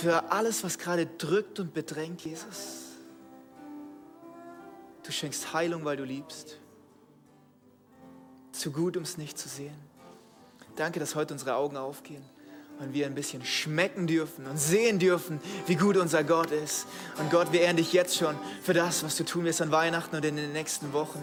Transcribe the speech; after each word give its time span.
für 0.00 0.32
alles, 0.32 0.64
was 0.64 0.78
gerade 0.78 1.06
drückt 1.06 1.60
und 1.60 1.74
bedrängt, 1.74 2.22
Jesus. 2.22 2.86
Du 5.02 5.12
schenkst 5.12 5.52
Heilung, 5.52 5.84
weil 5.84 5.96
du 5.96 6.04
liebst. 6.04 6.58
Zu 8.52 8.72
gut, 8.72 8.96
um 8.96 9.02
es 9.02 9.18
nicht 9.18 9.38
zu 9.38 9.48
sehen. 9.48 9.76
Danke, 10.76 11.00
dass 11.00 11.14
heute 11.14 11.34
unsere 11.34 11.54
Augen 11.54 11.76
aufgehen 11.76 12.22
und 12.78 12.94
wir 12.94 13.06
ein 13.06 13.14
bisschen 13.14 13.44
schmecken 13.44 14.06
dürfen 14.06 14.46
und 14.46 14.58
sehen 14.58 14.98
dürfen, 14.98 15.40
wie 15.66 15.76
gut 15.76 15.96
unser 15.96 16.24
Gott 16.24 16.50
ist. 16.50 16.86
Und 17.18 17.30
Gott, 17.30 17.52
wir 17.52 17.60
ehren 17.60 17.76
dich 17.76 17.92
jetzt 17.92 18.16
schon 18.16 18.36
für 18.62 18.72
das, 18.72 19.02
was 19.02 19.16
du 19.16 19.24
tun 19.24 19.44
wirst 19.44 19.60
an 19.60 19.70
Weihnachten 19.70 20.16
und 20.16 20.24
in 20.24 20.36
den 20.36 20.52
nächsten 20.52 20.92
Wochen. 20.92 21.22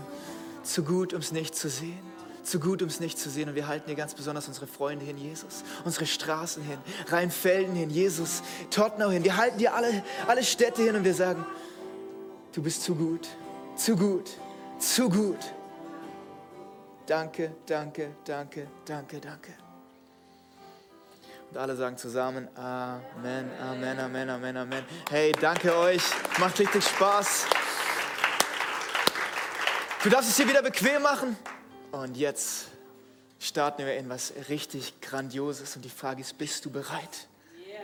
Zu 0.64 0.84
gut, 0.84 1.14
um 1.14 1.20
es 1.20 1.32
nicht 1.32 1.56
zu 1.56 1.70
sehen. 1.70 2.17
Zu 2.48 2.62
gut, 2.62 2.82
um 2.82 2.88
es 2.88 3.02
nicht 3.02 3.20
zu 3.20 3.30
sehen. 3.30 3.50
Und 3.50 3.56
wir 3.56 3.68
halten 3.68 3.90
dir 3.90 3.96
ganz 3.98 4.14
besonders 4.14 4.48
unsere 4.48 4.68
Freunde 4.68 5.04
hin, 5.04 5.18
Jesus. 5.18 5.66
Unsere 5.84 6.06
Straßen 6.06 6.64
hin, 6.64 6.78
Rheinfelden 7.10 7.76
hin, 7.76 7.90
Jesus, 7.90 8.42
Tottenau 8.70 9.10
hin. 9.10 9.26
Wir 9.26 9.36
halten 9.36 9.58
dir 9.58 9.74
alle, 9.74 10.02
alle 10.28 10.42
Städte 10.46 10.82
hin 10.82 10.96
und 10.96 11.04
wir 11.04 11.14
sagen, 11.14 11.46
du 12.54 12.64
bist 12.64 12.84
zu 12.84 12.96
gut, 12.96 13.28
zu 13.76 13.98
gut, 13.98 14.30
zu 14.80 15.10
gut. 15.10 15.40
Danke, 17.06 17.54
danke, 17.66 18.16
danke, 18.24 18.68
danke, 18.86 19.20
danke. 19.20 19.54
Und 21.52 21.58
alle 21.58 21.76
sagen 21.76 21.98
zusammen 21.98 22.48
Amen, 22.56 23.52
Amen, 23.60 24.00
Amen, 24.00 24.30
Amen, 24.30 24.56
Amen. 24.56 24.86
Hey, 25.10 25.34
danke 25.34 25.76
euch. 25.76 26.02
Macht 26.40 26.58
richtig 26.60 26.86
Spaß. 26.86 27.46
Du 30.02 30.10
darfst 30.10 30.30
es 30.30 30.38
dir 30.38 30.48
wieder 30.48 30.62
bequem 30.62 31.02
machen. 31.02 31.36
Und 31.92 32.18
jetzt 32.18 32.68
starten 33.40 33.86
wir 33.86 33.96
in 33.98 34.10
was 34.10 34.34
richtig 34.50 35.00
Grandioses. 35.02 35.76
Und 35.76 35.86
die 35.86 35.90
Frage 35.90 36.22
ist, 36.22 36.38
bist 36.38 36.66
du 36.66 36.70
bereit? 36.70 37.28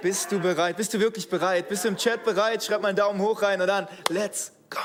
Bist 0.02 0.32
du 0.32 0.40
bereit? 0.40 0.76
Bist 0.76 0.94
du 0.94 1.00
wirklich 1.00 1.30
bereit? 1.30 1.70
Bist 1.70 1.86
du 1.86 1.88
im 1.88 1.98
Chat 1.98 2.24
bereit? 2.24 2.64
Schreib 2.64 2.82
mal 2.82 2.90
einen 2.90 2.98
Daumen 2.98 3.22
hoch 3.22 3.42
rein 3.42 3.62
und 3.62 3.68
dann, 3.68 3.88
let's 4.10 4.52
go. 4.70 4.80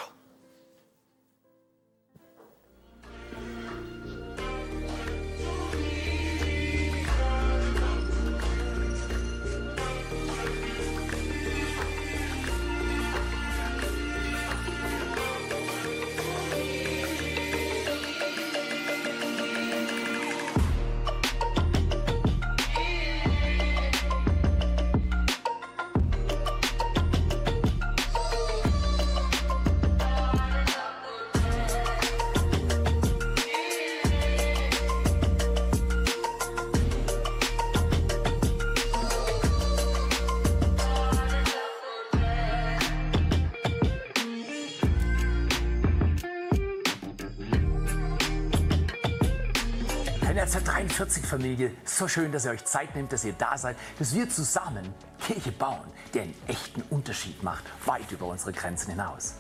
Netzwerk 50.39 50.67
43 50.67 51.27
Familie, 51.27 51.73
so 51.85 52.07
schön, 52.07 52.31
dass 52.31 52.45
ihr 52.45 52.53
euch 52.53 52.65
Zeit 52.65 52.95
nehmt, 52.95 53.13
dass 53.13 53.25
ihr 53.25 53.33
da 53.33 53.59
seid, 53.59 53.77
dass 53.99 54.15
wir 54.15 54.31
zusammen 54.31 54.95
Kirche 55.19 55.51
bauen, 55.51 55.93
die 56.15 56.21
einen 56.21 56.35
echten 56.47 56.83
Unterschied 56.91 57.43
macht, 57.43 57.65
weit 57.87 58.13
über 58.13 58.27
unsere 58.27 58.53
Grenzen 58.53 58.91
hinaus. 58.91 59.35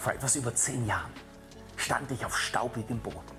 Vor 0.00 0.12
etwas 0.12 0.34
über 0.34 0.52
zehn 0.52 0.88
Jahren 0.88 1.12
stand 1.76 2.10
ich 2.10 2.24
auf 2.24 2.36
staubigem 2.36 2.98
Boden, 2.98 3.30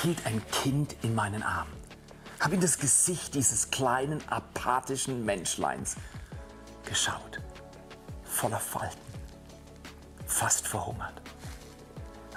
hielt 0.00 0.24
ein 0.24 0.40
Kind 0.52 0.96
in 1.02 1.14
meinen 1.14 1.42
Armen, 1.42 1.76
habe 2.40 2.54
in 2.54 2.62
das 2.62 2.78
Gesicht 2.78 3.34
dieses 3.34 3.70
kleinen, 3.70 4.26
apathischen 4.30 5.22
Menschleins 5.26 5.96
geschaut, 6.86 7.42
voller 8.24 8.60
Falten, 8.60 8.96
fast 10.26 10.66
verhungert. 10.66 11.20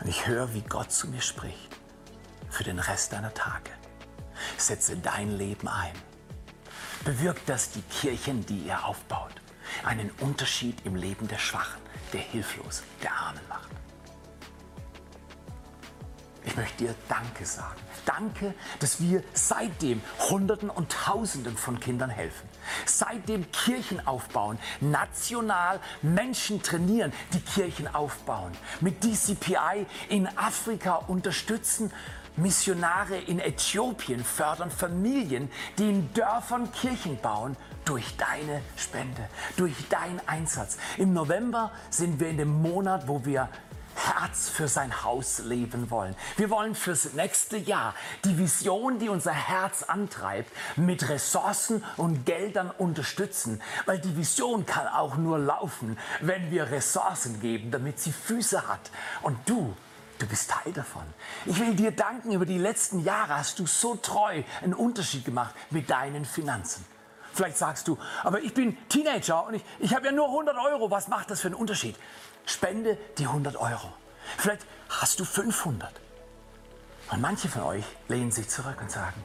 Und 0.02 0.10
ich 0.10 0.28
höre, 0.28 0.54
wie 0.54 0.64
Gott 0.64 0.92
zu 0.92 1.08
mir 1.08 1.22
spricht 1.22 1.69
für 2.50 2.64
den 2.64 2.80
Rest 2.80 3.14
deiner 3.14 3.34
Tage. 3.34 3.72
Setze 4.58 4.98
dein 4.98 5.38
Leben 5.38 5.68
ein. 5.68 5.94
Bewirkt, 7.06 7.48
dass 7.48 7.72
die 7.72 7.82
Kirchen, 7.82 8.46
die 8.46 8.60
ihr 8.60 8.86
aufbaut, 8.86 9.34
einen 9.84 10.12
Unterschied 10.20 10.86
im 10.86 10.96
Leben 10.96 11.28
der 11.28 11.38
Schwachen, 11.38 11.82
der 12.14 12.22
Hilflosen, 12.22 12.86
der 13.02 13.14
Armen 13.14 13.42
macht. 13.48 13.70
Ich 16.46 16.56
möchte 16.56 16.86
dir 16.86 16.96
Danke 17.08 17.46
sagen. 17.46 17.80
Danke, 18.06 18.56
dass 18.80 19.02
wir 19.02 19.24
seitdem 19.34 20.02
Hunderten 20.30 20.70
und 20.70 20.92
Tausenden 20.92 21.56
von 21.56 21.80
Kindern 21.80 22.10
helfen. 22.10 22.50
Seitdem 22.86 23.52
Kirchen 23.52 24.06
aufbauen, 24.08 24.58
national 24.82 25.80
Menschen 26.02 26.64
trainieren, 26.64 27.14
die 27.34 27.42
Kirchen 27.42 27.88
aufbauen. 27.94 28.54
Mit 28.82 29.04
DCPI 29.04 29.86
in 30.10 30.28
Afrika 30.38 30.96
unterstützen, 30.96 31.94
Missionare 32.42 33.18
in 33.18 33.40
Äthiopien 33.40 34.24
fördern 34.24 34.72
Familien, 34.72 35.52
die 35.78 35.90
in 35.90 36.14
Dörfern 36.14 36.72
Kirchen 36.72 37.20
bauen, 37.22 37.56
durch 37.86 38.18
deine 38.18 38.62
Spende, 38.76 39.28
durch 39.58 39.74
deinen 39.90 40.22
Einsatz. 40.28 40.78
Im 40.98 41.14
November 41.14 41.72
sind 41.90 42.20
wir 42.20 42.30
in 42.30 42.38
dem 42.38 42.62
Monat, 42.62 43.08
wo 43.08 43.26
wir 43.26 43.50
Herz 43.96 44.50
für 44.50 44.68
sein 44.68 45.04
Haus 45.04 45.40
leben 45.40 45.92
wollen. 45.92 46.16
Wir 46.38 46.50
wollen 46.50 46.76
fürs 46.76 47.14
nächste 47.14 47.58
Jahr 47.58 47.94
die 48.24 48.38
Vision, 48.38 49.00
die 49.00 49.10
unser 49.10 49.34
Herz 49.34 49.84
antreibt, 49.84 50.52
mit 50.78 51.10
Ressourcen 51.10 51.84
und 51.98 52.26
Geldern 52.26 52.72
unterstützen. 52.72 53.62
Weil 53.86 54.00
die 54.00 54.16
Vision 54.16 54.66
kann 54.66 54.88
auch 54.88 55.18
nur 55.18 55.38
laufen, 55.38 55.98
wenn 56.22 56.52
wir 56.52 56.72
Ressourcen 56.72 57.42
geben, 57.42 57.72
damit 57.72 58.00
sie 58.00 58.12
Füße 58.12 58.68
hat. 58.68 58.92
Und 59.22 59.38
du 59.46 59.76
Du 60.20 60.28
bist 60.28 60.52
Teil 60.52 60.74
davon. 60.74 61.04
Ich 61.46 61.58
will 61.60 61.74
dir 61.76 61.92
danken, 61.92 62.34
über 62.34 62.46
die 62.46 62.58
letzten 62.58 63.00
Jahre 63.00 63.38
hast 63.38 63.58
du 63.58 63.66
so 63.66 63.96
treu 63.96 64.44
einen 64.62 64.74
Unterschied 64.74 65.24
gemacht 65.24 65.56
mit 65.70 65.90
deinen 65.90 66.26
Finanzen. 66.26 66.86
Vielleicht 67.34 67.58
sagst 67.58 67.88
du, 67.88 67.98
aber 68.24 68.42
ich 68.42 68.54
bin 68.54 68.78
Teenager 68.90 69.46
und 69.46 69.54
ich, 69.54 69.64
ich 69.80 69.96
habe 69.96 70.08
ja 70.08 70.12
nur 70.12 70.28
100 70.28 70.58
Euro. 70.58 70.92
Was 70.92 71.08
macht 71.08 71.32
das 71.32 71.40
für 71.40 71.48
einen 71.48 71.56
Unterschied? 71.56 71.96
Spende 72.46 72.98
die 73.18 73.28
100 73.28 73.56
Euro. 73.56 73.94
Vielleicht 74.38 74.66
hast 74.90 75.22
du 75.22 75.26
500. 75.26 75.90
Und 77.12 77.22
manche 77.22 77.48
von 77.48 77.64
euch 77.64 77.86
lehnen 78.10 78.32
sich 78.32 78.50
zurück 78.50 78.78
und 78.82 78.92
sagen, 78.92 79.24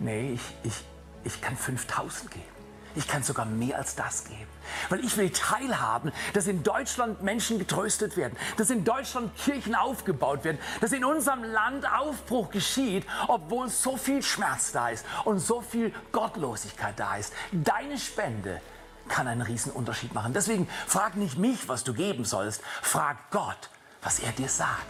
nee, 0.00 0.32
ich, 0.32 0.42
ich, 0.64 0.84
ich 1.24 1.40
kann 1.40 1.56
5000 1.56 2.30
geben. 2.30 2.59
Ich 2.94 3.06
kann 3.06 3.22
sogar 3.22 3.46
mehr 3.46 3.78
als 3.78 3.94
das 3.94 4.24
geben. 4.24 4.48
Weil 4.88 5.04
ich 5.04 5.16
will 5.16 5.30
teilhaben, 5.30 6.12
dass 6.32 6.46
in 6.46 6.62
Deutschland 6.62 7.22
Menschen 7.22 7.58
getröstet 7.58 8.16
werden, 8.16 8.36
dass 8.56 8.70
in 8.70 8.84
Deutschland 8.84 9.36
Kirchen 9.36 9.74
aufgebaut 9.74 10.44
werden, 10.44 10.58
dass 10.80 10.92
in 10.92 11.04
unserem 11.04 11.44
Land 11.44 11.86
Aufbruch 11.90 12.50
geschieht, 12.50 13.06
obwohl 13.28 13.68
so 13.68 13.96
viel 13.96 14.22
Schmerz 14.22 14.72
da 14.72 14.88
ist 14.88 15.04
und 15.24 15.38
so 15.38 15.60
viel 15.60 15.92
Gottlosigkeit 16.12 16.98
da 16.98 17.16
ist. 17.16 17.32
Deine 17.52 17.98
Spende 17.98 18.60
kann 19.08 19.26
einen 19.26 19.42
Riesenunterschied 19.42 20.14
machen. 20.14 20.32
Deswegen 20.32 20.68
frag 20.86 21.16
nicht 21.16 21.38
mich, 21.38 21.68
was 21.68 21.84
du 21.84 21.92
geben 21.94 22.24
sollst, 22.24 22.62
frag 22.82 23.30
Gott, 23.30 23.70
was 24.02 24.20
er 24.20 24.32
dir 24.32 24.48
sagt. 24.48 24.86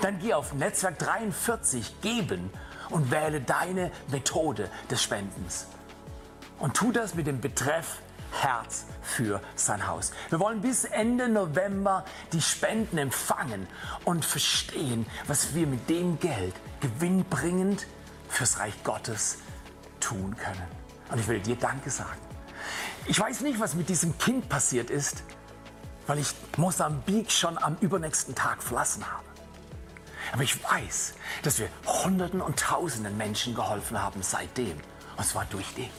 Dann 0.00 0.18
geh 0.18 0.34
auf 0.34 0.54
Netzwerk 0.54 0.98
43 0.98 2.00
geben 2.00 2.50
und 2.90 3.10
wähle 3.10 3.40
deine 3.40 3.92
Methode 4.08 4.70
des 4.90 5.02
Spendens. 5.02 5.66
Und 6.58 6.74
tu 6.74 6.92
das 6.92 7.14
mit 7.14 7.26
dem 7.26 7.40
Betreff 7.40 8.00
Herz 8.30 8.84
für 9.02 9.40
sein 9.54 9.86
Haus. 9.86 10.12
Wir 10.28 10.38
wollen 10.38 10.60
bis 10.60 10.84
Ende 10.84 11.28
November 11.28 12.04
die 12.32 12.42
Spenden 12.42 12.98
empfangen 12.98 13.66
und 14.04 14.24
verstehen, 14.24 15.06
was 15.26 15.54
wir 15.54 15.66
mit 15.66 15.88
dem 15.88 16.18
Geld 16.18 16.54
gewinnbringend 16.80 17.86
fürs 18.28 18.58
Reich 18.58 18.82
Gottes 18.84 19.38
tun 20.00 20.36
können. 20.36 20.66
Und 21.10 21.20
ich 21.20 21.28
will 21.28 21.40
dir 21.40 21.56
Danke 21.56 21.90
sagen. 21.90 22.20
Ich 23.06 23.18
weiß 23.18 23.40
nicht, 23.40 23.58
was 23.60 23.74
mit 23.74 23.88
diesem 23.88 24.18
Kind 24.18 24.48
passiert 24.48 24.90
ist, 24.90 25.22
weil 26.06 26.18
ich 26.18 26.34
Mosambik 26.56 27.30
schon 27.30 27.56
am 27.56 27.76
übernächsten 27.80 28.34
Tag 28.34 28.62
verlassen 28.62 29.10
habe. 29.10 29.24
Aber 30.32 30.42
ich 30.42 30.62
weiß, 30.62 31.14
dass 31.42 31.58
wir 31.58 31.68
Hunderten 31.86 32.42
und 32.42 32.58
Tausenden 32.58 33.16
Menschen 33.16 33.54
geholfen 33.54 34.02
haben 34.02 34.22
seitdem. 34.22 34.76
Und 35.16 35.26
zwar 35.26 35.46
durch 35.46 35.72
dich. 35.74 35.90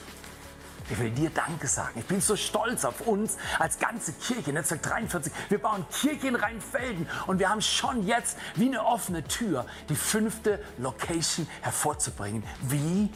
Ich 0.89 0.97
will 0.97 1.11
dir 1.11 1.29
Danke 1.29 1.67
sagen. 1.67 1.99
Ich 1.99 2.05
bin 2.05 2.19
so 2.19 2.35
stolz 2.35 2.83
auf 2.83 3.01
uns 3.01 3.37
als 3.59 3.77
ganze 3.77 4.13
Kirche, 4.13 4.51
Netzwerk 4.51 4.81
43. 4.81 5.31
Wir 5.49 5.59
bauen 5.59 5.85
Kirche 5.89 6.27
in 6.27 6.35
Rheinfelden 6.35 7.07
und 7.27 7.39
wir 7.39 7.49
haben 7.49 7.61
schon 7.61 8.05
jetzt 8.05 8.37
wie 8.55 8.67
eine 8.67 8.83
offene 8.83 9.23
Tür 9.23 9.65
die 9.89 9.95
fünfte 9.95 10.63
Location 10.77 11.47
hervorzubringen. 11.61 12.43
Wie? 12.61 13.09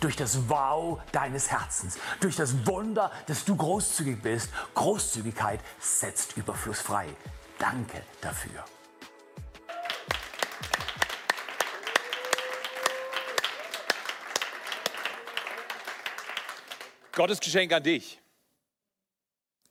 durch 0.00 0.16
das 0.16 0.50
Wow 0.50 1.00
deines 1.12 1.50
Herzens, 1.50 1.96
durch 2.20 2.36
das 2.36 2.66
Wunder, 2.66 3.10
dass 3.26 3.46
du 3.46 3.56
großzügig 3.56 4.20
bist. 4.20 4.50
Großzügigkeit 4.74 5.60
setzt 5.80 6.36
Überfluss 6.36 6.80
frei. 6.80 7.06
Danke 7.58 8.02
dafür. 8.20 8.64
Gottes 17.14 17.38
Geschenk 17.38 17.72
an 17.72 17.82
dich 17.82 18.20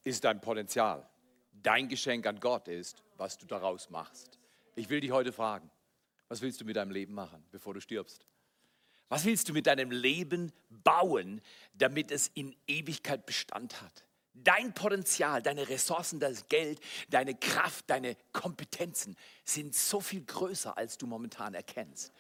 ist 0.06 0.24
dein 0.24 0.40
Potenzial. 0.40 1.06
Dein 1.52 1.90
Geschenk 1.90 2.26
an 2.26 2.40
Gott 2.40 2.70
ist, 2.70 3.04
was 3.18 3.38
du 3.38 3.46
daraus 3.46 3.90
machst. 3.90 4.40
Ich 4.76 4.90
will 4.90 5.02
dich 5.02 5.12
heute 5.12 5.34
fragen, 5.34 5.70
was 6.30 6.42
willst 6.42 6.62
du 6.62 6.66
mit 6.66 6.78
deinem 6.78 6.92
Leben 6.92 7.14
machen, 7.14 7.44
bevor 7.52 7.74
du 7.74 7.82
stirbst? 7.82 8.26
Was 9.10 9.26
willst 9.26 9.50
du 9.50 9.54
mit 9.54 9.68
deinem 9.68 9.92
Leben 9.92 10.54
bauen, 10.70 11.42
damit 11.74 12.12
es 12.12 12.30
in 12.34 12.56
Ewigkeit 12.66 13.26
Bestand 13.26 13.82
hat? 13.82 14.06
Dein 14.34 14.74
Potenzial, 14.74 15.42
deine 15.44 15.68
Ressourcen, 15.68 16.22
das 16.22 16.48
Geld, 16.48 16.80
deine 17.10 17.36
Kraft, 17.36 17.90
deine 17.90 18.16
Kompetenzen 18.32 19.18
sind 19.44 19.76
so 19.76 20.00
viel 20.00 20.24
größer, 20.24 20.78
als 20.78 20.98
du 20.98 21.08
momentan 21.08 21.54
erkennst. 21.54 22.14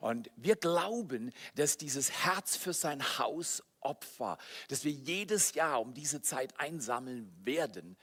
Und 0.00 0.30
wir 0.36 0.56
glauben, 0.56 1.32
dass 1.54 1.78
dieses 1.78 2.10
Herz 2.24 2.56
für 2.56 2.74
sein 2.74 3.02
Haus 3.18 3.62
Opfer, 3.84 4.38
das 4.68 4.84
wir 4.84 4.92
jedes 4.92 5.54
Jahr 5.54 5.80
um 5.80 5.94
diese 5.94 6.22
Zeit 6.22 6.58
einsammeln 6.58 7.32
werden, 7.44 7.96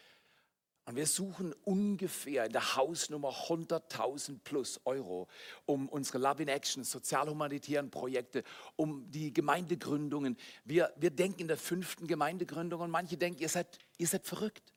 und 0.85 0.95
wir 0.95 1.05
suchen 1.05 1.53
ungefähr 1.63 2.45
in 2.45 2.51
der 2.51 2.75
Hausnummer 2.75 3.29
100.000 3.29 4.39
plus 4.43 4.81
Euro, 4.83 5.27
um 5.65 5.87
unsere 5.87 6.17
Love 6.17 6.41
in 6.41 6.49
Action, 6.49 6.83
sozial-humanitären 6.83 7.91
Projekte, 7.91 8.43
um 8.75 9.09
die 9.11 9.31
Gemeindegründungen. 9.31 10.37
Wir, 10.65 10.91
wir 10.97 11.11
denken 11.11 11.41
in 11.41 11.47
der 11.47 11.57
fünften 11.57 12.07
Gemeindegründung 12.07 12.81
und 12.81 12.89
manche 12.89 13.15
denken, 13.15 13.41
ihr 13.41 13.49
seid, 13.49 13.77
ihr 13.99 14.07
seid 14.07 14.25
verrückt. 14.25 14.73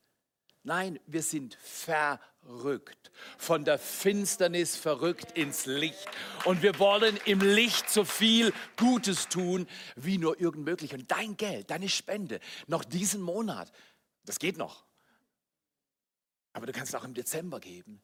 Nein, 0.62 1.00
wir 1.06 1.22
sind 1.22 1.54
verrückt. 1.54 2.33
Von 3.38 3.64
der 3.64 3.78
Finsternis 3.78 4.76
verrückt 4.76 5.36
ins 5.36 5.66
Licht. 5.66 6.06
Und 6.44 6.62
wir 6.62 6.78
wollen 6.78 7.18
im 7.24 7.40
Licht 7.40 7.90
so 7.90 8.04
viel 8.04 8.52
Gutes 8.76 9.28
tun, 9.28 9.66
wie 9.96 10.18
nur 10.18 10.40
irgend 10.40 10.64
möglich. 10.64 10.94
Und 10.94 11.10
dein 11.10 11.36
Geld, 11.36 11.70
deine 11.70 11.88
Spende, 11.88 12.40
noch 12.66 12.84
diesen 12.84 13.20
Monat, 13.20 13.72
das 14.24 14.38
geht 14.38 14.56
noch 14.56 14.84
aber 16.54 16.66
du 16.66 16.72
kannst 16.72 16.96
auch 16.96 17.04
im 17.04 17.12
Dezember 17.12 17.60
geben, 17.60 18.00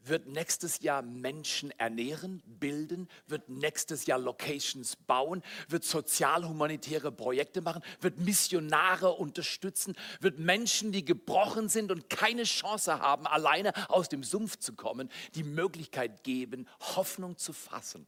wird 0.00 0.26
nächstes 0.26 0.80
Jahr 0.80 1.02
Menschen 1.02 1.70
ernähren, 1.78 2.42
bilden, 2.46 3.08
wird 3.26 3.48
nächstes 3.48 4.06
Jahr 4.06 4.18
Locations 4.18 4.96
bauen, 4.96 5.42
wird 5.68 5.84
sozial-humanitäre 5.84 7.12
Projekte 7.12 7.60
machen, 7.60 7.82
wird 8.00 8.18
Missionare 8.18 9.12
unterstützen, 9.12 9.96
wird 10.20 10.38
Menschen, 10.38 10.92
die 10.92 11.04
gebrochen 11.04 11.68
sind 11.68 11.90
und 11.90 12.08
keine 12.08 12.44
Chance 12.44 13.00
haben, 13.00 13.26
alleine 13.26 13.72
aus 13.90 14.08
dem 14.08 14.24
Sumpf 14.24 14.56
zu 14.58 14.74
kommen, 14.74 15.08
die 15.34 15.44
Möglichkeit 15.44 16.24
geben, 16.24 16.68
Hoffnung 16.80 17.36
zu 17.36 17.52
fassen 17.52 18.06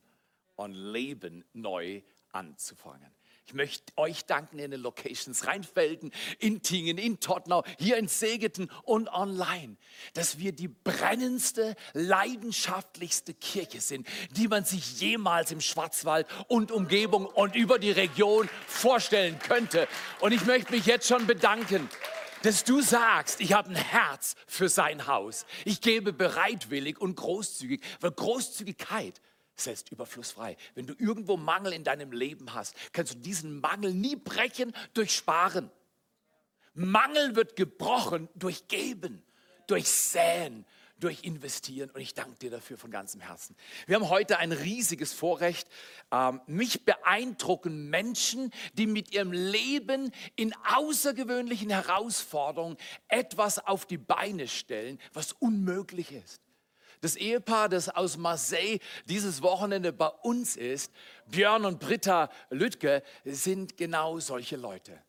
und 0.56 0.72
Leben 0.72 1.44
neu 1.52 2.02
anzufangen. 2.32 3.19
Ich 3.50 3.54
möchte 3.54 3.92
euch 3.96 4.26
danken 4.26 4.60
in 4.60 4.70
den 4.70 4.80
Locations 4.80 5.44
Rheinfelden, 5.44 6.12
in 6.38 6.62
Tingen, 6.62 6.98
in 6.98 7.18
Tottenau, 7.18 7.64
hier 7.80 7.96
in 7.96 8.06
Segeten 8.06 8.70
und 8.84 9.08
online, 9.08 9.76
dass 10.14 10.38
wir 10.38 10.52
die 10.52 10.68
brennendste, 10.68 11.74
leidenschaftlichste 11.92 13.34
Kirche 13.34 13.80
sind, 13.80 14.06
die 14.36 14.46
man 14.46 14.64
sich 14.64 15.00
jemals 15.00 15.50
im 15.50 15.60
Schwarzwald 15.60 16.28
und 16.46 16.70
Umgebung 16.70 17.26
und 17.26 17.56
über 17.56 17.80
die 17.80 17.90
Region 17.90 18.48
vorstellen 18.68 19.36
könnte. 19.40 19.88
Und 20.20 20.30
ich 20.30 20.44
möchte 20.44 20.70
mich 20.70 20.86
jetzt 20.86 21.08
schon 21.08 21.26
bedanken 21.26 21.88
dass 22.42 22.64
du 22.64 22.80
sagst, 22.80 23.42
ich 23.42 23.52
habe 23.52 23.68
ein 23.68 23.76
Herz 23.76 24.34
für 24.46 24.70
sein 24.70 25.06
Haus. 25.06 25.44
Ich 25.66 25.82
gebe 25.82 26.14
bereitwillig 26.14 26.98
und 26.98 27.16
großzügig, 27.16 27.82
weil 28.00 28.12
Großzügigkeit 28.12 29.20
setzt 29.60 29.92
Überfluss 29.92 30.32
frei. 30.32 30.56
Wenn 30.74 30.86
du 30.86 30.94
irgendwo 30.98 31.36
Mangel 31.36 31.72
in 31.72 31.84
deinem 31.84 32.12
Leben 32.12 32.54
hast, 32.54 32.74
kannst 32.92 33.14
du 33.14 33.18
diesen 33.18 33.60
Mangel 33.60 33.94
nie 33.94 34.16
brechen 34.16 34.72
durch 34.94 35.14
Sparen. 35.14 35.70
Mangel 36.74 37.36
wird 37.36 37.56
gebrochen 37.56 38.28
durch 38.34 38.68
Geben, 38.68 39.22
durch 39.66 39.88
Säen, 39.88 40.64
durch 41.00 41.24
Investieren. 41.24 41.90
Und 41.90 42.00
ich 42.00 42.14
danke 42.14 42.38
dir 42.38 42.50
dafür 42.50 42.78
von 42.78 42.90
ganzem 42.90 43.20
Herzen. 43.20 43.56
Wir 43.86 43.96
haben 43.96 44.08
heute 44.08 44.38
ein 44.38 44.52
riesiges 44.52 45.12
Vorrecht. 45.12 45.68
Ähm, 46.12 46.40
mich 46.46 46.84
beeindrucken 46.84 47.90
Menschen, 47.90 48.52
die 48.74 48.86
mit 48.86 49.12
ihrem 49.12 49.32
Leben 49.32 50.12
in 50.36 50.54
außergewöhnlichen 50.64 51.70
Herausforderungen 51.70 52.76
etwas 53.08 53.58
auf 53.58 53.86
die 53.86 53.98
Beine 53.98 54.46
stellen, 54.48 54.98
was 55.12 55.32
unmöglich 55.32 56.12
ist. 56.12 56.40
Das 57.00 57.16
Ehepaar, 57.16 57.68
das 57.68 57.88
aus 57.88 58.16
Marseille 58.16 58.78
dieses 59.06 59.42
Wochenende 59.42 59.92
bei 59.92 60.08
uns 60.08 60.56
ist, 60.56 60.92
Björn 61.26 61.64
und 61.64 61.80
Britta 61.80 62.30
Lüttke, 62.50 63.02
sind 63.24 63.76
genau 63.76 64.18
solche 64.18 64.56
Leute. 64.56 65.00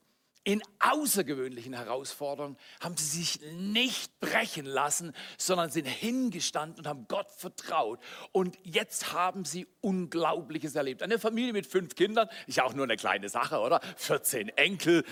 In 0.44 0.60
außergewöhnlichen 0.80 1.72
Herausforderungen 1.72 2.56
haben 2.80 2.96
sie 2.96 3.20
sich 3.20 3.40
nicht 3.52 4.18
brechen 4.18 4.66
lassen, 4.66 5.12
sondern 5.38 5.70
sind 5.70 5.84
hingestanden 5.84 6.80
und 6.80 6.88
haben 6.88 7.06
Gott 7.06 7.30
vertraut. 7.30 8.00
Und 8.32 8.58
jetzt 8.64 9.12
haben 9.12 9.44
sie 9.44 9.68
Unglaubliches 9.82 10.74
erlebt. 10.74 11.04
Eine 11.04 11.20
Familie 11.20 11.52
mit 11.52 11.68
fünf 11.68 11.94
Kindern, 11.94 12.28
ist 12.48 12.56
ja 12.56 12.64
auch 12.64 12.74
nur 12.74 12.84
eine 12.84 12.96
kleine 12.96 13.28
Sache, 13.28 13.60
oder? 13.60 13.80
14 13.96 14.48
Enkel, 14.48 15.04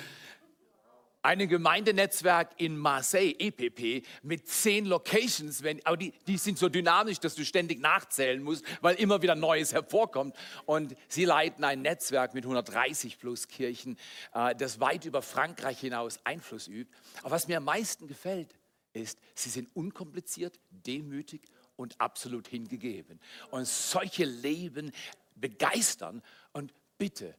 ein 1.22 1.49
Gemeindenetzwerk 1.49 2.52
in 2.56 2.76
Marseille, 2.76 3.34
EPP, 3.38 4.06
mit 4.22 4.49
zehn 4.49 4.87
Locations, 4.87 5.62
wenn, 5.62 5.84
aber 5.84 5.96
die, 5.96 6.12
die 6.26 6.38
sind 6.38 6.58
so 6.58 6.69
dynamisch, 6.69 7.20
dass 7.20 7.34
du 7.34 7.44
ständig 7.44 7.81
nachzählen 7.81 8.43
musst, 8.43 8.64
weil 8.81 8.96
immer 8.96 9.20
wieder 9.22 9.34
Neues 9.34 9.72
hervorkommt. 9.72 10.34
Und 10.67 10.96
sie 11.08 11.25
leiten 11.25 11.64
ein 11.64 11.82
Netzwerk 11.82 12.34
mit 12.34 12.44
130 12.44 13.19
plus 13.19 13.49
Kirchen, 13.49 13.99
äh, 14.32 14.55
das 14.55 14.81
weit 14.81 15.05
über 15.05 15.22
Frankreich 15.22 15.81
hinaus 15.81 16.20
Einfluss 16.25 16.69
übt. 16.69 16.90
Aber 17.20 17.32
was 17.32 17.49
mir 17.49 17.58
am 17.58 17.64
meisten 17.64 18.06
gefällt, 18.06 18.55
ist, 18.93 19.19
sie 19.34 19.50
sind 19.50 19.75
unkompliziert, 19.75 20.58
demütig 20.70 21.43
und 21.76 22.00
absolut 22.00 22.49
hingegeben. 22.49 23.20
Und 23.50 23.67
solche 23.67 24.25
Leben 24.25 24.93
begeistern. 25.37 26.22
Und 26.52 26.72
bitte, 26.99 27.34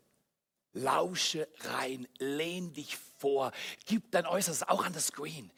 Lausche 0.74 1.48
rein, 1.62 2.08
lehn 2.18 2.74
dich 2.74 2.98
vor, 3.20 3.52
gib 3.86 4.12
dein 4.12 4.26
Äußeres 4.26 4.64
auch 4.64 4.86
an 4.86 4.94
das 4.94 5.08
Screen. 5.08 5.52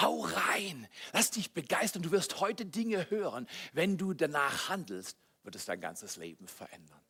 Hau 0.00 0.20
rein, 0.22 0.88
lass 1.12 1.30
dich 1.30 1.52
begeistern. 1.52 2.02
Du 2.02 2.10
wirst 2.10 2.40
heute 2.40 2.64
Dinge 2.64 3.10
hören. 3.10 3.46
Wenn 3.72 3.96
du 3.96 4.14
danach 4.14 4.68
handelst, 4.68 5.16
wird 5.42 5.54
es 5.54 5.64
dein 5.64 5.80
ganzes 5.80 6.16
Leben 6.16 6.48
verändern. 6.48 7.00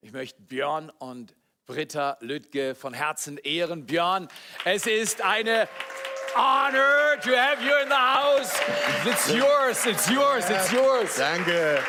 Ich 0.00 0.12
möchte 0.12 0.40
Björn 0.42 0.90
und 0.90 1.34
Britta 1.66 2.18
Lüttke 2.20 2.74
von 2.74 2.92
Herzen 2.92 3.38
ehren. 3.38 3.86
Björn, 3.86 4.28
es 4.64 4.86
ist 4.86 5.22
eine 5.22 5.68
honor 6.34 7.20
to 7.22 7.30
have 7.36 7.62
you 7.62 7.74
in 7.82 7.88
the 7.88 7.94
house. 7.94 8.52
It's 9.04 9.28
yours, 9.32 9.86
it's 9.86 10.08
yours, 10.08 10.50
it's 10.50 10.70
yours. 10.72 11.16
Danke. 11.16 11.82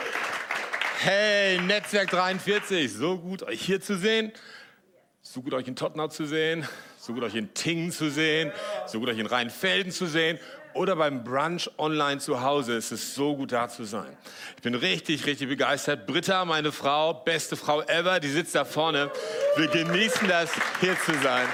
Hey, 1.00 1.60
Netzwerk 1.60 2.10
43, 2.10 2.92
so 2.92 3.18
gut 3.18 3.44
euch 3.44 3.62
hier 3.62 3.82
zu 3.82 3.98
sehen, 3.98 4.32
so 5.22 5.42
gut 5.42 5.54
euch 5.54 5.68
in 5.68 5.76
Tottenau 5.76 6.08
zu 6.08 6.26
sehen, 6.26 6.68
so 6.98 7.14
gut 7.14 7.24
euch 7.24 7.36
in 7.36 7.54
Tingen 7.54 7.92
zu 7.92 8.10
sehen, 8.10 8.52
so 8.88 9.00
gut 9.00 9.10
euch 9.10 9.18
in 9.18 9.26
Rheinfelden 9.26 9.92
zu 9.92 10.06
sehen 10.06 10.40
oder 10.74 10.96
beim 10.96 11.24
Brunch 11.24 11.70
online 11.78 12.20
zu 12.20 12.42
Hause. 12.42 12.78
Es 12.78 12.92
ist 12.92 13.16
so 13.16 13.36
gut 13.36 13.52
da 13.52 13.68
zu 13.68 13.84
sein. 13.84 14.18
Ich 14.56 14.62
bin 14.62 14.76
richtig, 14.76 15.26
richtig 15.26 15.50
begeistert. 15.50 16.08
Britta, 16.08 16.46
meine 16.46 16.72
Frau, 16.72 17.14
beste 17.14 17.56
Frau 17.56 17.82
ever, 17.82 18.20
die 18.20 18.30
sitzt 18.30 18.56
da 18.56 18.66
vorne. 18.66 19.12
Wir 19.58 19.68
genießen 19.68 20.28
das, 20.28 20.52
hier 20.80 20.98
zu 21.00 21.14
sein. 21.22 21.48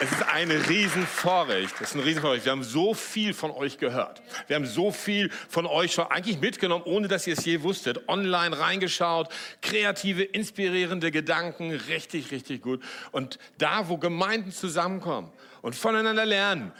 Es 0.00 0.12
ist 0.12 0.22
ein 0.32 0.50
Riesenvorrecht. 0.52 1.74
Es 1.80 1.90
ist 1.90 1.94
ein 1.96 2.00
Riesenvorrecht. 2.00 2.44
Wir 2.44 2.52
haben 2.52 2.62
so 2.62 2.94
viel 2.94 3.34
von 3.34 3.50
euch 3.50 3.78
gehört. 3.78 4.22
Wir 4.46 4.54
haben 4.54 4.66
so 4.66 4.92
viel 4.92 5.28
von 5.48 5.66
euch 5.66 5.92
schon 5.92 6.06
eigentlich 6.06 6.40
mitgenommen, 6.40 6.84
ohne 6.84 7.08
dass 7.08 7.26
ihr 7.26 7.36
es 7.36 7.44
je 7.44 7.62
wusstet. 7.62 8.08
Online 8.08 8.56
reingeschaut, 8.56 9.28
kreative, 9.60 10.22
inspirierende 10.22 11.10
Gedanken, 11.10 11.72
richtig, 11.72 12.30
richtig 12.30 12.62
gut. 12.62 12.80
Und 13.10 13.40
da, 13.58 13.88
wo 13.88 13.96
Gemeinden 13.96 14.52
zusammenkommen 14.52 15.32
und 15.62 15.74
voneinander 15.74 16.26
lernen, 16.26 16.70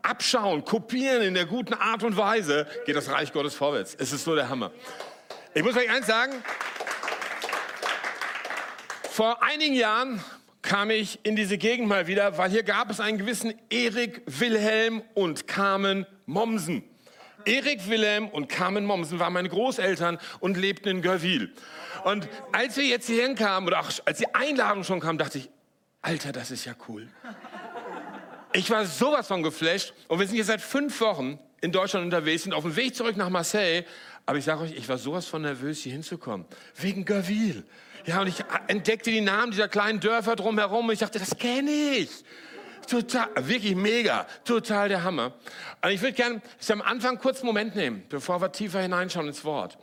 abschauen, 0.00 0.64
kopieren 0.64 1.20
in 1.20 1.34
der 1.34 1.44
guten 1.44 1.74
Art 1.74 2.02
und 2.02 2.16
Weise, 2.16 2.66
geht 2.86 2.96
das 2.96 3.10
Reich 3.10 3.30
Gottes 3.30 3.54
vorwärts. 3.54 3.94
Es 3.98 4.10
ist 4.10 4.24
so 4.24 4.34
der 4.34 4.48
Hammer. 4.48 4.70
Ich 5.52 5.62
muss 5.62 5.76
euch 5.76 5.90
eins 5.90 6.06
sagen. 6.06 6.32
Vor 9.10 9.42
einigen 9.42 9.74
Jahren 9.74 10.24
kam 10.62 10.90
ich 10.90 11.18
in 11.22 11.36
diese 11.36 11.58
Gegend 11.58 11.88
mal 11.88 12.06
wieder, 12.06 12.36
weil 12.38 12.50
hier 12.50 12.62
gab 12.62 12.90
es 12.90 13.00
einen 13.00 13.18
gewissen 13.18 13.54
Erik 13.70 14.22
Wilhelm 14.26 15.02
und 15.14 15.46
Carmen 15.46 16.06
Mommsen. 16.26 16.82
Erik 17.44 17.88
Wilhelm 17.88 18.28
und 18.28 18.48
Carmen 18.48 18.84
Mommsen 18.84 19.18
waren 19.18 19.32
meine 19.32 19.48
Großeltern 19.48 20.18
und 20.40 20.56
lebten 20.56 20.88
in 20.88 21.02
Görwil. 21.02 21.52
Und 22.04 22.28
als 22.52 22.76
wir 22.76 22.84
jetzt 22.84 23.06
hierhin 23.06 23.34
kamen, 23.34 23.66
oder 23.66 23.80
auch 23.80 23.90
als 24.04 24.18
die 24.18 24.34
Einladung 24.34 24.84
schon 24.84 25.00
kam, 25.00 25.18
dachte 25.18 25.38
ich, 25.38 25.48
Alter, 26.02 26.32
das 26.32 26.50
ist 26.50 26.64
ja 26.64 26.74
cool. 26.88 27.08
Ich 28.52 28.70
war 28.70 28.84
sowas 28.86 29.28
von 29.28 29.42
geflasht 29.42 29.92
und 30.08 30.18
wir 30.18 30.26
sind 30.26 30.36
jetzt 30.36 30.46
seit 30.46 30.60
fünf 30.60 31.00
Wochen 31.00 31.38
in 31.60 31.72
Deutschland 31.72 32.04
unterwegs, 32.04 32.44
sind 32.44 32.52
auf 32.52 32.62
dem 32.62 32.76
Weg 32.76 32.94
zurück 32.94 33.16
nach 33.16 33.28
Marseille. 33.28 33.84
Aber 34.26 34.38
ich 34.38 34.44
sage 34.44 34.62
euch, 34.62 34.72
ich 34.72 34.88
war 34.88 34.98
sowas 34.98 35.26
von 35.26 35.42
nervös, 35.42 35.80
hier 35.80 35.92
hinzukommen. 35.92 36.46
Wegen 36.76 37.04
Görwil. 37.04 37.64
Ja, 38.08 38.22
und 38.22 38.26
ich 38.28 38.42
entdeckte 38.68 39.10
die 39.10 39.20
Namen 39.20 39.50
dieser 39.50 39.68
kleinen 39.68 40.00
Dörfer 40.00 40.34
drumherum 40.34 40.86
und 40.86 40.94
ich 40.94 41.00
dachte, 41.00 41.18
das 41.18 41.36
kenne 41.36 41.70
ich. 41.70 42.08
Total, 42.88 43.28
wirklich 43.36 43.74
mega, 43.74 44.26
total 44.46 44.88
der 44.88 45.04
Hammer. 45.04 45.34
Und 45.82 45.90
ich 45.90 46.00
würde 46.00 46.14
gerne 46.14 46.40
am 46.70 46.80
Anfang 46.80 47.18
kurz 47.18 47.40
einen 47.40 47.48
Moment 47.48 47.76
nehmen, 47.76 48.04
bevor 48.08 48.40
wir 48.40 48.50
tiefer 48.50 48.80
hineinschauen 48.80 49.28
ins 49.28 49.44
Wort. 49.44 49.76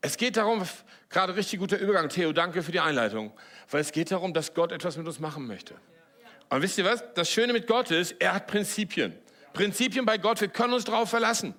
Es 0.00 0.16
geht 0.16 0.36
darum, 0.36 0.62
gerade 1.10 1.34
richtig 1.34 1.58
guter 1.58 1.78
Übergang, 1.78 2.08
Theo, 2.08 2.32
danke 2.32 2.62
für 2.62 2.70
die 2.70 2.78
Einleitung, 2.78 3.32
weil 3.72 3.80
es 3.80 3.90
geht 3.90 4.12
darum, 4.12 4.32
dass 4.32 4.54
Gott 4.54 4.70
etwas 4.70 4.96
mit 4.96 5.08
uns 5.08 5.18
machen 5.18 5.48
möchte. 5.48 5.74
Und 6.50 6.62
wisst 6.62 6.78
ihr 6.78 6.84
was? 6.84 7.02
Das 7.14 7.28
Schöne 7.28 7.52
mit 7.52 7.66
Gott 7.66 7.90
ist, 7.90 8.14
er 8.20 8.34
hat 8.34 8.46
Prinzipien. 8.46 9.18
Prinzipien 9.52 10.06
bei 10.06 10.18
Gott, 10.18 10.40
wir 10.40 10.46
können 10.46 10.74
uns 10.74 10.84
darauf 10.84 11.10
verlassen. 11.10 11.54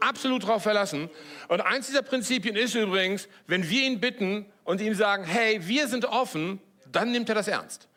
Absolut 0.00 0.42
darauf 0.42 0.62
verlassen. 0.62 1.10
Und 1.48 1.60
eins 1.60 1.86
dieser 1.86 2.02
Prinzipien 2.02 2.56
ist 2.56 2.74
übrigens, 2.74 3.28
wenn 3.46 3.68
wir 3.68 3.82
ihn 3.82 4.00
bitten 4.00 4.46
und 4.64 4.80
ihm 4.80 4.94
sagen, 4.94 5.24
hey, 5.24 5.66
wir 5.66 5.88
sind 5.88 6.04
offen, 6.04 6.60
dann 6.90 7.12
nimmt 7.12 7.28
er 7.28 7.34
das 7.34 7.48
ernst. 7.48 7.88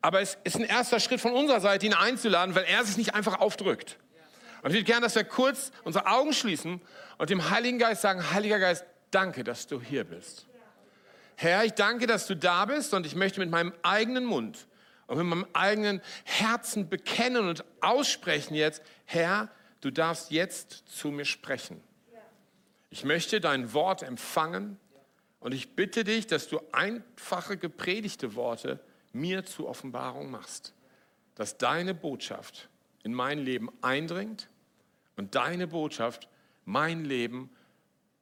Aber 0.00 0.20
es 0.20 0.36
ist 0.44 0.56
ein 0.56 0.64
erster 0.64 1.00
Schritt 1.00 1.20
von 1.20 1.32
unserer 1.32 1.60
Seite, 1.60 1.86
ihn 1.86 1.94
einzuladen, 1.94 2.54
weil 2.54 2.64
er 2.64 2.84
sich 2.84 2.96
nicht 2.96 3.14
einfach 3.14 3.40
aufdrückt. 3.40 3.98
Und 4.62 4.70
ich 4.70 4.76
würde 4.76 4.84
gerne, 4.84 5.02
dass 5.02 5.14
wir 5.14 5.24
kurz 5.24 5.72
unsere 5.84 6.06
Augen 6.06 6.32
schließen 6.32 6.80
und 7.18 7.30
dem 7.30 7.50
Heiligen 7.50 7.78
Geist 7.78 8.02
sagen, 8.02 8.30
Heiliger 8.32 8.58
Geist, 8.58 8.84
danke, 9.10 9.44
dass 9.44 9.66
du 9.66 9.80
hier 9.80 10.04
bist. 10.04 10.46
Herr, 11.36 11.64
ich 11.64 11.72
danke, 11.72 12.06
dass 12.06 12.26
du 12.26 12.36
da 12.36 12.64
bist 12.64 12.94
und 12.94 13.06
ich 13.06 13.14
möchte 13.14 13.40
mit 13.40 13.50
meinem 13.50 13.72
eigenen 13.82 14.24
Mund 14.24 14.66
und 15.06 15.18
mit 15.18 15.26
meinem 15.26 15.46
eigenen 15.52 16.00
Herzen 16.24 16.88
bekennen 16.88 17.48
und 17.48 17.64
aussprechen 17.80 18.54
jetzt, 18.54 18.82
Herr, 19.04 19.48
du 19.84 19.90
darfst 19.90 20.30
jetzt 20.30 20.84
zu 20.88 21.10
mir 21.10 21.26
sprechen. 21.26 21.82
Ich 22.88 23.04
möchte 23.04 23.40
dein 23.40 23.72
Wort 23.74 24.02
empfangen 24.02 24.78
und 25.40 25.52
ich 25.52 25.74
bitte 25.74 26.04
dich, 26.04 26.26
dass 26.26 26.48
du 26.48 26.60
einfache 26.72 27.58
gepredigte 27.58 28.34
Worte 28.34 28.80
mir 29.12 29.44
zur 29.44 29.68
Offenbarung 29.68 30.30
machst, 30.30 30.72
dass 31.34 31.58
deine 31.58 31.92
Botschaft 31.92 32.68
in 33.02 33.12
mein 33.12 33.38
Leben 33.38 33.68
eindringt 33.82 34.48
und 35.16 35.34
deine 35.34 35.66
Botschaft 35.66 36.28
mein 36.64 37.04
Leben 37.04 37.50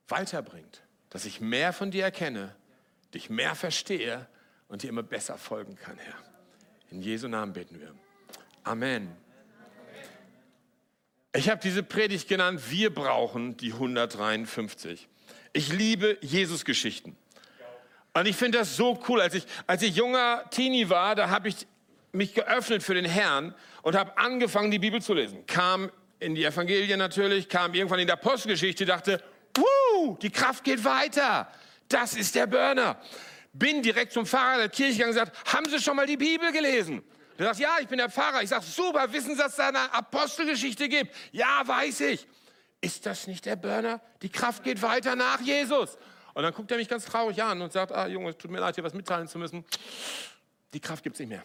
weiterbringt, 0.09 0.83
dass 1.11 1.27
ich 1.27 1.41
mehr 1.41 1.73
von 1.73 1.91
dir 1.91 2.05
erkenne, 2.05 2.57
dich 3.15 3.31
mehr 3.31 3.55
verstehe 3.55 4.27
und 4.69 4.83
dir 4.83 4.89
immer 4.89 5.03
besser 5.05 5.39
folgen 5.39 5.77
kann, 5.77 5.99
Herr. 5.99 6.19
In 6.91 7.03
Jesu 7.03 7.29
Namen 7.29 7.53
beten 7.53 7.79
wir. 7.79 7.95
Amen. 8.65 9.22
Ich 11.35 11.49
habe 11.49 11.61
diese 11.63 11.83
Predigt 11.83 12.29
genannt, 12.29 12.61
wir 12.69 12.95
brauchen 12.95 13.57
die 13.57 13.73
153. 13.73 15.09
Ich 15.55 15.73
liebe 15.73 16.19
Jesus-Geschichten. 16.21 17.17
Und 18.13 18.27
ich 18.27 18.37
finde 18.37 18.59
das 18.59 18.77
so 18.77 19.03
cool. 19.09 19.21
Als 19.21 19.35
ich, 19.35 19.47
als 19.67 19.83
ich 19.83 19.97
junger 19.97 20.45
Teenie 20.51 20.91
war, 20.91 21.15
da 21.15 21.31
habe 21.31 21.49
ich 21.49 21.67
mich 22.13 22.35
geöffnet 22.35 22.83
für 22.83 22.93
den 22.93 23.07
Herrn 23.07 23.55
und 23.81 23.97
habe 23.97 24.19
angefangen, 24.19 24.71
die 24.71 24.79
Bibel 24.79 25.01
zu 25.01 25.15
lesen. 25.15 25.47
Kam 25.47 25.91
in 26.21 26.35
die 26.35 26.45
Evangelien 26.45 26.99
natürlich, 26.99 27.49
kam 27.49 27.73
irgendwann 27.73 28.01
in 28.01 28.07
der 28.07 28.17
Apostelgeschichte, 28.17 28.85
dachte, 28.85 29.23
Wuh, 29.57 30.17
die 30.21 30.31
Kraft 30.31 30.65
geht 30.65 30.85
weiter. 30.85 31.51
Das 31.89 32.15
ist 32.15 32.35
der 32.35 32.47
Burner 32.47 32.99
bin 33.53 33.83
direkt 33.83 34.13
zum 34.13 34.27
Pfarrer 34.27 34.59
der 34.59 34.69
Kirche 34.69 34.93
gegangen 34.93 35.11
und 35.11 35.25
gesagt, 35.25 35.53
haben 35.53 35.69
Sie 35.69 35.79
schon 35.79 35.97
mal 35.97 36.07
die 36.07 36.17
Bibel 36.17 36.51
gelesen? 36.53 37.03
Der 37.39 37.47
sagt, 37.47 37.61
ja, 37.61 37.77
ich 37.81 37.89
bin 37.89 37.99
der 37.99 38.11
Pfarrer. 38.11 38.43
Ich 38.43 38.51
sage, 38.51 38.65
super, 38.65 39.13
wissen 39.13 39.35
Sie, 39.35 39.39
dass 39.39 39.53
es 39.53 39.57
da 39.57 39.69
eine 39.69 39.93
Apostelgeschichte 39.93 40.89
gibt? 40.89 41.15
Ja, 41.33 41.63
weiß 41.65 42.01
ich. 42.01 42.27
Ist 42.81 43.07
das 43.07 43.27
nicht 43.27 43.47
der 43.47 43.57
Burner? 43.57 44.01
Die 44.23 44.29
Kraft 44.29 44.65
geht 44.65 44.83
weiter 44.83 45.17
nach 45.17 45.41
Jesus. 45.41 45.97
Und 46.35 46.43
dann 46.43 46.53
guckt 46.53 46.71
er 46.71 46.77
mich 46.77 46.89
ganz 46.89 47.05
traurig 47.05 47.43
an 47.43 47.61
und 47.63 47.73
sagt, 47.73 47.93
ah 47.93 48.07
Junge, 48.07 48.31
es 48.31 48.39
tut 48.39 48.51
mir 48.51 48.59
leid, 48.59 48.77
dir 48.77 48.83
was 48.83 48.95
mitteilen 48.95 49.29
zu 49.29 49.39
müssen. 49.39 49.65
Die 50.73 50.81
Kraft 50.81 51.05
gibt 51.05 51.17
es 51.17 51.21
nicht 51.21 51.29
mehr. 51.29 51.45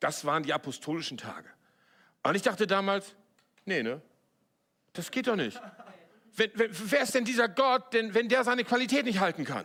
Das 0.00 0.24
waren 0.24 0.42
die 0.42 0.52
apostolischen 0.52 1.16
Tage. 1.16 1.48
Und 2.22 2.34
ich 2.34 2.42
dachte 2.42 2.66
damals, 2.66 3.14
nee, 3.64 3.82
ne? 3.82 4.02
Das 4.92 5.10
geht 5.10 5.28
doch 5.28 5.36
nicht. 5.36 5.60
Wenn, 6.34 6.50
wenn, 6.54 6.70
wer 6.72 7.02
ist 7.02 7.14
denn 7.14 7.24
dieser 7.24 7.48
Gott, 7.48 7.92
denn, 7.94 8.14
wenn 8.14 8.28
der 8.28 8.44
seine 8.44 8.64
Qualität 8.64 9.04
nicht 9.04 9.20
halten 9.20 9.44
kann? 9.44 9.64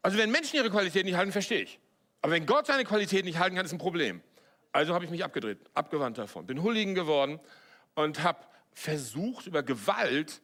Also 0.00 0.18
wenn 0.18 0.30
Menschen 0.30 0.56
ihre 0.56 0.70
Qualität 0.70 1.04
nicht 1.04 1.16
halten, 1.16 1.32
verstehe 1.32 1.62
ich. 1.62 1.78
Aber 2.20 2.32
wenn 2.32 2.46
Gott 2.46 2.66
seine 2.66 2.84
Qualität 2.84 3.24
nicht 3.24 3.38
halten 3.38 3.56
kann, 3.56 3.64
ist 3.64 3.72
ein 3.72 3.78
Problem. 3.78 4.22
Also 4.72 4.94
habe 4.94 5.04
ich 5.04 5.10
mich 5.10 5.22
abgedreht, 5.22 5.58
abgewandt 5.74 6.18
davon, 6.18 6.46
bin 6.46 6.62
Hulligen 6.62 6.94
geworden 6.94 7.38
und 7.94 8.22
habe 8.22 8.46
versucht, 8.72 9.46
über 9.46 9.62
Gewalt 9.62 10.40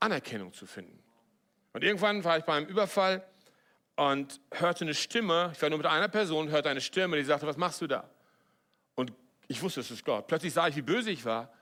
Anerkennung 0.00 0.52
zu 0.52 0.66
finden. 0.66 1.02
Und 1.72 1.84
irgendwann 1.84 2.24
war 2.24 2.38
ich 2.38 2.44
bei 2.44 2.54
einem 2.54 2.66
Überfall 2.66 3.24
und 3.96 4.40
hörte 4.52 4.84
eine 4.84 4.94
Stimme, 4.94 5.52
ich 5.54 5.62
war 5.62 5.70
nur 5.70 5.78
mit 5.78 5.86
einer 5.86 6.08
Person, 6.08 6.50
hörte 6.50 6.70
eine 6.70 6.80
Stimme, 6.80 7.16
die 7.16 7.24
sagte, 7.24 7.46
was 7.46 7.56
machst 7.56 7.80
du 7.80 7.86
da? 7.86 8.08
Und 8.94 9.12
ich 9.48 9.62
wusste, 9.62 9.80
es 9.80 9.90
ist 9.90 10.04
Gott. 10.04 10.26
Plötzlich 10.26 10.52
sah 10.52 10.68
ich, 10.68 10.76
wie 10.76 10.82
böse 10.82 11.10
ich 11.10 11.24
war 11.24 11.52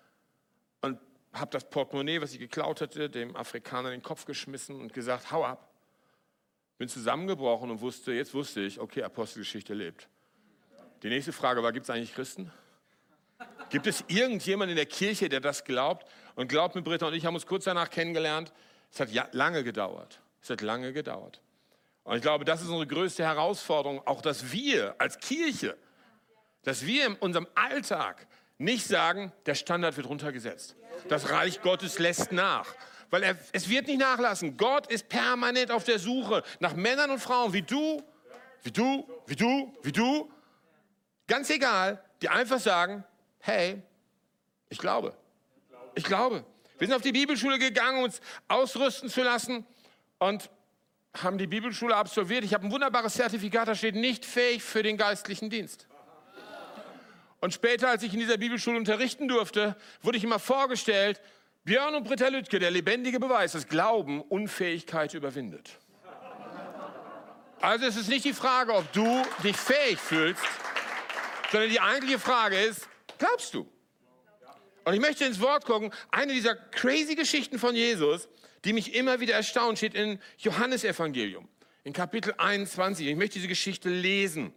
und 0.80 0.98
habe 1.32 1.50
das 1.50 1.68
Portemonnaie, 1.68 2.20
was 2.20 2.32
ich 2.32 2.38
geklaut 2.38 2.80
hatte, 2.80 3.10
dem 3.10 3.36
Afrikaner 3.36 3.90
in 3.90 4.00
den 4.00 4.02
Kopf 4.02 4.24
geschmissen 4.24 4.80
und 4.80 4.92
gesagt, 4.92 5.30
hau 5.30 5.44
ab. 5.44 5.70
Bin 6.78 6.88
zusammengebrochen 6.88 7.70
und 7.70 7.80
wusste, 7.80 8.12
jetzt 8.12 8.34
wusste 8.34 8.60
ich, 8.60 8.80
okay, 8.80 9.02
Apostelgeschichte 9.02 9.72
lebt. 9.72 10.08
Die 11.02 11.08
nächste 11.08 11.32
Frage 11.32 11.62
war, 11.62 11.72
gibt 11.72 11.84
es 11.84 11.90
eigentlich 11.90 12.14
Christen? 12.14 12.50
Gibt 13.68 13.86
es 13.86 14.04
irgendjemanden 14.08 14.70
in 14.70 14.76
der 14.76 14.86
Kirche, 14.86 15.28
der 15.28 15.40
das 15.40 15.64
glaubt? 15.64 16.06
Und 16.34 16.48
glaubt 16.48 16.74
mir, 16.74 16.82
Britta 16.82 17.06
und 17.06 17.14
ich 17.14 17.26
haben 17.26 17.34
uns 17.34 17.46
kurz 17.46 17.64
danach 17.64 17.90
kennengelernt. 17.90 18.52
Es 18.92 19.00
hat 19.00 19.34
lange 19.34 19.64
gedauert. 19.64 20.20
Es 20.42 20.50
hat 20.50 20.60
lange 20.60 20.92
gedauert. 20.92 21.40
Und 22.04 22.16
ich 22.16 22.22
glaube, 22.22 22.44
das 22.44 22.62
ist 22.62 22.68
unsere 22.68 22.86
größte 22.86 23.24
Herausforderung, 23.24 24.06
auch 24.06 24.22
dass 24.22 24.52
wir 24.52 24.94
als 24.98 25.18
Kirche, 25.18 25.76
dass 26.62 26.86
wir 26.86 27.06
in 27.06 27.14
unserem 27.14 27.48
Alltag 27.54 28.26
nicht 28.58 28.86
sagen, 28.86 29.32
der 29.44 29.54
Standard 29.54 29.96
wird 29.96 30.08
runtergesetzt. 30.08 30.76
Das 31.08 31.30
Reich 31.30 31.60
Gottes 31.62 31.98
lässt 31.98 32.32
nach 32.32 32.74
weil 33.10 33.22
er, 33.22 33.36
es 33.52 33.68
wird 33.68 33.86
nicht 33.86 34.00
nachlassen. 34.00 34.56
Gott 34.56 34.86
ist 34.88 35.08
permanent 35.08 35.70
auf 35.70 35.84
der 35.84 35.98
Suche 35.98 36.42
nach 36.60 36.74
Männern 36.74 37.10
und 37.10 37.18
Frauen 37.18 37.52
wie 37.52 37.62
du, 37.62 38.02
wie 38.62 38.72
du, 38.72 39.06
wie 39.26 39.36
du, 39.36 39.74
wie 39.82 39.92
du. 39.92 40.30
Ganz 41.26 41.50
egal, 41.50 42.02
die 42.22 42.28
einfach 42.28 42.60
sagen, 42.60 43.04
hey, 43.40 43.82
ich 44.68 44.78
glaube. 44.78 45.14
Ich 45.94 46.04
glaube. 46.04 46.44
Wir 46.78 46.86
sind 46.86 46.96
auf 46.96 47.02
die 47.02 47.12
Bibelschule 47.12 47.58
gegangen, 47.58 48.04
uns 48.04 48.20
ausrüsten 48.48 49.08
zu 49.08 49.22
lassen 49.22 49.66
und 50.18 50.50
haben 51.22 51.38
die 51.38 51.46
Bibelschule 51.46 51.96
absolviert. 51.96 52.44
Ich 52.44 52.52
habe 52.52 52.66
ein 52.66 52.72
wunderbares 52.72 53.14
Zertifikat, 53.14 53.68
da 53.68 53.74
steht 53.74 53.94
nicht 53.94 54.24
fähig 54.24 54.62
für 54.62 54.82
den 54.82 54.96
geistlichen 54.96 55.48
Dienst. 55.48 55.86
Und 57.40 57.54
später, 57.54 57.88
als 57.88 58.02
ich 58.02 58.12
in 58.12 58.18
dieser 58.18 58.38
Bibelschule 58.38 58.76
unterrichten 58.76 59.28
durfte, 59.28 59.76
wurde 60.02 60.18
ich 60.18 60.24
immer 60.24 60.38
vorgestellt, 60.38 61.20
Björn 61.64 61.94
und 61.94 62.04
Britta 62.04 62.28
Lüttke, 62.28 62.58
der 62.58 62.70
lebendige 62.70 63.18
Beweis, 63.18 63.52
dass 63.52 63.66
Glauben 63.66 64.20
Unfähigkeit 64.22 65.14
überwindet. 65.14 65.78
Also 67.60 67.86
es 67.86 67.96
ist 67.96 68.08
nicht 68.08 68.24
die 68.24 68.34
Frage, 68.34 68.74
ob 68.74 68.92
du 68.92 69.22
dich 69.42 69.56
fähig 69.56 69.98
fühlst, 69.98 70.42
sondern 71.50 71.70
die 71.70 71.80
eigentliche 71.80 72.18
Frage 72.18 72.58
ist, 72.58 72.88
glaubst 73.18 73.54
du? 73.54 73.70
Und 74.84 74.94
ich 74.94 75.00
möchte 75.00 75.24
ins 75.24 75.40
Wort 75.40 75.64
gucken, 75.64 75.92
eine 76.10 76.32
dieser 76.32 76.54
crazy 76.54 77.16
Geschichten 77.16 77.58
von 77.58 77.74
Jesus, 77.74 78.28
die 78.64 78.72
mich 78.72 78.94
immer 78.94 79.20
wieder 79.20 79.34
erstaunt, 79.34 79.78
steht 79.78 79.94
in 79.94 80.20
Johannesevangelium, 80.38 81.48
in 81.82 81.92
Kapitel 81.92 82.34
21. 82.38 83.06
Ich 83.06 83.16
möchte 83.16 83.34
diese 83.34 83.48
Geschichte 83.48 83.88
lesen, 83.88 84.52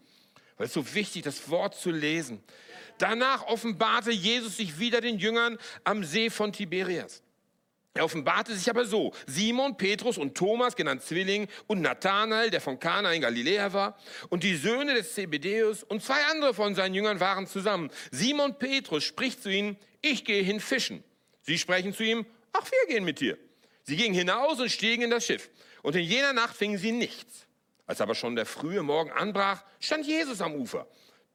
weil 0.58 0.68
es 0.68 0.74
so 0.74 0.94
wichtig, 0.94 1.26
ist, 1.26 1.40
das 1.40 1.50
Wort 1.50 1.76
zu 1.76 1.90
lesen. 1.90 2.44
Danach 3.00 3.48
offenbarte 3.48 4.12
Jesus 4.12 4.58
sich 4.58 4.78
wieder 4.78 5.02
den 5.02 5.18
Jüngern 5.18 5.58
am 5.84 6.04
See 6.04 6.30
von 6.30 6.54
Tiberias. 6.54 7.24
Er 7.94 8.06
offenbarte 8.06 8.56
sich 8.56 8.70
aber 8.70 8.86
so. 8.86 9.14
Simon, 9.26 9.76
Petrus 9.76 10.18
und 10.18 10.36
Thomas, 10.36 10.76
genannt 10.76 11.02
Zwilling, 11.04 11.48
und 11.68 11.82
Nathanael, 11.82 12.50
der 12.50 12.62
von 12.62 12.80
Kana 12.80 13.12
in 13.14 13.22
Galiläa 13.22 13.74
war, 13.74 13.98
und 14.30 14.44
die 14.44 14.56
Söhne 14.56 14.94
des 14.94 15.14
Zebedeus 15.16 15.84
und 15.84 16.04
zwei 16.04 16.24
andere 16.32 16.54
von 16.54 16.76
seinen 16.76 16.94
Jüngern 16.94 17.20
waren 17.20 17.48
zusammen. 17.48 17.90
Simon 18.12 18.58
Petrus 18.60 19.04
spricht 19.04 19.42
zu 19.42 19.50
ihnen, 19.50 19.78
ich 20.02 20.24
gehe 20.24 20.44
hin 20.44 20.60
fischen. 20.60 21.04
Sie 21.42 21.58
sprechen 21.58 21.94
zu 21.94 22.04
ihm, 22.04 22.26
ach, 22.54 22.66
wir 22.72 22.94
gehen 22.94 23.04
mit 23.04 23.20
dir. 23.20 23.38
Sie 23.84 23.96
gingen 23.96 24.14
hinaus 24.14 24.60
und 24.60 24.70
stiegen 24.70 25.04
in 25.04 25.10
das 25.10 25.26
Schiff. 25.26 25.50
Und 25.82 25.96
in 25.96 26.04
jener 26.04 26.34
Nacht 26.34 26.56
fingen 26.56 26.78
sie 26.78 26.92
nichts. 26.92 27.48
Als 27.88 28.02
aber 28.02 28.14
schon 28.14 28.36
der 28.36 28.46
frühe 28.46 28.84
Morgen 28.84 29.12
anbrach, 29.12 29.64
stand 29.80 30.06
Jesus 30.06 30.42
am 30.42 30.54
Ufer. 30.54 30.88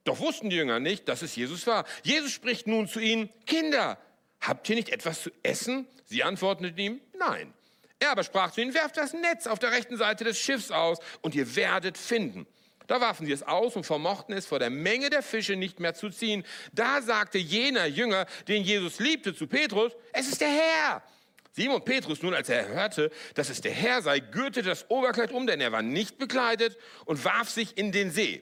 Doch 0.05 0.21
wussten 0.21 0.51
die 0.51 0.57
Jünger 0.57 0.79
nicht, 0.79 1.09
dass 1.09 1.23
es 1.23 1.35
Jesus 1.35 1.67
war. 1.67 1.85
Jesus 2.05 2.31
spricht 2.31 2.69
nun 2.69 2.87
zu 2.87 3.01
ihnen, 3.01 3.29
Kinder, 3.47 3.99
habt 4.41 4.69
ihr 4.69 4.77
nicht 4.77 4.91
etwas 4.91 5.23
zu 5.23 5.31
essen? 5.43 5.89
Sie 6.15 6.23
antworteten 6.23 6.79
ihm, 6.79 7.01
nein. 7.19 7.53
Er 7.99 8.13
aber 8.13 8.23
sprach 8.23 8.53
zu 8.53 8.61
ihnen, 8.61 8.73
werft 8.73 8.97
das 8.97 9.15
Netz 9.15 9.49
auf 9.49 9.59
der 9.59 9.73
rechten 9.73 9.97
Seite 9.97 10.23
des 10.23 10.39
Schiffs 10.39 10.71
aus 10.71 10.99
und 11.23 11.35
ihr 11.35 11.57
werdet 11.57 11.99
finden. 11.99 12.47
Da 12.87 13.01
warfen 13.01 13.27
sie 13.27 13.33
es 13.33 13.43
aus 13.43 13.75
und 13.75 13.85
vermochten 13.85 14.33
es 14.33 14.47
vor 14.47 14.61
der 14.61 14.71
Menge 14.71 15.11
der 15.11 15.25
Fische 15.25 15.57
nicht 15.57 15.81
mehr 15.81 15.93
zu 15.93 16.11
ziehen. 16.11 16.45
Da 16.73 17.03
sagte 17.03 17.39
jener 17.39 17.87
Jünger, 17.87 18.27
den 18.47 18.63
Jesus 18.63 19.01
liebte, 19.01 19.35
zu 19.35 19.49
Petrus, 19.49 19.91
es 20.13 20.29
ist 20.29 20.41
der 20.41 20.51
Herr. 20.51 21.03
Simon 21.51 21.85
Petrus 21.85 22.23
nun, 22.23 22.33
als 22.33 22.49
er 22.49 22.69
hörte, 22.69 23.11
dass 23.35 23.49
es 23.49 23.61
der 23.61 23.73
Herr 23.73 24.01
sei, 24.01 24.21
gürtete 24.21 24.69
das 24.69 24.89
Oberkleid 24.91 25.33
um, 25.33 25.49
denn 25.49 25.61
er 25.61 25.73
war 25.73 25.83
nicht 25.83 26.19
bekleidet, 26.19 26.79
und 27.07 27.25
warf 27.25 27.51
sich 27.51 27.77
in 27.77 27.91
den 27.91 28.13
See. 28.13 28.41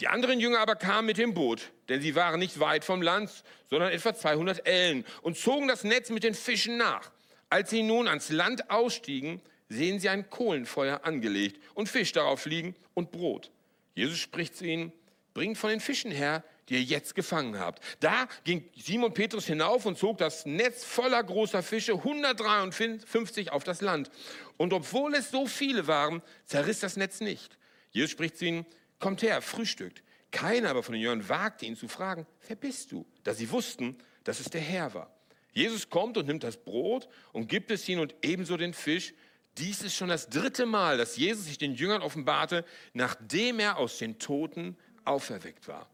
Die 0.00 0.08
anderen 0.08 0.38
Jünger 0.38 0.60
aber 0.60 0.76
kamen 0.76 1.06
mit 1.06 1.18
dem 1.18 1.34
Boot, 1.34 1.72
denn 1.88 2.00
sie 2.00 2.14
waren 2.14 2.38
nicht 2.38 2.60
weit 2.60 2.84
vom 2.84 3.02
Land, 3.02 3.42
sondern 3.68 3.90
etwa 3.90 4.14
200 4.14 4.66
Ellen, 4.66 5.04
und 5.22 5.36
zogen 5.36 5.66
das 5.66 5.82
Netz 5.82 6.10
mit 6.10 6.22
den 6.22 6.34
Fischen 6.34 6.76
nach. 6.76 7.10
Als 7.50 7.70
sie 7.70 7.82
nun 7.82 8.06
ans 8.06 8.30
Land 8.30 8.70
ausstiegen, 8.70 9.40
sehen 9.68 9.98
sie 9.98 10.08
ein 10.08 10.30
Kohlenfeuer 10.30 11.04
angelegt 11.04 11.60
und 11.74 11.88
Fisch 11.88 12.12
darauf 12.12 12.46
liegen 12.46 12.74
und 12.94 13.10
Brot. 13.10 13.50
Jesus 13.94 14.18
spricht 14.18 14.56
zu 14.56 14.64
ihnen, 14.64 14.92
bringt 15.34 15.58
von 15.58 15.70
den 15.70 15.80
Fischen 15.80 16.12
her, 16.12 16.44
die 16.68 16.74
ihr 16.74 16.82
jetzt 16.82 17.14
gefangen 17.14 17.58
habt. 17.58 17.82
Da 18.00 18.28
ging 18.44 18.68
Simon 18.76 19.14
Petrus 19.14 19.46
hinauf 19.46 19.86
und 19.86 19.98
zog 19.98 20.18
das 20.18 20.46
Netz 20.46 20.84
voller 20.84 21.22
großer 21.22 21.62
Fische, 21.62 21.94
153 21.94 23.50
auf 23.50 23.64
das 23.64 23.80
Land. 23.80 24.10
Und 24.56 24.72
obwohl 24.72 25.14
es 25.14 25.30
so 25.30 25.46
viele 25.46 25.86
waren, 25.86 26.22
zerriss 26.44 26.80
das 26.80 26.96
Netz 26.96 27.20
nicht. 27.20 27.58
Jesus 27.90 28.10
spricht 28.10 28.36
zu 28.36 28.44
ihnen, 28.44 28.66
kommt 28.98 29.22
her, 29.22 29.42
frühstückt. 29.42 30.02
Keiner 30.30 30.70
aber 30.70 30.82
von 30.82 30.92
den 30.92 31.02
Jüngern 31.02 31.28
wagte 31.28 31.66
ihn 31.66 31.76
zu 31.76 31.88
fragen, 31.88 32.26
wer 32.46 32.56
bist 32.56 32.92
du? 32.92 33.06
Da 33.24 33.32
sie 33.34 33.50
wussten, 33.50 33.96
dass 34.24 34.40
es 34.40 34.50
der 34.50 34.60
Herr 34.60 34.92
war. 34.94 35.12
Jesus 35.52 35.88
kommt 35.88 36.16
und 36.16 36.26
nimmt 36.26 36.44
das 36.44 36.56
Brot 36.56 37.08
und 37.32 37.48
gibt 37.48 37.70
es 37.70 37.88
ihnen 37.88 38.00
und 38.00 38.14
ebenso 38.22 38.56
den 38.56 38.74
Fisch. 38.74 39.14
Dies 39.56 39.82
ist 39.82 39.96
schon 39.96 40.08
das 40.08 40.28
dritte 40.28 40.66
Mal, 40.66 40.98
dass 40.98 41.16
Jesus 41.16 41.46
sich 41.46 41.58
den 41.58 41.74
Jüngern 41.74 42.02
offenbarte, 42.02 42.64
nachdem 42.92 43.58
er 43.58 43.78
aus 43.78 43.98
den 43.98 44.18
Toten 44.18 44.76
auferweckt 45.04 45.66
war. 45.66 45.88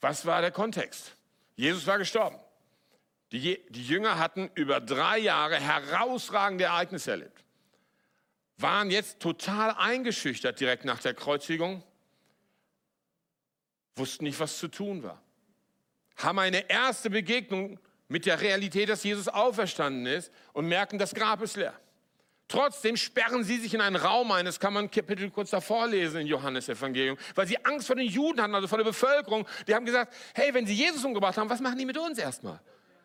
Was 0.00 0.26
war 0.26 0.40
der 0.40 0.50
Kontext? 0.50 1.14
Jesus 1.56 1.86
war 1.86 1.98
gestorben. 1.98 2.38
Die, 3.32 3.62
die 3.68 3.86
Jünger 3.86 4.18
hatten 4.18 4.50
über 4.54 4.80
drei 4.80 5.18
Jahre 5.18 5.60
herausragende 5.60 6.64
Ereignisse 6.64 7.12
erlebt. 7.12 7.44
Waren 8.60 8.90
jetzt 8.90 9.20
total 9.20 9.70
eingeschüchtert 9.72 10.60
direkt 10.60 10.84
nach 10.84 11.00
der 11.00 11.14
Kreuzigung. 11.14 11.82
Wussten 13.96 14.24
nicht, 14.24 14.38
was 14.38 14.58
zu 14.58 14.68
tun 14.68 15.02
war. 15.02 15.20
Haben 16.16 16.38
eine 16.38 16.68
erste 16.68 17.10
Begegnung 17.10 17.78
mit 18.08 18.26
der 18.26 18.40
Realität, 18.40 18.88
dass 18.88 19.04
Jesus 19.04 19.28
auferstanden 19.28 20.06
ist 20.06 20.32
und 20.52 20.66
merken, 20.66 20.98
das 20.98 21.14
Grab 21.14 21.42
ist 21.42 21.56
leer. 21.56 21.78
Trotzdem 22.48 22.96
sperren 22.96 23.44
sie 23.44 23.58
sich 23.58 23.74
in 23.74 23.80
einen 23.80 23.94
Raum 23.94 24.32
ein, 24.32 24.44
das 24.44 24.58
kann 24.58 24.72
man 24.72 24.90
Kapitel 24.90 25.30
kurz 25.30 25.50
davor 25.50 25.86
lesen 25.86 26.22
in 26.22 26.26
Johannes 26.26 26.68
Evangelium, 26.68 27.16
weil 27.36 27.46
sie 27.46 27.64
Angst 27.64 27.86
vor 27.86 27.94
den 27.94 28.08
Juden 28.08 28.42
hatten, 28.42 28.54
also 28.56 28.66
vor 28.66 28.78
der 28.78 28.84
Bevölkerung. 28.84 29.46
Die 29.68 29.74
haben 29.74 29.86
gesagt, 29.86 30.12
hey, 30.34 30.52
wenn 30.52 30.66
sie 30.66 30.74
Jesus 30.74 31.04
umgebracht 31.04 31.38
haben, 31.38 31.48
was 31.48 31.60
machen 31.60 31.78
die 31.78 31.86
mit 31.86 31.96
uns 31.96 32.18
erstmal? 32.18 32.60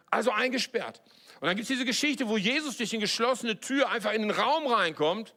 Also 0.10 0.32
eingesperrt. 0.32 1.00
Und 1.40 1.48
dann 1.48 1.56
gibt 1.56 1.64
es 1.64 1.68
diese 1.68 1.86
Geschichte, 1.86 2.28
wo 2.28 2.38
Jesus 2.38 2.78
durch 2.78 2.90
die 2.90 2.98
geschlossene 2.98 3.60
Tür 3.60 3.90
einfach 3.90 4.14
in 4.14 4.24
den 4.24 4.32
Raum 4.32 4.66
reinkommt. 4.66 5.36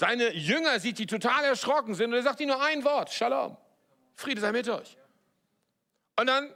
Seine 0.00 0.32
Jünger 0.32 0.80
sieht, 0.80 0.98
die 0.98 1.04
total 1.04 1.44
erschrocken 1.44 1.94
sind 1.94 2.08
und 2.08 2.16
er 2.16 2.22
sagt 2.22 2.40
ihnen 2.40 2.52
nur 2.52 2.62
ein 2.62 2.82
Wort, 2.84 3.12
Shalom, 3.12 3.58
Friede 4.16 4.40
sei 4.40 4.50
mit 4.50 4.66
euch. 4.66 4.96
Und 6.18 6.26
dann 6.26 6.54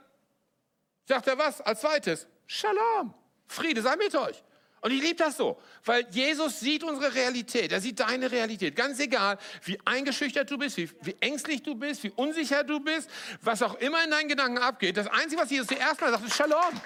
sagt 1.07 1.27
er 1.27 1.37
was 1.37 1.61
als 1.61 1.81
zweites? 1.81 2.25
Shalom, 2.47 3.13
Friede 3.45 3.83
sei 3.83 3.97
mit 3.97 4.15
euch. 4.15 4.43
Und 4.81 4.89
ich 4.89 4.99
liebe 4.99 5.17
das 5.17 5.37
so, 5.37 5.61
weil 5.83 6.07
Jesus 6.09 6.59
sieht 6.59 6.83
unsere 6.83 7.13
Realität. 7.13 7.71
Er 7.71 7.81
sieht 7.81 7.99
deine 7.99 8.31
Realität. 8.31 8.75
Ganz 8.75 8.99
egal, 8.99 9.37
wie 9.63 9.79
eingeschüchtert 9.85 10.49
du 10.49 10.57
bist, 10.57 10.77
wie, 10.77 10.89
wie 11.03 11.15
ängstlich 11.19 11.61
du 11.61 11.75
bist, 11.75 12.03
wie 12.03 12.13
unsicher 12.15 12.63
du 12.63 12.79
bist, 12.79 13.11
was 13.41 13.61
auch 13.61 13.75
immer 13.75 14.03
in 14.03 14.09
deinen 14.09 14.27
Gedanken 14.27 14.57
abgeht. 14.57 14.97
Das 14.97 15.05
Einzige, 15.05 15.39
was 15.43 15.51
Jesus 15.51 15.67
zuerst 15.67 16.01
mal 16.01 16.09
sagt, 16.09 16.25
ist 16.25 16.35
Shalom. 16.35 16.81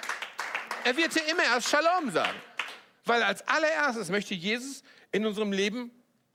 Er 0.84 0.94
wird 0.94 1.14
dir 1.14 1.24
immer 1.26 1.42
erst 1.42 1.70
Shalom 1.70 2.10
sagen. 2.10 2.38
Weil 3.06 3.22
als 3.22 3.48
allererstes 3.48 4.10
möchte 4.10 4.34
Jesus 4.34 4.82
in 5.10 5.24
unserem 5.24 5.52
Leben 5.52 5.90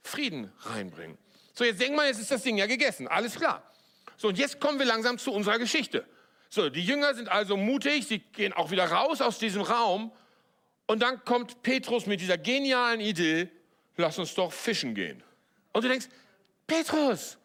Frieden 0.06 0.52
reinbringen. 0.60 1.18
So, 1.54 1.64
jetzt 1.64 1.80
denk 1.80 1.96
mal, 1.96 2.06
jetzt 2.06 2.20
ist 2.20 2.30
das 2.30 2.42
Ding 2.42 2.56
ja 2.58 2.66
gegessen. 2.66 3.08
Alles 3.08 3.36
klar. 3.36 3.62
So, 4.16 4.28
und 4.28 4.38
jetzt 4.38 4.60
kommen 4.60 4.78
wir 4.78 4.86
langsam 4.86 5.18
zu 5.18 5.32
unserer 5.32 5.58
Geschichte. 5.58 6.06
So, 6.48 6.70
die 6.70 6.84
Jünger 6.84 7.14
sind 7.14 7.28
also 7.28 7.56
mutig, 7.56 8.06
sie 8.06 8.18
gehen 8.18 8.52
auch 8.52 8.70
wieder 8.70 8.90
raus 8.90 9.20
aus 9.20 9.38
diesem 9.38 9.62
Raum 9.62 10.12
und 10.86 11.02
dann 11.02 11.24
kommt 11.24 11.62
Petrus 11.62 12.06
mit 12.06 12.20
dieser 12.20 12.38
genialen 12.38 13.00
Idee, 13.00 13.50
lass 13.96 14.18
uns 14.18 14.34
doch 14.34 14.52
fischen 14.52 14.94
gehen. 14.94 15.22
Und 15.72 15.84
du 15.84 15.88
denkst, 15.88 16.06
Petrus, 16.66 17.36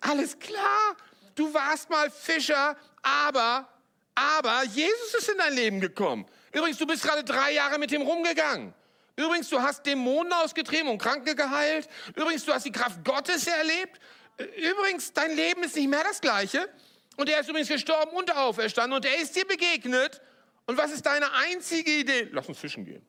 alles 0.00 0.38
klar, 0.38 0.96
du 1.34 1.52
warst 1.52 1.88
mal 1.90 2.10
Fischer, 2.10 2.76
aber, 3.02 3.68
aber 4.14 4.64
Jesus 4.64 5.14
ist 5.18 5.28
in 5.28 5.38
dein 5.38 5.54
Leben 5.54 5.80
gekommen. 5.80 6.26
Übrigens, 6.52 6.78
du 6.78 6.86
bist 6.86 7.02
gerade 7.02 7.24
drei 7.24 7.52
Jahre 7.52 7.78
mit 7.78 7.90
ihm 7.92 8.02
rumgegangen. 8.02 8.74
Übrigens, 9.16 9.48
du 9.48 9.60
hast 9.60 9.84
Dämonen 9.86 10.32
ausgetrieben 10.32 10.88
und 10.88 10.98
Kranke 10.98 11.34
geheilt. 11.34 11.88
Übrigens, 12.14 12.44
du 12.44 12.52
hast 12.52 12.66
die 12.66 12.72
Kraft 12.72 13.02
Gottes 13.02 13.46
erlebt. 13.46 13.98
Übrigens, 14.38 15.12
dein 15.12 15.34
Leben 15.34 15.62
ist 15.62 15.74
nicht 15.76 15.88
mehr 15.88 16.04
das 16.04 16.20
gleiche. 16.20 16.68
Und 17.16 17.30
er 17.30 17.40
ist 17.40 17.48
übrigens 17.48 17.68
gestorben 17.68 18.14
und 18.14 18.34
auferstanden 18.36 18.94
und 18.94 19.04
er 19.06 19.18
ist 19.18 19.34
dir 19.34 19.46
begegnet. 19.46 20.20
Und 20.66 20.76
was 20.76 20.92
ist 20.92 21.06
deine 21.06 21.32
einzige 21.32 21.90
Idee? 21.90 22.28
Lass 22.32 22.46
uns 22.46 22.58
fischen 22.58 22.84
gehen. 22.84 23.02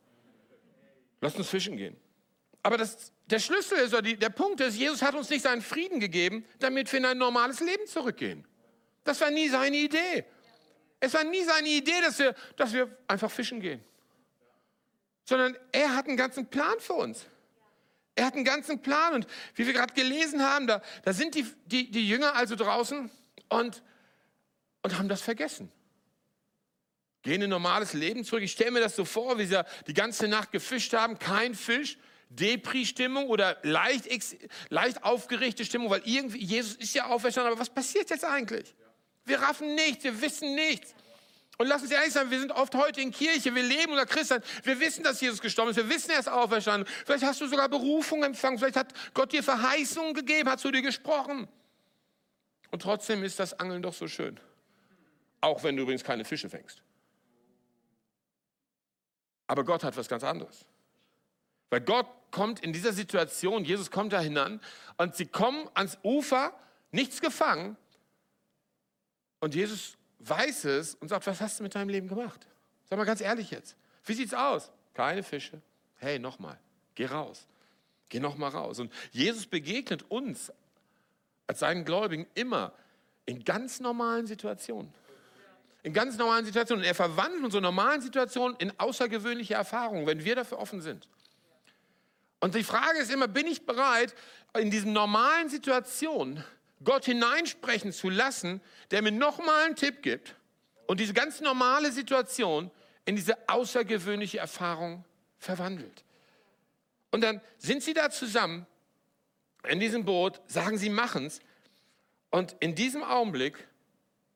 Lass 1.20 1.36
uns 1.36 1.50
fischen 1.50 1.76
gehen. 1.76 1.98
Aber 2.63 2.78
das, 2.78 3.12
der 3.26 3.39
Schlüssel 3.39 3.80
ist, 3.80 3.93
oder 3.93 4.02
die, 4.02 4.17
der 4.17 4.30
Punkt 4.30 4.62
ist, 4.62 4.78
Jesus 4.78 5.02
hat 5.02 5.15
uns 5.15 5.30
nicht 5.30 5.41
seinen 5.41 5.62
Frieden 5.62 6.00
gegeben, 6.00 6.46
damit 6.60 6.91
wir 6.91 7.00
in 7.00 7.06
ein 7.06 7.17
normales 7.17 7.60
Leben 7.60 7.86
zurückgehen. 7.88 8.48
Das 9.04 9.20
war 9.20 9.32
nie 9.32 9.50
seine 9.50 9.76
Idee. 9.76 10.26
Es 11.00 11.13
war 11.13 11.24
nie 11.24 11.43
seine 11.43 11.67
Idee, 11.67 12.02
dass 12.02 12.20
wir, 12.20 12.36
dass 12.56 12.74
wir 12.74 12.96
einfach 13.08 13.32
fischen 13.32 13.60
gehen. 13.60 13.84
Sondern 15.28 15.58
er 15.72 15.96
hat 15.96 16.08
einen 16.08 16.18
ganzen 16.18 16.48
Plan 16.48 16.80
für 16.80 16.94
uns. 16.94 17.26
Er 18.16 18.26
hat 18.26 18.36
einen 18.36 18.46
ganzen 18.46 18.82
Plan. 18.82 19.13
Und 19.13 19.28
wie 19.56 19.68
wir 19.68 19.74
gerade 19.74 19.94
gelesen 19.94 20.42
haben, 20.42 20.68
da, 20.68 20.82
da 21.04 21.13
sind 21.13 21.36
die, 21.36 21.46
die, 21.66 21.92
die 21.92 22.08
Jünger 22.08 22.36
also 22.36 22.56
draußen 22.56 23.12
und, 23.50 23.84
und 24.82 24.98
haben 24.98 25.10
das 25.10 25.22
vergessen 25.22 25.72
gehen 27.28 27.42
in 27.42 27.44
ein 27.44 27.50
normales 27.50 27.94
Leben 27.94 28.24
zurück. 28.24 28.42
Ich 28.44 28.54
stelle 28.54 28.72
mir 28.72 28.80
das 28.80 28.96
so 28.96 29.06
vor, 29.06 29.38
wie 29.38 29.46
sie 29.46 29.63
die 29.86 29.94
ganze 29.94 30.28
Nacht 30.28 30.52
gefischt 30.52 30.94
haben, 30.94 31.20
kein 31.20 31.56
Fisch, 31.56 31.98
Depri-Stimmung 32.30 33.28
oder 33.28 33.58
leicht, 33.63 34.08
leicht 34.70 35.04
aufgerichtete 35.04 35.66
Stimmung, 35.66 35.90
weil 35.90 36.02
irgendwie, 36.06 36.40
Jesus 36.40 36.76
ist 36.76 36.94
ja 36.96 37.08
auferstanden, 37.08 37.52
aber 37.52 37.60
was 37.60 37.70
passiert 37.70 38.10
jetzt 38.10 38.26
eigentlich? 38.26 38.74
Wir 39.26 39.42
raffen 39.42 39.76
nichts, 39.76 40.04
wir 40.04 40.22
wissen 40.22 40.56
nichts. 40.56 40.96
Und 41.58 41.67
lass 41.67 41.82
uns 41.82 41.91
ehrlich 41.91 42.13
sein, 42.13 42.30
wir 42.30 42.39
sind 42.39 42.52
oft 42.52 42.76
heute 42.76 43.02
in 43.02 43.12
Kirche, 43.12 43.54
wir 43.54 43.63
leben 43.63 43.91
unter 43.91 44.06
Christen, 44.06 44.43
wir 44.63 44.80
wissen, 44.80 45.04
dass 45.04 45.20
Jesus 45.20 45.41
gestorben 45.41 45.72
ist, 45.72 45.78
wir 45.78 45.89
wissen, 45.89 46.12
er 46.12 46.20
ist 46.20 46.30
auferstanden. 46.30 46.88
Vielleicht 47.06 47.24
hast 47.24 47.41
du 47.41 47.48
sogar 47.48 47.67
Berufung 47.67 48.24
empfangen, 48.24 48.60
vielleicht 48.60 48.76
hat 48.76 48.93
Gott 49.15 49.32
dir 49.32 49.41
Verheißungen 49.41 50.13
gegeben, 50.13 50.50
hat 50.50 50.60
zu 50.60 50.72
dir 50.72 50.84
gesprochen. 50.84 51.48
Und 52.70 52.82
trotzdem 52.84 53.24
ist 53.24 53.39
das 53.39 53.60
Angeln 53.60 53.82
doch 53.82 53.93
so 53.93 54.08
schön. 54.08 54.39
Auch 55.41 55.63
wenn 55.63 55.76
du 55.76 55.84
übrigens 55.84 56.04
keine 56.04 56.26
Fische 56.26 56.50
fängst. 56.50 56.84
Aber 59.48 59.63
Gott 59.63 59.84
hat 59.84 59.98
was 59.98 60.08
ganz 60.08 60.24
anderes. 60.24 60.65
Weil 61.70 61.82
Gott 61.82 62.08
kommt 62.32 62.60
in 62.60 62.72
dieser 62.72 62.93
Situation, 62.93 63.65
Jesus 63.65 63.89
kommt 63.89 64.13
da 64.13 64.20
hinan 64.20 64.62
und 64.98 65.15
sie 65.15 65.26
kommen 65.26 65.70
ans 65.74 65.98
Ufer, 66.04 66.54
nichts 66.91 67.20
gefangen. 67.20 67.78
Und 69.39 69.56
Jesus 69.56 69.97
weiß 70.20 70.66
es 70.66 70.96
und 70.96 71.10
sagt, 71.10 71.28
was 71.28 71.42
hast 71.42 71.60
du 71.60 71.64
mit 71.64 71.76
deinem 71.76 71.90
Leben 71.90 72.08
gemacht? 72.08 72.48
Sag 72.90 72.98
mal 72.98 73.06
ganz 73.06 73.22
ehrlich 73.22 73.52
jetzt. 73.52 73.76
Wie 74.06 74.14
sieht's 74.14 74.34
aus? 74.34 74.72
Keine 74.94 75.24
Fische. 75.24 75.62
Hey, 75.98 76.20
nochmal, 76.20 76.58
geh 76.96 77.06
raus. 77.06 77.48
Geh 78.10 78.20
nochmal 78.20 78.52
raus. 78.52 78.80
Und 78.80 78.92
Jesus 79.12 79.46
begegnet 79.46 80.10
uns 80.10 80.52
als 81.46 81.60
seinen 81.60 81.86
Gläubigen 81.86 82.26
immer 82.36 82.74
in 83.26 83.44
ganz 83.44 83.80
normalen 83.80 84.28
Situationen 84.28 84.94
in 85.88 85.94
ganz 85.94 86.18
normalen 86.18 86.46
Situationen. 86.46 86.84
Und 86.84 86.88
er 86.88 86.96
verwandelt 86.96 87.46
unsere 87.46 87.62
normalen 87.62 88.02
Situationen 88.02 88.58
in 88.58 88.78
außergewöhnliche 88.78 89.54
Erfahrungen, 89.54 90.06
wenn 90.06 90.26
wir 90.26 90.36
dafür 90.36 90.60
offen 90.60 90.82
sind. 90.82 91.08
Und 92.42 92.56
die 92.56 92.64
Frage 92.64 93.00
ist 93.00 93.10
immer, 93.10 93.30
bin 93.30 93.48
ich 93.48 93.66
bereit, 93.66 94.14
in 94.58 94.70
diesen 94.70 94.92
normalen 94.92 95.48
Situationen 95.50 96.44
Gott 96.84 97.06
hineinsprechen 97.06 97.92
zu 97.92 98.10
lassen, 98.10 98.62
der 98.92 99.02
mir 99.02 99.12
nochmal 99.12 99.66
einen 99.66 99.76
Tipp 99.76 100.02
gibt 100.02 100.36
und 100.86 101.00
diese 101.00 101.13
ganz 101.13 101.42
normale 101.42 101.92
Situation 101.92 102.72
in 103.06 103.16
diese 103.16 103.38
außergewöhnliche 103.48 104.40
Erfahrung 104.40 105.04
verwandelt. 105.38 106.04
Und 107.12 107.22
dann 107.22 107.42
sind 107.58 107.84
sie 107.84 107.94
da 107.94 108.10
zusammen 108.10 108.68
in 109.68 109.80
diesem 109.80 110.06
Boot, 110.06 110.42
sagen 110.48 110.78
sie, 110.78 110.90
machen's. 110.90 111.40
Und 112.30 112.56
in 112.60 112.76
diesem 112.76 113.04
Augenblick 113.04 113.68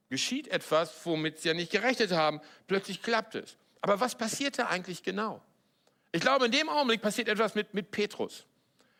geschieht 0.09 0.47
etwas, 0.47 1.05
womit 1.05 1.39
sie 1.39 1.49
ja 1.49 1.53
nicht 1.53 1.71
gerechnet 1.71 2.11
haben. 2.11 2.41
Plötzlich 2.67 3.01
klappt 3.01 3.35
es. 3.35 3.57
Aber 3.81 3.99
was 3.99 4.15
passierte 4.15 4.67
eigentlich 4.67 5.03
genau? 5.03 5.41
Ich 6.11 6.21
glaube, 6.21 6.45
in 6.45 6.51
dem 6.51 6.69
Augenblick 6.69 7.01
passiert 7.01 7.27
etwas 7.27 7.55
mit, 7.55 7.73
mit 7.73 7.91
Petrus. 7.91 8.45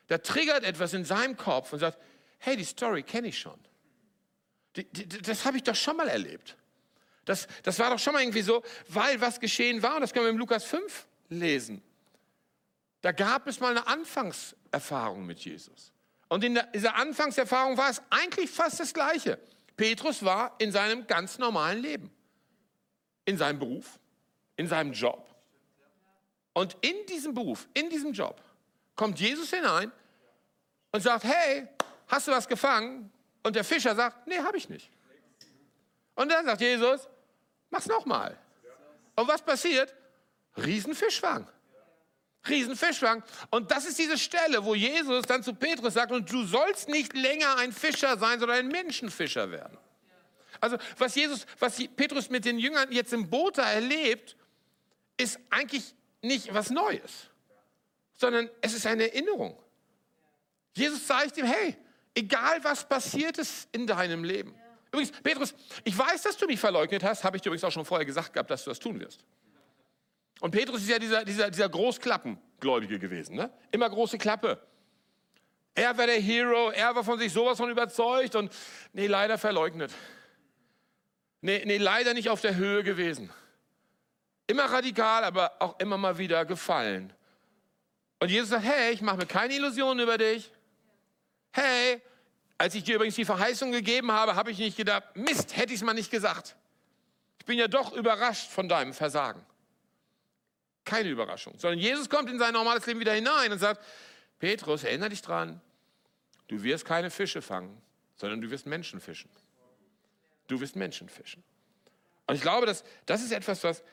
Da 0.07 0.17
triggert 0.17 0.63
etwas 0.63 0.93
in 0.93 1.05
seinem 1.05 1.37
Kopf 1.37 1.71
und 1.73 1.79
sagt, 1.79 1.97
hey, 2.41 2.57
die 2.57 2.65
Story 2.65 3.03
kenne 3.03 3.29
ich 3.29 3.39
schon. 3.39 3.59
Die, 4.75 4.83
die, 4.85 5.07
das 5.07 5.45
habe 5.45 5.57
ich 5.57 5.63
doch 5.63 5.75
schon 5.75 5.97
mal 5.97 6.07
erlebt. 6.07 6.57
Das, 7.25 7.47
das 7.63 7.77
war 7.79 7.91
doch 7.91 7.99
schon 7.99 8.13
mal 8.13 8.21
irgendwie 8.21 8.41
so, 8.41 8.63
weil 8.87 9.21
was 9.21 9.39
geschehen 9.39 9.81
war, 9.83 9.95
und 9.95 10.01
das 10.01 10.11
können 10.11 10.25
wir 10.25 10.31
im 10.31 10.37
Lukas 10.37 10.63
5 10.65 11.07
lesen. 11.29 11.81
Da 13.01 13.11
gab 13.11 13.47
es 13.47 13.59
mal 13.59 13.69
eine 13.69 13.87
Anfangserfahrung 13.87 15.25
mit 15.25 15.39
Jesus. 15.39 15.91
Und 16.29 16.43
in 16.43 16.59
dieser 16.73 16.95
Anfangserfahrung 16.95 17.77
war 17.77 17.89
es 17.89 18.01
eigentlich 18.09 18.49
fast 18.49 18.79
das 18.79 18.93
Gleiche. 18.93 19.37
Petrus 19.75 20.23
war 20.23 20.55
in 20.59 20.71
seinem 20.71 21.05
ganz 21.07 21.37
normalen 21.37 21.81
Leben, 21.81 22.11
in 23.25 23.37
seinem 23.37 23.59
Beruf, 23.59 23.99
in 24.55 24.67
seinem 24.67 24.93
Job. 24.93 25.27
Und 26.53 26.77
in 26.81 27.05
diesem 27.07 27.33
Beruf, 27.33 27.67
in 27.73 27.89
diesem 27.89 28.13
Job, 28.13 28.41
kommt 28.95 29.19
Jesus 29.19 29.51
hinein 29.51 29.91
und 30.91 31.01
sagt, 31.01 31.23
hey, 31.23 31.67
hast 32.11 32.27
du 32.27 32.31
was 32.31 32.47
gefangen? 32.47 33.11
Und 33.43 33.55
der 33.55 33.63
Fischer 33.63 33.95
sagt, 33.95 34.27
nee, 34.27 34.37
habe 34.37 34.57
ich 34.57 34.69
nicht. 34.69 34.91
Und 36.13 36.29
dann 36.29 36.45
sagt 36.45 36.61
Jesus, 36.61 37.07
mach's 37.69 37.87
nochmal. 37.87 38.37
Und 39.15 39.27
was 39.27 39.41
passiert? 39.41 39.95
Riesenfischfang. 40.57 41.47
Riesenfischfang. 42.47 43.23
Und 43.49 43.71
das 43.71 43.85
ist 43.85 43.97
diese 43.97 44.17
Stelle, 44.17 44.63
wo 44.63 44.75
Jesus 44.75 45.25
dann 45.25 45.43
zu 45.43 45.53
Petrus 45.53 45.93
sagt, 45.93 46.11
und 46.11 46.31
du 46.31 46.45
sollst 46.45 46.89
nicht 46.89 47.13
länger 47.13 47.57
ein 47.57 47.71
Fischer 47.71 48.17
sein, 48.17 48.39
sondern 48.39 48.57
ein 48.57 48.67
Menschenfischer 48.67 49.49
werden. 49.51 49.77
Also 50.59 50.77
was 50.97 51.15
Jesus, 51.15 51.45
was 51.59 51.77
Petrus 51.95 52.29
mit 52.29 52.45
den 52.45 52.59
Jüngern 52.59 52.91
jetzt 52.91 53.13
im 53.13 53.29
Boot 53.29 53.57
erlebt, 53.57 54.35
ist 55.17 55.39
eigentlich 55.49 55.95
nicht 56.21 56.53
was 56.53 56.69
Neues, 56.69 57.29
sondern 58.15 58.49
es 58.61 58.73
ist 58.73 58.85
eine 58.85 59.11
Erinnerung. 59.11 59.57
Jesus 60.73 61.05
zeigt 61.05 61.37
ihm, 61.37 61.45
hey, 61.45 61.75
egal 62.15 62.63
was 62.63 62.87
passiert 62.87 63.37
ist 63.37 63.67
in 63.71 63.87
deinem 63.87 64.23
Leben. 64.23 64.55
Übrigens, 64.91 65.11
Petrus, 65.21 65.53
ich 65.83 65.97
weiß, 65.97 66.23
dass 66.23 66.37
du 66.37 66.45
mich 66.45 66.59
verleugnet 66.59 67.03
hast, 67.03 67.23
habe 67.23 67.37
ich 67.37 67.41
dir 67.41 67.49
übrigens 67.49 67.63
auch 67.63 67.71
schon 67.71 67.85
vorher 67.85 68.05
gesagt 68.05 68.33
gehabt, 68.33 68.49
dass 68.49 68.65
du 68.65 68.71
das 68.71 68.79
tun 68.79 68.99
wirst. 68.99 69.25
Und 70.41 70.51
Petrus 70.51 70.81
ist 70.81 70.89
ja 70.89 70.99
dieser, 70.99 71.23
dieser, 71.23 71.49
dieser 71.49 71.69
Großklappengläubige 71.69 72.99
gewesen, 72.99 73.35
ne? 73.35 73.49
immer 73.71 73.89
große 73.89 74.17
Klappe. 74.17 74.59
Er 75.73 75.97
war 75.97 76.07
der 76.07 76.19
Hero, 76.19 76.71
er 76.71 76.93
war 76.93 77.03
von 77.03 77.17
sich 77.17 77.31
sowas 77.31 77.57
von 77.57 77.69
überzeugt 77.69 78.35
und 78.35 78.51
nee, 78.91 79.07
leider 79.07 79.37
verleugnet. 79.37 79.93
Nee, 81.39 81.63
nee, 81.65 81.77
leider 81.77 82.13
nicht 82.13 82.29
auf 82.29 82.41
der 82.41 82.55
Höhe 82.55 82.83
gewesen. 82.83 83.31
Immer 84.47 84.65
radikal, 84.65 85.23
aber 85.23 85.53
auch 85.59 85.79
immer 85.79 85.97
mal 85.97 86.17
wieder 86.17 86.43
gefallen. 86.45 87.13
Und 88.19 88.29
Jesus 88.29 88.49
sagt, 88.49 88.65
hey, 88.65 88.91
ich 88.91 89.01
mache 89.01 89.17
mir 89.17 89.25
keine 89.25 89.53
Illusionen 89.55 90.03
über 90.03 90.17
dich. 90.17 90.51
Hey, 91.51 92.01
als 92.57 92.75
ich 92.75 92.83
dir 92.83 92.95
übrigens 92.95 93.15
die 93.15 93.25
Verheißung 93.25 93.71
gegeben 93.71 94.11
habe, 94.11 94.35
habe 94.35 94.51
ich 94.51 94.57
nicht 94.57 94.77
gedacht, 94.77 95.03
Mist, 95.15 95.57
hätte 95.57 95.73
ich 95.73 95.79
es 95.79 95.85
mal 95.85 95.93
nicht 95.93 96.11
gesagt. 96.11 96.55
Ich 97.39 97.45
bin 97.45 97.57
ja 97.57 97.67
doch 97.67 97.93
überrascht 97.93 98.51
von 98.51 98.69
deinem 98.69 98.93
Versagen. 98.93 99.43
Keine 100.85 101.09
Überraschung, 101.09 101.57
sondern 101.57 101.79
Jesus 101.79 102.09
kommt 102.09 102.29
in 102.29 102.39
sein 102.39 102.53
normales 102.53 102.85
Leben 102.85 102.99
wieder 102.99 103.13
hinein 103.13 103.51
und 103.51 103.59
sagt, 103.59 103.83
Petrus, 104.39 104.83
erinnere 104.83 105.09
dich 105.09 105.21
dran, 105.21 105.61
du 106.47 106.61
wirst 106.63 106.85
keine 106.85 107.09
Fische 107.09 107.41
fangen, 107.41 107.81
sondern 108.15 108.41
du 108.41 108.49
wirst 108.51 108.65
Menschen 108.65 108.99
fischen. 109.01 109.29
Du 110.47 110.59
wirst 110.59 110.75
Menschen 110.75 111.09
fischen. 111.09 111.43
Und 112.27 112.35
ich 112.35 112.41
glaube, 112.41 112.65
dass, 112.65 112.83
das 113.05 113.23
ist 113.23 113.31
etwas, 113.31 113.63
was 113.63 113.83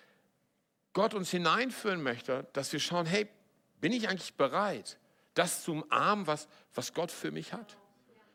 Gott 0.93 1.15
uns 1.15 1.31
hineinführen 1.31 2.03
möchte, 2.03 2.47
dass 2.53 2.73
wir 2.73 2.81
schauen, 2.81 3.07
hey, 3.07 3.29
bin 3.81 3.93
ich 3.93 4.09
eigentlich 4.09 4.35
bereit, 4.35 4.99
das 5.39 5.63
zu 5.63 5.73
umarmen, 5.73 6.27
was, 6.27 6.49
was 6.75 6.93
Gott 6.93 7.11
für 7.11 7.31
mich 7.31 7.53
hat? 7.53 7.77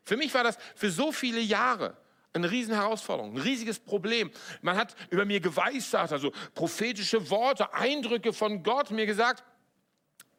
Für 0.03 0.17
mich 0.17 0.33
war 0.33 0.43
das 0.43 0.57
für 0.75 0.91
so 0.91 1.11
viele 1.11 1.39
Jahre 1.39 1.97
eine 2.33 2.49
riesen 2.49 2.73
Herausforderung, 2.73 3.35
ein 3.35 3.41
riesiges 3.41 3.79
Problem. 3.79 4.31
Man 4.61 4.75
hat 4.75 4.95
über 5.11 5.23
mir 5.23 5.39
geweissagt, 5.39 6.11
also 6.11 6.31
prophetische 6.55 7.29
Worte, 7.29 7.73
Eindrücke 7.73 8.33
von 8.33 8.63
Gott 8.63 8.89
mir 8.91 9.05
gesagt, 9.05 9.43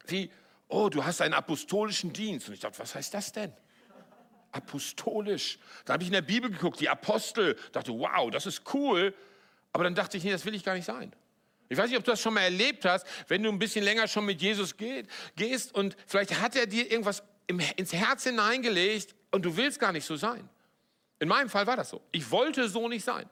wie, 0.07 0.29
oh, 0.67 0.89
du 0.89 1.03
hast 1.05 1.21
einen 1.21 1.33
apostolischen 1.33 2.11
Dienst. 2.11 2.47
Und 2.47 2.55
ich 2.55 2.59
dachte, 2.59 2.79
was 2.79 2.95
heißt 2.95 3.13
das 3.13 3.31
denn? 3.31 3.53
Apostolisch. 4.51 5.57
Da 5.85 5.93
habe 5.93 6.03
ich 6.03 6.09
in 6.09 6.13
der 6.13 6.21
Bibel 6.21 6.49
geguckt, 6.49 6.79
die 6.79 6.89
Apostel, 6.89 7.57
dachte, 7.71 7.91
wow, 7.93 8.29
das 8.29 8.45
ist 8.45 8.61
cool. 8.73 9.13
Aber 9.71 9.83
dann 9.83 9.95
dachte 9.95 10.17
ich, 10.17 10.23
nee, 10.23 10.31
das 10.31 10.45
will 10.45 10.53
ich 10.53 10.63
gar 10.63 10.73
nicht 10.73 10.85
sein. 10.85 11.13
Ich 11.69 11.77
weiß 11.77 11.89
nicht, 11.89 11.97
ob 11.97 12.03
du 12.03 12.11
das 12.11 12.21
schon 12.21 12.33
mal 12.33 12.41
erlebt 12.41 12.85
hast, 12.85 13.05
wenn 13.27 13.41
du 13.43 13.49
ein 13.49 13.59
bisschen 13.59 13.83
länger 13.83 14.07
schon 14.07 14.25
mit 14.25 14.41
Jesus 14.41 14.77
geht, 14.77 15.07
gehst 15.35 15.73
und 15.73 15.97
vielleicht 16.07 16.39
hat 16.39 16.55
er 16.55 16.67
dir 16.67 16.89
irgendwas 16.91 17.23
im, 17.47 17.59
ins 17.75 17.93
Herz 17.93 18.23
hineingelegt 18.23 19.15
und 19.31 19.43
du 19.43 19.57
willst 19.57 19.79
gar 19.79 19.91
nicht 19.91 20.05
so 20.05 20.15
sein. 20.15 20.47
In 21.19 21.27
meinem 21.27 21.49
Fall 21.49 21.65
war 21.65 21.75
das 21.75 21.89
so. 21.89 22.01
Ich 22.11 22.29
wollte 22.31 22.67
so 22.67 22.87
nicht 22.87 23.03
sein. 23.03 23.29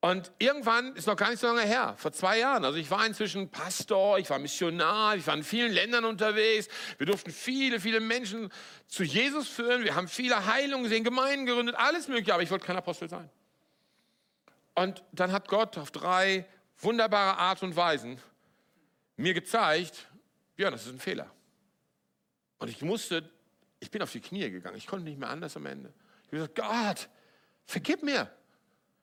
Und 0.00 0.30
irgendwann, 0.38 0.94
ist 0.94 1.06
noch 1.06 1.16
gar 1.16 1.30
nicht 1.30 1.40
so 1.40 1.48
lange 1.48 1.62
her, 1.62 1.94
vor 1.96 2.12
zwei 2.12 2.38
Jahren, 2.38 2.64
also 2.64 2.78
ich 2.78 2.90
war 2.90 3.04
inzwischen 3.04 3.50
Pastor, 3.50 4.18
ich 4.18 4.30
war 4.30 4.38
Missionar, 4.38 5.16
ich 5.16 5.26
war 5.26 5.34
in 5.34 5.42
vielen 5.42 5.72
Ländern 5.72 6.04
unterwegs, 6.04 6.68
wir 6.98 7.06
durften 7.06 7.32
viele, 7.32 7.80
viele 7.80 7.98
Menschen 7.98 8.52
zu 8.86 9.02
Jesus 9.02 9.48
führen, 9.48 9.82
wir 9.82 9.94
haben 9.96 10.06
viele 10.06 10.46
Heilungen 10.46 10.84
gesehen, 10.84 11.02
Gemeinden 11.02 11.46
gegründet, 11.46 11.74
alles 11.76 12.06
mögliche, 12.08 12.34
aber 12.34 12.42
ich 12.42 12.50
wollte 12.50 12.66
kein 12.66 12.76
Apostel 12.76 13.08
sein. 13.08 13.28
Und 14.76 15.02
dann 15.12 15.32
hat 15.32 15.48
Gott 15.48 15.78
auf 15.78 15.90
drei 15.90 16.46
wunderbare 16.78 17.38
Art 17.38 17.62
und 17.62 17.76
Weisen 17.76 18.20
mir 19.16 19.34
gezeigt, 19.34 20.06
ja, 20.56 20.70
das 20.70 20.86
ist 20.86 20.92
ein 20.92 21.00
Fehler. 21.00 21.30
Und 22.58 22.68
ich 22.68 22.82
musste, 22.82 23.28
ich 23.80 23.90
bin 23.90 24.02
auf 24.02 24.12
die 24.12 24.20
Knie 24.20 24.50
gegangen, 24.50 24.76
ich 24.76 24.86
konnte 24.86 25.04
nicht 25.04 25.18
mehr 25.18 25.30
anders 25.30 25.56
am 25.56 25.66
Ende. 25.66 25.92
Ich 26.22 26.38
habe 26.38 26.48
gesagt, 26.48 26.54
Gott, 26.56 27.08
vergib 27.64 28.02
mir. 28.02 28.30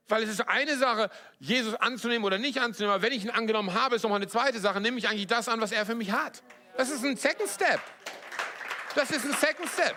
Weil 0.08 0.24
es 0.24 0.30
ist 0.30 0.42
eine 0.42 0.78
Sache, 0.78 1.10
Jesus 1.40 1.76
anzunehmen 1.76 2.26
oder 2.26 2.38
nicht 2.38 2.60
anzunehmen, 2.60 2.94
aber 2.94 3.04
wenn 3.04 3.14
ich 3.14 3.24
ihn 3.24 3.30
angenommen 3.30 3.74
habe, 3.74 3.96
ist 3.96 4.04
nochmal 4.04 4.18
eine 4.18 4.28
zweite 4.28 4.60
Sache, 4.60 4.82
nehme 4.82 4.98
ich 4.98 5.08
eigentlich 5.08 5.28
das 5.28 5.48
an, 5.48 5.62
was 5.62 5.72
er 5.72 5.86
für 5.86 5.96
mich 5.96 6.12
hat. 6.12 6.44
Das 6.76 6.90
ist 6.90 7.06
ein 7.06 7.16
Second 7.16 7.50
Step. 7.50 7.80
Das 8.96 9.10
ist 9.12 9.26
ein 9.26 9.34
Second 9.34 9.70
Step. 9.70 9.96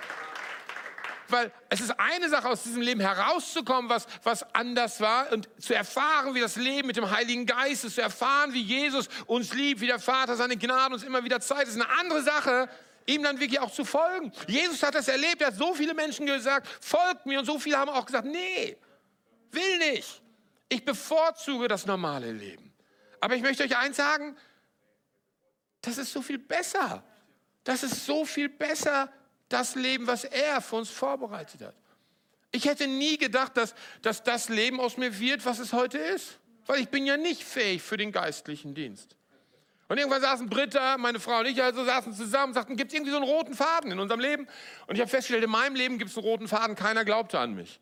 Weil 1.28 1.52
es 1.68 1.80
ist 1.80 1.98
eine 1.98 2.28
Sache, 2.28 2.48
aus 2.48 2.62
diesem 2.62 2.82
Leben 2.82 3.00
herauszukommen, 3.00 3.90
was, 3.90 4.06
was 4.22 4.42
anders 4.54 5.00
war 5.00 5.32
und 5.32 5.48
zu 5.60 5.74
erfahren, 5.74 6.34
wie 6.34 6.40
das 6.40 6.56
Leben 6.56 6.86
mit 6.86 6.96
dem 6.96 7.10
Heiligen 7.10 7.46
Geist 7.46 7.84
ist, 7.84 7.96
zu 7.96 8.02
erfahren, 8.02 8.52
wie 8.52 8.62
Jesus 8.62 9.08
uns 9.26 9.52
liebt, 9.52 9.80
wie 9.80 9.86
der 9.86 9.98
Vater 9.98 10.36
seine 10.36 10.56
Gnade 10.56 10.94
uns 10.94 11.02
immer 11.02 11.24
wieder 11.24 11.40
zeigt. 11.40 11.62
Das 11.62 11.74
ist 11.74 11.80
eine 11.80 11.90
andere 11.98 12.22
Sache, 12.22 12.68
ihm 13.06 13.22
dann 13.22 13.40
wirklich 13.40 13.60
auch 13.60 13.72
zu 13.72 13.84
folgen. 13.84 14.32
Jesus 14.46 14.82
hat 14.82 14.94
das 14.94 15.08
erlebt, 15.08 15.40
er 15.40 15.48
hat 15.48 15.56
so 15.56 15.74
viele 15.74 15.94
Menschen 15.94 16.26
gesagt, 16.26 16.68
folgt 16.80 17.26
mir 17.26 17.38
und 17.38 17.44
so 17.44 17.58
viele 17.58 17.78
haben 17.78 17.90
auch 17.90 18.06
gesagt, 18.06 18.26
nee, 18.26 18.76
will 19.50 19.78
nicht. 19.78 20.22
Ich 20.68 20.84
bevorzuge 20.84 21.68
das 21.68 21.86
normale 21.86 22.32
Leben. 22.32 22.72
Aber 23.20 23.36
ich 23.36 23.42
möchte 23.42 23.64
euch 23.64 23.76
eins 23.76 23.96
sagen, 23.96 24.36
das 25.80 25.98
ist 25.98 26.12
so 26.12 26.22
viel 26.22 26.38
besser. 26.38 27.04
Das 27.64 27.82
ist 27.82 28.04
so 28.04 28.24
viel 28.24 28.48
besser, 28.48 29.12
das 29.48 29.74
Leben, 29.74 30.06
was 30.06 30.24
er 30.24 30.60
für 30.60 30.76
uns 30.76 30.90
vorbereitet 30.90 31.62
hat. 31.62 31.74
Ich 32.52 32.64
hätte 32.64 32.86
nie 32.86 33.18
gedacht, 33.18 33.56
dass, 33.56 33.74
dass 34.02 34.22
das 34.22 34.48
Leben 34.48 34.80
aus 34.80 34.96
mir 34.96 35.18
wird, 35.18 35.44
was 35.44 35.58
es 35.58 35.72
heute 35.72 35.98
ist. 35.98 36.38
Weil 36.66 36.80
ich 36.80 36.88
bin 36.88 37.06
ja 37.06 37.16
nicht 37.16 37.44
fähig 37.44 37.82
für 37.82 37.96
den 37.96 38.12
geistlichen 38.12 38.74
Dienst. 38.74 39.16
Und 39.88 39.98
irgendwann 39.98 40.20
saßen 40.20 40.48
Britta, 40.48 40.98
meine 40.98 41.20
Frau 41.20 41.38
und 41.40 41.46
ich, 41.46 41.62
also 41.62 41.84
saßen 41.84 42.12
zusammen 42.12 42.48
und 42.48 42.54
sagten, 42.54 42.76
gibt 42.76 42.90
es 42.90 42.94
irgendwie 42.94 43.12
so 43.12 43.18
einen 43.18 43.26
roten 43.26 43.54
Faden 43.54 43.92
in 43.92 44.00
unserem 44.00 44.20
Leben? 44.20 44.48
Und 44.88 44.96
ich 44.96 45.00
habe 45.00 45.08
festgestellt, 45.08 45.44
in 45.44 45.50
meinem 45.50 45.76
Leben 45.76 45.98
gibt 45.98 46.10
es 46.10 46.16
einen 46.16 46.26
roten 46.26 46.48
Faden, 46.48 46.74
keiner 46.74 47.04
glaubte 47.04 47.38
an 47.38 47.54
mich. 47.54 47.80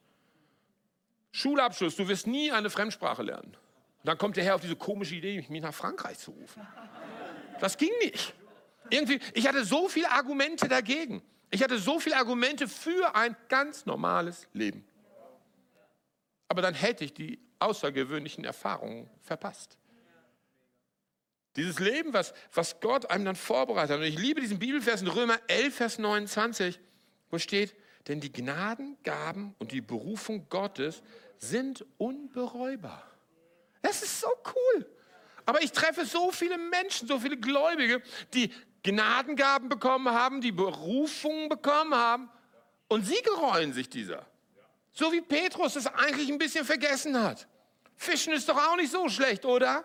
Schulabschluss, 1.32 1.96
du 1.96 2.06
wirst 2.06 2.26
nie 2.26 2.52
eine 2.52 2.68
Fremdsprache 2.68 3.22
lernen. 3.22 3.56
Und 4.04 4.06
dann 4.06 4.18
kommt 4.18 4.36
der 4.36 4.44
Herr 4.44 4.56
auf 4.56 4.60
diese 4.60 4.76
komische 4.76 5.14
Idee, 5.14 5.42
mich 5.48 5.62
nach 5.62 5.72
Frankreich 5.72 6.18
zu 6.18 6.32
rufen. 6.32 6.66
Das 7.58 7.78
ging 7.78 7.90
nicht. 8.02 8.34
Irgendwie, 8.90 9.18
ich 9.32 9.48
hatte 9.48 9.64
so 9.64 9.88
viele 9.88 10.10
Argumente 10.10 10.68
dagegen. 10.68 11.22
Ich 11.54 11.62
hatte 11.62 11.78
so 11.78 12.00
viele 12.00 12.16
Argumente 12.16 12.66
für 12.66 13.14
ein 13.14 13.36
ganz 13.48 13.86
normales 13.86 14.48
Leben. 14.54 14.84
Aber 16.48 16.62
dann 16.62 16.74
hätte 16.74 17.04
ich 17.04 17.14
die 17.14 17.38
außergewöhnlichen 17.60 18.44
Erfahrungen 18.44 19.08
verpasst. 19.22 19.78
Dieses 21.54 21.78
Leben, 21.78 22.12
was, 22.12 22.34
was 22.52 22.80
Gott 22.80 23.08
einem 23.08 23.24
dann 23.24 23.36
vorbereitet 23.36 23.92
hat. 23.92 23.98
Und 23.98 24.04
ich 24.04 24.18
liebe 24.18 24.40
diesen 24.40 24.58
Bibelvers 24.58 25.02
in 25.02 25.06
Römer 25.06 25.38
11, 25.46 25.76
Vers 25.76 25.98
29, 26.00 26.80
wo 27.30 27.38
steht, 27.38 27.76
denn 28.08 28.20
die 28.20 28.32
Gnadengaben 28.32 29.54
und 29.60 29.70
die 29.70 29.80
Berufung 29.80 30.48
Gottes 30.48 31.04
sind 31.38 31.86
unbereubar. 31.98 33.08
Das 33.80 34.02
ist 34.02 34.20
so 34.20 34.28
cool. 34.56 34.90
Aber 35.46 35.62
ich 35.62 35.70
treffe 35.70 36.04
so 36.04 36.32
viele 36.32 36.58
Menschen, 36.58 37.06
so 37.06 37.20
viele 37.20 37.36
Gläubige, 37.36 38.02
die 38.32 38.52
Gnadengaben 38.84 39.68
bekommen 39.68 40.14
haben, 40.14 40.40
die 40.40 40.52
Berufungen 40.52 41.48
bekommen 41.48 41.94
haben 41.94 42.30
und 42.88 43.04
sie 43.04 43.20
gereuen 43.22 43.72
sich 43.72 43.88
dieser. 43.88 44.24
So 44.92 45.10
wie 45.12 45.20
Petrus 45.20 45.74
es 45.74 45.86
eigentlich 45.86 46.30
ein 46.30 46.38
bisschen 46.38 46.64
vergessen 46.64 47.20
hat. 47.20 47.48
Fischen 47.96 48.32
ist 48.32 48.48
doch 48.48 48.56
auch 48.56 48.76
nicht 48.76 48.92
so 48.92 49.08
schlecht, 49.08 49.44
oder? 49.44 49.84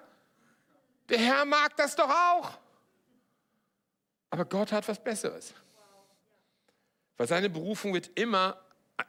Der 1.07 1.17
Herr 1.17 1.45
mag 1.45 1.75
das 1.77 1.95
doch 1.95 2.09
auch. 2.09 2.51
Aber 4.29 4.45
Gott 4.45 4.71
hat 4.71 4.88
was 4.88 5.03
Besseres. 5.03 5.53
Weil 7.17 7.27
seine 7.27 7.49
Berufung 7.49 7.93
wird 7.93 8.12
immer 8.15 8.62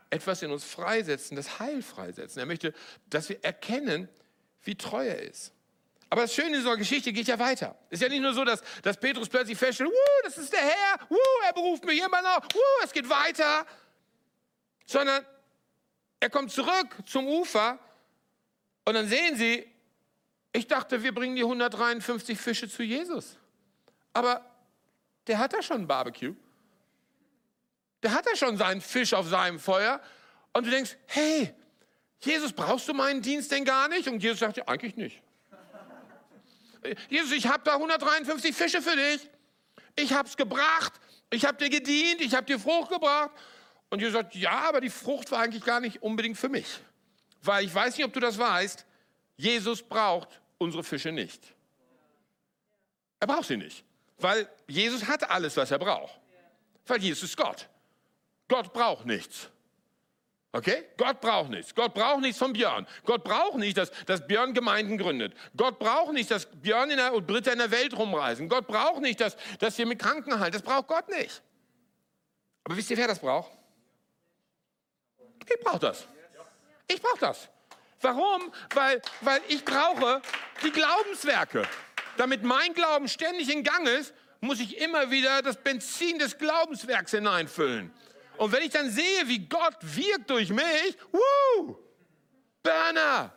etwas 0.09 0.43
in 0.43 0.51
uns 0.51 0.65
freisetzen, 0.65 1.37
das 1.37 1.59
Heil 1.59 1.83
freisetzen. 1.83 2.39
Er 2.41 2.47
möchte, 2.47 2.73
dass 3.09 3.29
wir 3.29 3.43
erkennen, 3.45 4.09
wie 4.63 4.77
treu 4.77 5.07
er 5.07 5.23
ist. 5.23 5.53
Aber 6.13 6.23
das 6.23 6.35
Schöne 6.35 6.49
in 6.49 6.55
dieser 6.55 6.77
Geschichte 6.77 7.13
geht 7.13 7.29
ja 7.29 7.39
weiter. 7.39 7.79
Ist 7.89 8.03
ja 8.03 8.09
nicht 8.09 8.21
nur 8.21 8.35
so, 8.35 8.45
dass, 8.45 8.63
dass 8.83 8.97
Petrus 8.99 9.29
plötzlich 9.29 9.57
feststellt, 9.57 9.91
das 10.25 10.37
ist 10.39 10.53
der 10.53 10.61
Herr, 10.61 10.99
wuh, 11.09 11.17
er 11.47 11.53
beruft 11.53 11.85
mich 11.85 12.01
immer 12.01 12.21
noch, 12.21 12.43
wuh, 12.53 12.85
es 12.85 12.93
geht 12.93 13.09
weiter. 13.09 13.65
Sondern 14.87 15.25
er 16.19 16.29
kommt 16.29 16.51
zurück 16.51 16.89
zum 17.07 17.29
Ufer 17.29 17.79
und 18.85 18.95
dann 18.95 19.09
sehen 19.09 19.37
sie, 19.37 19.67
ich 20.53 20.67
dachte, 20.67 21.01
wir 21.05 21.15
bringen 21.15 21.37
die 21.37 21.43
153 21.43 22.39
Fische 22.39 22.69
zu 22.69 22.83
Jesus. 22.83 23.37
Aber 24.13 24.45
der 25.29 25.39
hat 25.39 25.53
da 25.53 25.63
schon 25.63 25.83
ein 25.83 25.87
Barbecue. 25.87 26.35
Der 28.03 28.13
hat 28.13 28.27
da 28.27 28.35
schon 28.35 28.57
seinen 28.57 28.81
Fisch 28.81 29.15
auf 29.15 29.29
seinem 29.29 29.61
Feuer. 29.61 30.01
Und 30.53 30.67
du 30.67 30.71
denkst, 30.71 30.97
hey, 31.07 31.55
Jesus, 32.19 32.53
brauchst 32.53 32.89
du 32.89 32.95
meinen 32.95 33.23
Dienst 33.23 33.53
denn 33.53 33.65
gar 33.65 33.89
nicht? 33.89 34.09
Und 34.09 34.21
Jesus 34.21 34.41
sagt, 34.41 34.57
ja, 34.57 34.67
eigentlich 34.67 34.97
nicht. 34.97 35.23
Jesus, 37.09 37.33
ich 37.33 37.47
habe 37.47 37.63
da 37.65 37.75
153 37.75 38.55
Fische 38.55 38.83
für 38.83 38.97
dich. 38.97 39.29
Ich 39.97 40.13
habe 40.13 40.29
es 40.29 40.37
gebracht. 40.37 40.93
Ich 41.31 41.45
habe 41.45 41.59
dir 41.59 41.71
gedient. 41.71 42.21
Ich 42.21 42.35
habe 42.35 42.47
dir 42.47 42.59
Frucht 42.59 42.91
gebracht. 42.91 43.31
Und 43.91 44.01
Jesus 44.01 44.15
sagt, 44.15 44.35
ja, 44.35 44.69
aber 44.69 44.81
die 44.81 44.91
Frucht 44.91 45.31
war 45.31 45.41
eigentlich 45.41 45.65
gar 45.65 45.81
nicht 45.81 46.03
unbedingt 46.03 46.39
für 46.39 46.49
mich. 46.49 46.67
Weil 47.43 47.65
ich 47.65 47.75
weiß 47.75 47.97
nicht, 47.97 48.07
ob 48.07 48.13
du 48.13 48.21
das 48.21 48.39
weißt. 48.39 48.87
Jesus 49.37 49.83
braucht 49.83 50.41
unsere 50.59 50.85
Fische 50.85 51.13
nicht. 51.13 51.43
Er 53.19 53.27
braucht 53.27 53.49
sie 53.49 53.57
nicht. 53.57 53.85
Weil 54.19 54.49
Jesus 54.67 55.07
hat 55.07 55.29
alles, 55.29 55.57
was 55.57 55.71
er 55.71 55.79
braucht. 55.79 56.19
Weil 56.87 57.01
Jesus 57.01 57.31
ist 57.31 57.37
Gott. 57.37 57.69
Gott 58.49 58.73
braucht 58.73 59.07
nichts. 59.07 59.49
Okay? 60.53 60.85
Gott 60.97 61.21
braucht 61.21 61.51
nichts. 61.51 61.75
Gott 61.75 61.95
braucht 61.95 62.21
nichts 62.21 62.39
von 62.39 62.53
Björn. 62.53 62.87
Gott 63.05 63.23
braucht 63.23 63.57
nicht, 63.57 63.77
dass, 63.77 63.93
dass 64.07 64.27
Björn 64.27 64.53
Gemeinden 64.53 64.99
gründet. 64.99 65.35
Gott 65.57 65.79
braucht 65.79 66.13
nicht, 66.13 66.31
dass 66.31 66.47
Björn 66.47 66.91
in 66.91 66.97
der, 66.97 67.15
und 67.15 67.27
Britta 67.27 67.53
in 67.53 67.59
der 67.59 67.71
Welt 67.71 67.97
rumreisen. 67.97 68.49
Gott 68.49 68.67
braucht 68.67 69.01
nicht, 69.01 69.21
dass, 69.21 69.37
dass 69.61 69.79
wir 69.79 69.87
mit 69.87 70.01
Kranken 70.01 70.41
halten. 70.41 70.55
Das 70.55 70.63
braucht 70.63 70.89
Gott 70.89 71.09
nicht. 71.09 71.41
Aber 72.65 72.77
wisst 72.77 72.91
ihr, 72.91 72.97
wer 72.97 73.07
das 73.07 73.21
braucht? 73.21 73.53
Ich 75.49 75.61
brauche 75.65 75.79
das. 75.79 76.07
Ich 76.89 77.01
brauche 77.01 77.19
das. 77.19 77.49
Warum? 78.01 78.53
Weil, 78.75 79.01
weil 79.21 79.41
ich 79.49 79.65
brauche 79.65 80.21
die 80.65 80.71
Glaubenswerke. 80.71 81.63
Damit 82.17 82.43
mein 82.43 82.75
Glauben 82.75 83.09
ständig 83.09 83.53
in 83.53 83.63
Gang 83.63 83.87
ist, 83.87 84.13
muss 84.41 84.59
ich 84.59 84.79
immer 84.79 85.11
wieder 85.11 85.43
das 85.43 85.57
Benzin 85.57 86.19
des 86.19 86.39
Glaubenswerks 86.39 87.13
hineinfüllen. 87.13 87.93
Und 88.41 88.53
wenn 88.53 88.63
ich 88.63 88.71
dann 88.71 88.91
sehe, 88.91 89.29
wie 89.29 89.41
Gott 89.41 89.77
wirkt 89.83 90.31
durch 90.31 90.49
mich, 90.49 90.97
wuh, 91.13 91.77
Burner, 92.63 93.35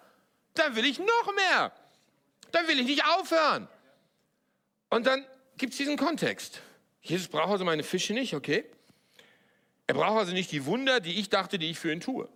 dann 0.54 0.78
will 0.78 0.86
ich 0.86 0.98
noch 0.98 1.36
mehr. 1.36 1.74
Dann 2.54 2.70
will 2.70 2.80
ich 2.80 2.86
nicht 2.86 3.06
aufhören. 3.06 3.68
Und 4.90 5.06
dann 5.06 5.26
gibt 5.58 5.74
es 5.74 5.78
diesen 5.78 5.98
Kontext. 5.98 6.62
Jesus 7.02 7.28
braucht 7.28 7.50
also 7.50 7.66
meine 7.66 7.84
Fische 7.84 8.14
nicht, 8.14 8.34
okay? 8.34 8.64
Er 9.88 9.96
braucht 9.96 10.20
also 10.20 10.32
nicht 10.32 10.54
die 10.54 10.66
Wunder, 10.66 11.02
die 11.02 11.20
ich 11.20 11.28
dachte, 11.28 11.60
die 11.60 11.70
ich 11.70 11.80
für 11.80 11.92
ihn 11.92 12.00
tue. 12.00 12.30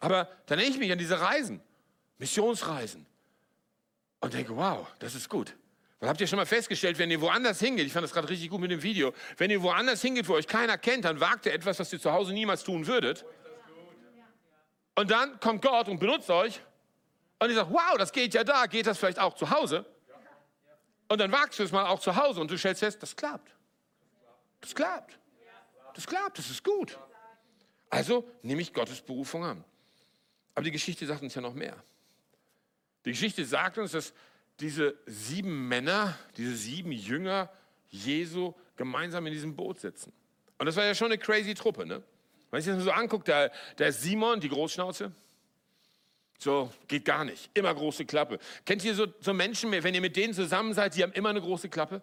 Aber 0.00 0.30
dann 0.46 0.58
erinnere 0.58 0.76
ich 0.76 0.78
mich 0.78 0.92
an 0.92 0.98
diese 0.98 1.20
Reisen, 1.20 1.60
Missionsreisen, 2.16 3.04
und 4.20 4.32
denke, 4.32 4.56
wow, 4.56 4.86
das 4.98 5.14
ist 5.14 5.28
gut. 5.28 5.54
Weil 6.00 6.08
habt 6.10 6.20
ihr 6.20 6.26
schon 6.28 6.36
mal 6.36 6.46
festgestellt, 6.46 6.98
wenn 6.98 7.10
ihr 7.10 7.20
woanders 7.20 7.58
hingeht, 7.58 7.86
ich 7.86 7.92
fand 7.92 8.04
das 8.04 8.12
gerade 8.12 8.28
richtig 8.28 8.50
gut 8.50 8.60
mit 8.60 8.70
dem 8.70 8.82
Video, 8.82 9.12
wenn 9.36 9.50
ihr 9.50 9.62
woanders 9.62 10.00
hingeht, 10.00 10.28
wo 10.28 10.34
euch 10.34 10.46
keiner 10.46 10.78
kennt, 10.78 11.04
dann 11.04 11.20
wagt 11.20 11.46
ihr 11.46 11.52
etwas, 11.52 11.78
was 11.80 11.92
ihr 11.92 12.00
zu 12.00 12.12
Hause 12.12 12.32
niemals 12.32 12.62
tun 12.62 12.86
würdet. 12.86 13.24
Und 14.94 15.10
dann 15.10 15.40
kommt 15.40 15.62
Gott 15.62 15.88
und 15.88 15.98
benutzt 15.98 16.30
euch. 16.30 16.60
Und 17.40 17.50
ihr 17.50 17.54
sagt, 17.54 17.70
wow, 17.70 17.96
das 17.96 18.12
geht 18.12 18.34
ja 18.34 18.44
da, 18.44 18.66
geht 18.66 18.86
das 18.86 18.98
vielleicht 18.98 19.18
auch 19.18 19.34
zu 19.34 19.50
Hause? 19.50 19.84
Und 21.08 21.18
dann 21.20 21.32
wagst 21.32 21.58
du 21.58 21.62
es 21.62 21.72
mal 21.72 21.86
auch 21.86 22.00
zu 22.00 22.14
Hause 22.14 22.40
und 22.40 22.50
du 22.50 22.58
stellst 22.58 22.80
fest, 22.80 23.02
das 23.02 23.16
klappt. 23.16 23.54
Das 24.60 24.74
klappt. 24.74 25.18
Das 25.94 26.06
klappt, 26.06 26.38
das 26.38 26.50
ist 26.50 26.62
gut. 26.62 26.98
Also 27.90 28.28
nehme 28.42 28.60
ich 28.60 28.72
Gottes 28.72 29.00
Berufung 29.00 29.44
an. 29.44 29.64
Aber 30.54 30.64
die 30.64 30.70
Geschichte 30.70 31.06
sagt 31.06 31.22
uns 31.22 31.34
ja 31.34 31.40
noch 31.40 31.54
mehr. 31.54 31.82
Die 33.04 33.10
Geschichte 33.12 33.44
sagt 33.44 33.78
uns, 33.78 33.92
dass 33.92 34.12
diese 34.60 34.96
sieben 35.06 35.68
Männer, 35.68 36.18
diese 36.36 36.56
sieben 36.56 36.92
Jünger 36.92 37.50
Jesu 37.90 38.54
gemeinsam 38.76 39.26
in 39.26 39.32
diesem 39.32 39.54
Boot 39.54 39.80
sitzen. 39.80 40.12
Und 40.58 40.66
das 40.66 40.76
war 40.76 40.84
ja 40.84 40.94
schon 40.94 41.06
eine 41.06 41.18
crazy 41.18 41.54
Truppe, 41.54 41.86
ne? 41.86 42.02
Wenn 42.50 42.60
ich 42.60 42.66
das 42.66 42.82
so 42.82 42.90
anguckt, 42.90 43.28
der, 43.28 43.52
der 43.76 43.92
Simon, 43.92 44.40
die 44.40 44.48
Großschnauze, 44.48 45.12
so 46.38 46.72
geht 46.86 47.04
gar 47.04 47.24
nicht. 47.24 47.50
Immer 47.52 47.74
große 47.74 48.06
Klappe. 48.06 48.38
Kennt 48.64 48.84
ihr 48.84 48.94
so, 48.94 49.06
so 49.20 49.34
Menschen, 49.34 49.70
wenn 49.70 49.94
ihr 49.94 50.00
mit 50.00 50.16
denen 50.16 50.32
zusammen 50.32 50.72
seid, 50.72 50.94
die 50.96 51.02
haben 51.02 51.12
immer 51.12 51.30
eine 51.30 51.40
große 51.40 51.68
Klappe? 51.68 52.02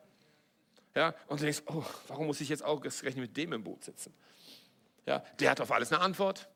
Ja, 0.94 1.14
und 1.28 1.40
du 1.40 1.46
denkst, 1.46 1.64
oh, 1.66 1.84
warum 2.08 2.28
muss 2.28 2.42
ich 2.42 2.50
jetzt 2.50 2.64
auch 2.64 2.80
gerechnet 2.80 3.18
mit 3.18 3.36
dem 3.36 3.54
im 3.54 3.64
Boot 3.64 3.84
sitzen? 3.84 4.14
Ja, 5.06 5.20
der 5.40 5.52
hat 5.52 5.62
auf 5.62 5.72
alles 5.72 5.92
eine 5.92 6.02
Antwort. 6.02 6.48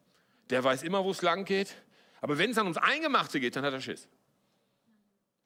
Der 0.50 0.64
weiß 0.64 0.84
immer, 0.84 1.04
wo 1.04 1.12
es 1.12 1.22
lang 1.22 1.46
geht. 1.46 1.74
Aber 2.22 2.38
wenn 2.38 2.52
es 2.52 2.58
an 2.58 2.68
uns 2.68 2.78
Eingemachte 2.78 3.40
geht, 3.40 3.56
dann 3.56 3.66
hat 3.66 3.74
er 3.74 3.82
Schiss. 3.82 4.08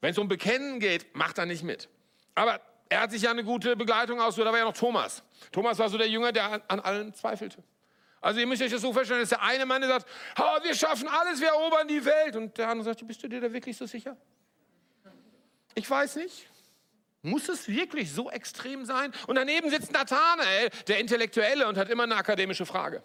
Wenn 0.04 0.10
es 0.10 0.18
um 0.18 0.28
Bekennen 0.28 0.80
geht, 0.80 1.16
macht 1.16 1.38
er 1.38 1.46
nicht 1.46 1.62
mit. 1.62 1.88
Aber 2.34 2.60
er 2.90 3.00
hat 3.00 3.10
sich 3.10 3.22
ja 3.22 3.30
eine 3.30 3.42
gute 3.42 3.74
Begleitung 3.74 4.20
ausgesucht. 4.20 4.46
Da 4.46 4.52
war 4.52 4.58
ja 4.58 4.66
noch 4.66 4.76
Thomas. 4.76 5.22
Thomas 5.50 5.78
war 5.78 5.88
so 5.88 5.96
der 5.96 6.10
Jünger, 6.10 6.30
der 6.30 6.44
an, 6.44 6.62
an 6.68 6.80
allem 6.80 7.14
zweifelte. 7.14 7.64
Also 8.20 8.38
ihr 8.38 8.46
müsst 8.46 8.60
euch 8.60 8.70
das 8.70 8.82
so 8.82 8.92
vorstellen, 8.92 9.20
dass 9.20 9.30
der 9.30 9.40
eine 9.40 9.64
Mann 9.64 9.80
der 9.80 9.88
sagt, 9.88 10.06
oh, 10.38 10.62
wir 10.62 10.74
schaffen 10.74 11.08
alles, 11.08 11.40
wir 11.40 11.48
erobern 11.48 11.88
die 11.88 12.04
Welt. 12.04 12.36
Und 12.36 12.58
der 12.58 12.68
andere 12.68 12.84
sagt, 12.84 13.06
bist 13.06 13.22
du 13.22 13.28
dir 13.28 13.40
da 13.40 13.50
wirklich 13.50 13.78
so 13.78 13.86
sicher? 13.86 14.14
Ich 15.74 15.88
weiß 15.88 16.16
nicht. 16.16 16.50
Muss 17.22 17.48
es 17.48 17.66
wirklich 17.66 18.12
so 18.12 18.30
extrem 18.30 18.84
sein? 18.84 19.10
Und 19.26 19.36
daneben 19.36 19.70
sitzt 19.70 19.90
Nathanael, 19.90 20.68
der 20.86 20.98
Intellektuelle, 20.98 21.66
und 21.66 21.78
hat 21.78 21.88
immer 21.88 22.02
eine 22.02 22.16
akademische 22.16 22.66
Frage. 22.66 23.02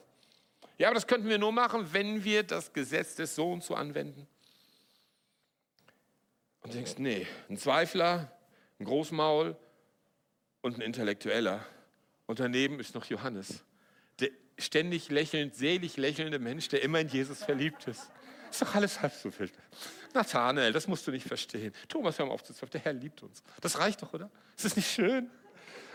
Ja, 0.78 0.90
aber 0.90 0.96
das 0.96 1.08
könnten 1.08 1.30
wir 1.30 1.38
nur 1.38 1.54
machen, 1.54 1.94
wenn 1.94 2.26
wir 2.26 2.44
das 2.44 2.74
Gesetz 2.74 3.16
des 3.16 3.36
Sohns 3.36 3.68
so 3.68 3.76
anwenden. 3.76 4.28
Und 6.62 6.74
denkst, 6.74 6.96
nee, 6.98 7.26
ein 7.50 7.58
Zweifler, 7.58 8.32
ein 8.80 8.86
Großmaul 8.86 9.56
und 10.62 10.78
ein 10.78 10.82
Intellektueller. 10.82 11.66
Und 12.26 12.40
daneben 12.40 12.80
ist 12.80 12.96
noch 12.96 13.06
Johannes, 13.06 13.64
der 14.20 14.30
ständig 14.58 15.10
lächelnd, 15.10 15.56
selig 15.56 15.98
lächelnde 15.98 16.40
Mensch, 16.40 16.68
der 16.70 16.84
immer 16.84 17.00
in 17.00 17.08
Jesus 17.08 17.44
verliebt 17.44 17.88
ist. 17.88 18.10
Ist 18.52 18.62
doch 18.62 18.76
alles 18.76 19.02
halb 19.02 19.14
so 19.14 19.38
wild. 19.40 19.54
Nathanael, 20.14 20.74
das 20.74 20.88
musst 20.88 21.06
du 21.08 21.12
nicht 21.12 21.28
verstehen. 21.28 21.74
Thomas, 21.88 22.18
hör 22.18 22.26
mal 22.26 22.34
auf 22.34 22.44
der 22.44 22.82
Herr 22.82 22.94
liebt 22.94 23.22
uns. 23.24 23.44
Das 23.62 23.80
reicht 23.80 24.02
doch, 24.02 24.14
oder? 24.14 24.30
Ist 24.56 24.66
das 24.66 24.76
nicht 24.76 24.92
schön? 24.92 25.30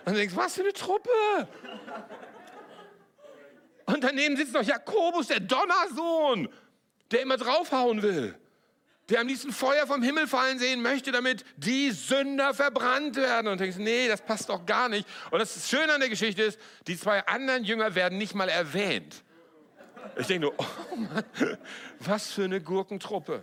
Und 0.04 0.12
du 0.12 0.18
denkst, 0.18 0.36
was 0.36 0.54
für 0.54 0.62
eine 0.62 0.72
Truppe! 0.72 1.10
Und 3.86 4.02
daneben 4.02 4.36
sitzt 4.36 4.54
noch 4.54 4.62
Jakobus, 4.62 5.26
der 5.26 5.40
Donnersohn, 5.40 6.48
der 7.10 7.22
immer 7.22 7.36
draufhauen 7.36 8.02
will 8.02 8.38
der 9.10 9.20
am 9.20 9.26
liebsten 9.26 9.52
Feuer 9.52 9.86
vom 9.86 10.02
Himmel 10.02 10.26
fallen 10.26 10.58
sehen 10.58 10.80
möchte, 10.80 11.12
damit 11.12 11.44
die 11.56 11.90
Sünder 11.90 12.54
verbrannt 12.54 13.16
werden. 13.16 13.48
Und 13.48 13.60
du 13.60 13.64
denkst, 13.64 13.78
nee, 13.78 14.08
das 14.08 14.22
passt 14.22 14.48
doch 14.48 14.64
gar 14.64 14.88
nicht. 14.88 15.06
Und 15.30 15.40
das 15.40 15.68
Schöne 15.68 15.92
an 15.92 16.00
der 16.00 16.08
Geschichte 16.08 16.42
ist, 16.42 16.58
die 16.86 16.98
zwei 16.98 17.26
anderen 17.26 17.64
Jünger 17.64 17.94
werden 17.94 18.16
nicht 18.16 18.34
mal 18.34 18.48
erwähnt. 18.48 19.22
Ich 20.16 20.26
denke 20.26 20.46
nur, 20.46 20.54
oh 20.56 20.96
Mann, 20.96 21.24
was 22.00 22.32
für 22.32 22.44
eine 22.44 22.60
Gurkentruppe. 22.60 23.42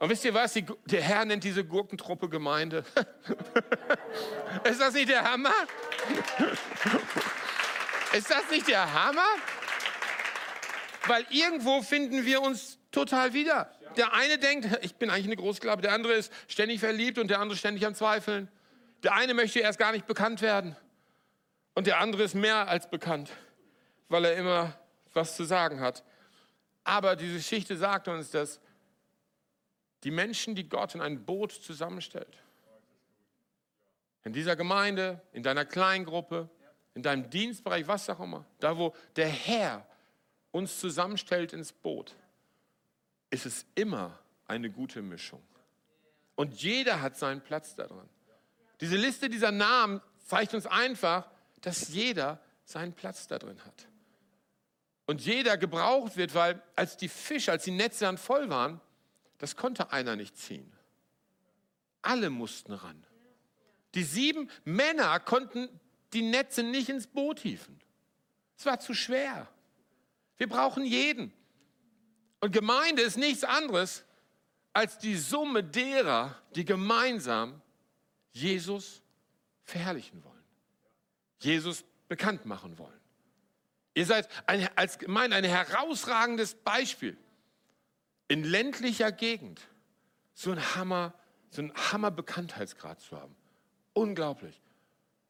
Und 0.00 0.08
wisst 0.08 0.24
ihr 0.24 0.32
was? 0.32 0.54
Die, 0.54 0.64
der 0.86 1.02
Herr 1.02 1.26
nennt 1.26 1.44
diese 1.44 1.64
Gurkentruppe 1.64 2.28
Gemeinde. 2.28 2.84
ist 4.64 4.80
das 4.80 4.94
nicht 4.94 5.10
der 5.10 5.30
Hammer? 5.30 5.52
ist 8.16 8.30
das 8.30 8.50
nicht 8.50 8.66
der 8.66 8.92
Hammer? 8.92 9.28
Weil 11.06 11.26
irgendwo 11.30 11.82
finden 11.82 12.24
wir 12.24 12.40
uns 12.40 12.79
total 12.90 13.32
wieder. 13.32 13.70
Der 13.96 14.12
eine 14.12 14.38
denkt, 14.38 14.68
ich 14.82 14.94
bin 14.96 15.10
eigentlich 15.10 15.26
eine 15.26 15.36
Großklappe, 15.36 15.82
der 15.82 15.92
andere 15.92 16.14
ist 16.14 16.32
ständig 16.48 16.80
verliebt 16.80 17.18
und 17.18 17.28
der 17.28 17.40
andere 17.40 17.58
ständig 17.58 17.86
am 17.86 17.94
Zweifeln. 17.94 18.48
Der 19.02 19.14
eine 19.14 19.34
möchte 19.34 19.60
erst 19.60 19.78
gar 19.78 19.92
nicht 19.92 20.06
bekannt 20.06 20.42
werden 20.42 20.76
und 21.74 21.86
der 21.86 22.00
andere 22.00 22.22
ist 22.22 22.34
mehr 22.34 22.68
als 22.68 22.90
bekannt, 22.90 23.30
weil 24.08 24.24
er 24.24 24.36
immer 24.36 24.78
was 25.12 25.36
zu 25.36 25.44
sagen 25.44 25.80
hat. 25.80 26.04
Aber 26.84 27.16
diese 27.16 27.36
Geschichte 27.36 27.76
sagt 27.76 28.08
uns, 28.08 28.30
dass 28.30 28.60
die 30.04 30.10
Menschen, 30.10 30.54
die 30.54 30.68
Gott 30.68 30.94
in 30.94 31.00
ein 31.00 31.24
Boot 31.24 31.52
zusammenstellt, 31.52 32.38
in 34.24 34.32
dieser 34.32 34.56
Gemeinde, 34.56 35.20
in 35.32 35.42
deiner 35.42 35.64
Kleingruppe, 35.64 36.48
in 36.94 37.02
deinem 37.02 37.30
Dienstbereich, 37.30 37.86
was 37.86 38.08
auch 38.10 38.20
immer, 38.20 38.44
da 38.58 38.76
wo 38.76 38.94
der 39.16 39.28
Herr 39.28 39.86
uns 40.50 40.80
zusammenstellt 40.80 41.52
ins 41.52 41.72
Boot, 41.72 42.14
ist 43.30 43.46
es 43.46 43.64
immer 43.74 44.18
eine 44.46 44.70
gute 44.70 45.02
Mischung. 45.02 45.42
Und 46.34 46.62
jeder 46.62 47.00
hat 47.00 47.16
seinen 47.16 47.40
Platz 47.40 47.74
daran. 47.76 48.08
Diese 48.80 48.96
Liste 48.96 49.28
dieser 49.28 49.52
Namen 49.52 50.00
zeigt 50.26 50.54
uns 50.54 50.66
einfach, 50.66 51.30
dass 51.60 51.88
jeder 51.88 52.40
seinen 52.64 52.92
Platz 52.92 53.26
da 53.26 53.38
drin 53.38 53.62
hat. 53.64 53.88
Und 55.06 55.20
jeder 55.20 55.56
gebraucht 55.56 56.16
wird, 56.16 56.34
weil 56.34 56.62
als 56.76 56.96
die 56.96 57.08
Fische, 57.08 57.52
als 57.52 57.64
die 57.64 57.72
Netze 57.72 58.04
dann 58.04 58.16
voll 58.16 58.48
waren, 58.48 58.80
das 59.38 59.56
konnte 59.56 59.92
einer 59.92 60.16
nicht 60.16 60.36
ziehen. 60.36 60.72
Alle 62.02 62.30
mussten 62.30 62.72
ran. 62.72 63.04
Die 63.94 64.04
sieben 64.04 64.48
Männer 64.64 65.18
konnten 65.20 65.68
die 66.12 66.22
Netze 66.22 66.62
nicht 66.62 66.88
ins 66.88 67.06
Boot 67.06 67.40
hieven. 67.40 67.80
Es 68.56 68.66
war 68.66 68.80
zu 68.80 68.94
schwer. 68.94 69.48
Wir 70.36 70.48
brauchen 70.48 70.84
jeden. 70.84 71.32
Und 72.40 72.52
Gemeinde 72.52 73.02
ist 73.02 73.16
nichts 73.16 73.44
anderes 73.44 74.04
als 74.72 74.98
die 74.98 75.16
Summe 75.16 75.62
derer, 75.62 76.36
die 76.54 76.64
gemeinsam 76.64 77.60
Jesus 78.32 79.02
verherrlichen 79.64 80.22
wollen. 80.24 80.44
Jesus 81.40 81.84
bekannt 82.08 82.46
machen 82.46 82.78
wollen. 82.78 83.00
Ihr 83.94 84.06
seid 84.06 84.28
ein, 84.46 84.68
als 84.76 84.98
Gemeinde 84.98 85.36
ein 85.36 85.44
herausragendes 85.44 86.54
Beispiel 86.54 87.16
in 88.28 88.44
ländlicher 88.44 89.10
Gegend 89.10 89.60
so 90.34 90.52
ein 90.52 90.74
Hammer, 90.76 91.12
so 91.50 91.62
ein 91.62 91.72
Hammer 91.74 92.10
Bekanntheitsgrad 92.10 93.00
zu 93.00 93.20
haben. 93.20 93.34
Unglaublich. 93.92 94.60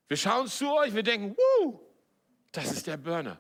Wir 0.09 0.16
schauen 0.16 0.49
zu 0.49 0.70
euch, 0.73 0.94
wir 0.94 1.03
denken, 1.03 1.37
wuh, 1.37 1.81
das 2.53 2.70
ist 2.70 2.87
der 2.87 2.96
Burner. 2.96 3.38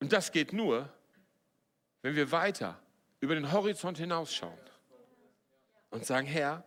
Und 0.00 0.12
das 0.12 0.30
geht 0.30 0.52
nur, 0.52 0.92
wenn 2.04 2.16
wir 2.16 2.30
weiter 2.30 2.78
über 3.20 3.34
den 3.34 3.50
Horizont 3.50 3.96
hinausschauen 3.96 4.58
und 5.88 6.04
sagen, 6.04 6.26
Herr, 6.26 6.62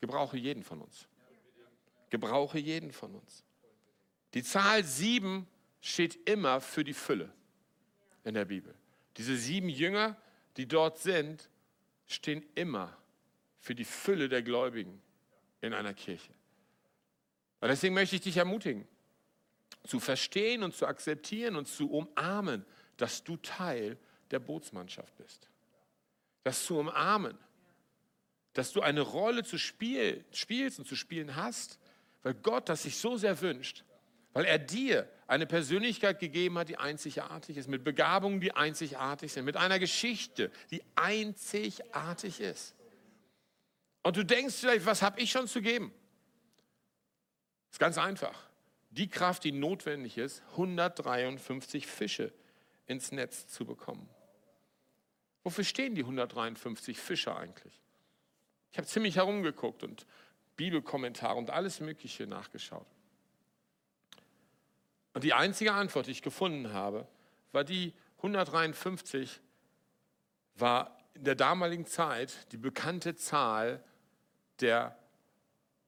gebrauche 0.00 0.38
jeden 0.38 0.62
von 0.62 0.80
uns. 0.80 1.06
Gebrauche 2.08 2.58
jeden 2.58 2.90
von 2.90 3.14
uns. 3.14 3.44
Die 4.32 4.42
Zahl 4.42 4.82
sieben 4.82 5.46
steht 5.82 6.26
immer 6.26 6.62
für 6.62 6.82
die 6.82 6.94
Fülle 6.94 7.30
in 8.24 8.32
der 8.32 8.46
Bibel. 8.46 8.74
Diese 9.18 9.36
sieben 9.36 9.68
Jünger, 9.68 10.16
die 10.56 10.66
dort 10.66 10.96
sind, 10.96 11.50
stehen 12.06 12.42
immer 12.54 12.96
für 13.58 13.74
die 13.74 13.84
Fülle 13.84 14.30
der 14.30 14.42
Gläubigen 14.42 15.02
in 15.60 15.74
einer 15.74 15.92
Kirche. 15.92 16.32
Und 17.60 17.68
deswegen 17.68 17.92
möchte 17.92 18.16
ich 18.16 18.22
dich 18.22 18.38
ermutigen, 18.38 18.88
zu 19.86 20.00
verstehen 20.00 20.62
und 20.62 20.74
zu 20.74 20.86
akzeptieren 20.86 21.54
und 21.56 21.68
zu 21.68 21.90
umarmen, 21.90 22.64
dass 22.96 23.24
du 23.24 23.36
Teil 23.36 23.98
der 24.34 24.40
Bootsmannschaft 24.40 25.16
bist. 25.16 25.48
Das 26.42 26.66
zu 26.66 26.78
umarmen, 26.78 27.38
dass 28.52 28.72
du 28.72 28.82
eine 28.82 29.00
Rolle 29.00 29.44
zu 29.44 29.56
spielen, 29.56 30.24
spielst 30.32 30.78
und 30.78 30.86
zu 30.86 30.96
spielen 30.96 31.36
hast, 31.36 31.78
weil 32.22 32.34
Gott 32.34 32.68
das 32.68 32.82
sich 32.82 32.98
so 32.98 33.16
sehr 33.16 33.40
wünscht, 33.40 33.84
weil 34.32 34.44
er 34.44 34.58
dir 34.58 35.08
eine 35.26 35.46
Persönlichkeit 35.46 36.18
gegeben 36.18 36.58
hat, 36.58 36.68
die 36.68 36.76
einzigartig 36.76 37.56
ist, 37.56 37.68
mit 37.68 37.84
Begabungen, 37.84 38.40
die 38.40 38.52
einzigartig 38.52 39.32
sind, 39.32 39.44
mit 39.44 39.56
einer 39.56 39.78
Geschichte, 39.78 40.50
die 40.70 40.82
einzigartig 40.94 42.40
ist. 42.40 42.74
Und 44.02 44.16
du 44.16 44.24
denkst 44.24 44.56
vielleicht, 44.56 44.84
was 44.84 45.00
habe 45.00 45.20
ich 45.20 45.30
schon 45.30 45.48
zu 45.48 45.62
geben? 45.62 45.92
Ist 47.70 47.80
ganz 47.80 47.96
einfach. 47.96 48.38
Die 48.90 49.08
Kraft, 49.08 49.44
die 49.44 49.52
notwendig 49.52 50.18
ist, 50.18 50.42
153 50.52 51.86
Fische 51.86 52.32
ins 52.86 53.12
Netz 53.12 53.48
zu 53.48 53.64
bekommen. 53.64 54.08
Wofür 55.44 55.64
stehen 55.64 55.94
die 55.94 56.02
153 56.02 56.98
Fische 56.98 57.36
eigentlich? 57.36 57.80
Ich 58.72 58.78
habe 58.78 58.88
ziemlich 58.88 59.16
herumgeguckt 59.16 59.84
und 59.84 60.06
Bibelkommentare 60.56 61.36
und 61.36 61.50
alles 61.50 61.80
Mögliche 61.80 62.26
nachgeschaut. 62.26 62.86
Und 65.12 65.22
die 65.22 65.32
einzige 65.32 65.72
Antwort, 65.72 66.06
die 66.06 66.10
ich 66.10 66.22
gefunden 66.22 66.72
habe, 66.72 67.06
war 67.52 67.62
die 67.62 67.92
153 68.16 69.40
war 70.56 70.98
in 71.14 71.24
der 71.24 71.34
damaligen 71.34 71.86
Zeit 71.86 72.50
die 72.52 72.56
bekannte 72.56 73.14
Zahl 73.14 73.82
der 74.60 74.96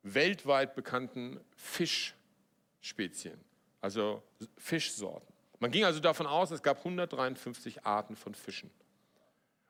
weltweit 0.02 0.74
bekannten 0.74 1.40
Fischspezien, 1.56 3.40
also 3.80 4.22
Fischsorten. 4.58 5.34
Man 5.58 5.70
ging 5.70 5.84
also 5.84 6.00
davon 6.00 6.26
aus, 6.26 6.50
es 6.50 6.62
gab 6.62 6.78
153 6.78 7.84
Arten 7.84 8.14
von 8.14 8.34
Fischen. 8.34 8.70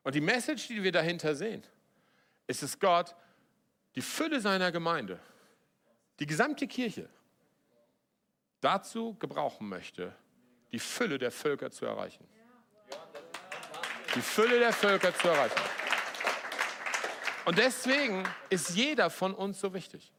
Und 0.07 0.13
die 0.13 0.21
Message, 0.21 0.69
die 0.69 0.81
wir 0.81 0.93
dahinter 0.93 1.35
sehen, 1.35 1.61
ist, 2.47 2.63
dass 2.63 2.79
Gott 2.79 3.13
die 3.93 4.01
Fülle 4.01 4.39
seiner 4.39 4.71
Gemeinde, 4.71 5.19
die 6.21 6.25
gesamte 6.25 6.65
Kirche, 6.65 7.09
dazu 8.61 9.15
gebrauchen 9.15 9.67
möchte, 9.67 10.15
die 10.71 10.79
Fülle 10.79 11.17
der 11.17 11.29
Völker 11.29 11.71
zu 11.71 11.85
erreichen. 11.85 12.25
Die 14.15 14.21
Fülle 14.21 14.59
der 14.59 14.71
Völker 14.71 15.13
zu 15.13 15.27
erreichen. 15.27 15.59
Und 17.43 17.57
deswegen 17.57 18.23
ist 18.49 18.69
jeder 18.69 19.09
von 19.09 19.33
uns 19.33 19.59
so 19.59 19.73
wichtig. 19.73 20.13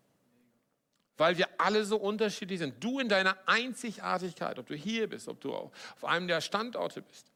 Weil 1.16 1.38
wir 1.38 1.48
alle 1.56 1.86
so 1.86 1.96
unterschiedlich 1.96 2.58
sind. 2.58 2.84
Du 2.84 3.00
in 3.00 3.08
deiner 3.08 3.38
Einzigartigkeit, 3.46 4.58
ob 4.58 4.66
du 4.66 4.74
hier 4.74 5.08
bist, 5.08 5.28
ob 5.28 5.40
du 5.40 5.54
auf 5.54 6.04
einem 6.04 6.28
der 6.28 6.42
Standorte 6.42 7.00
bist, 7.00 7.32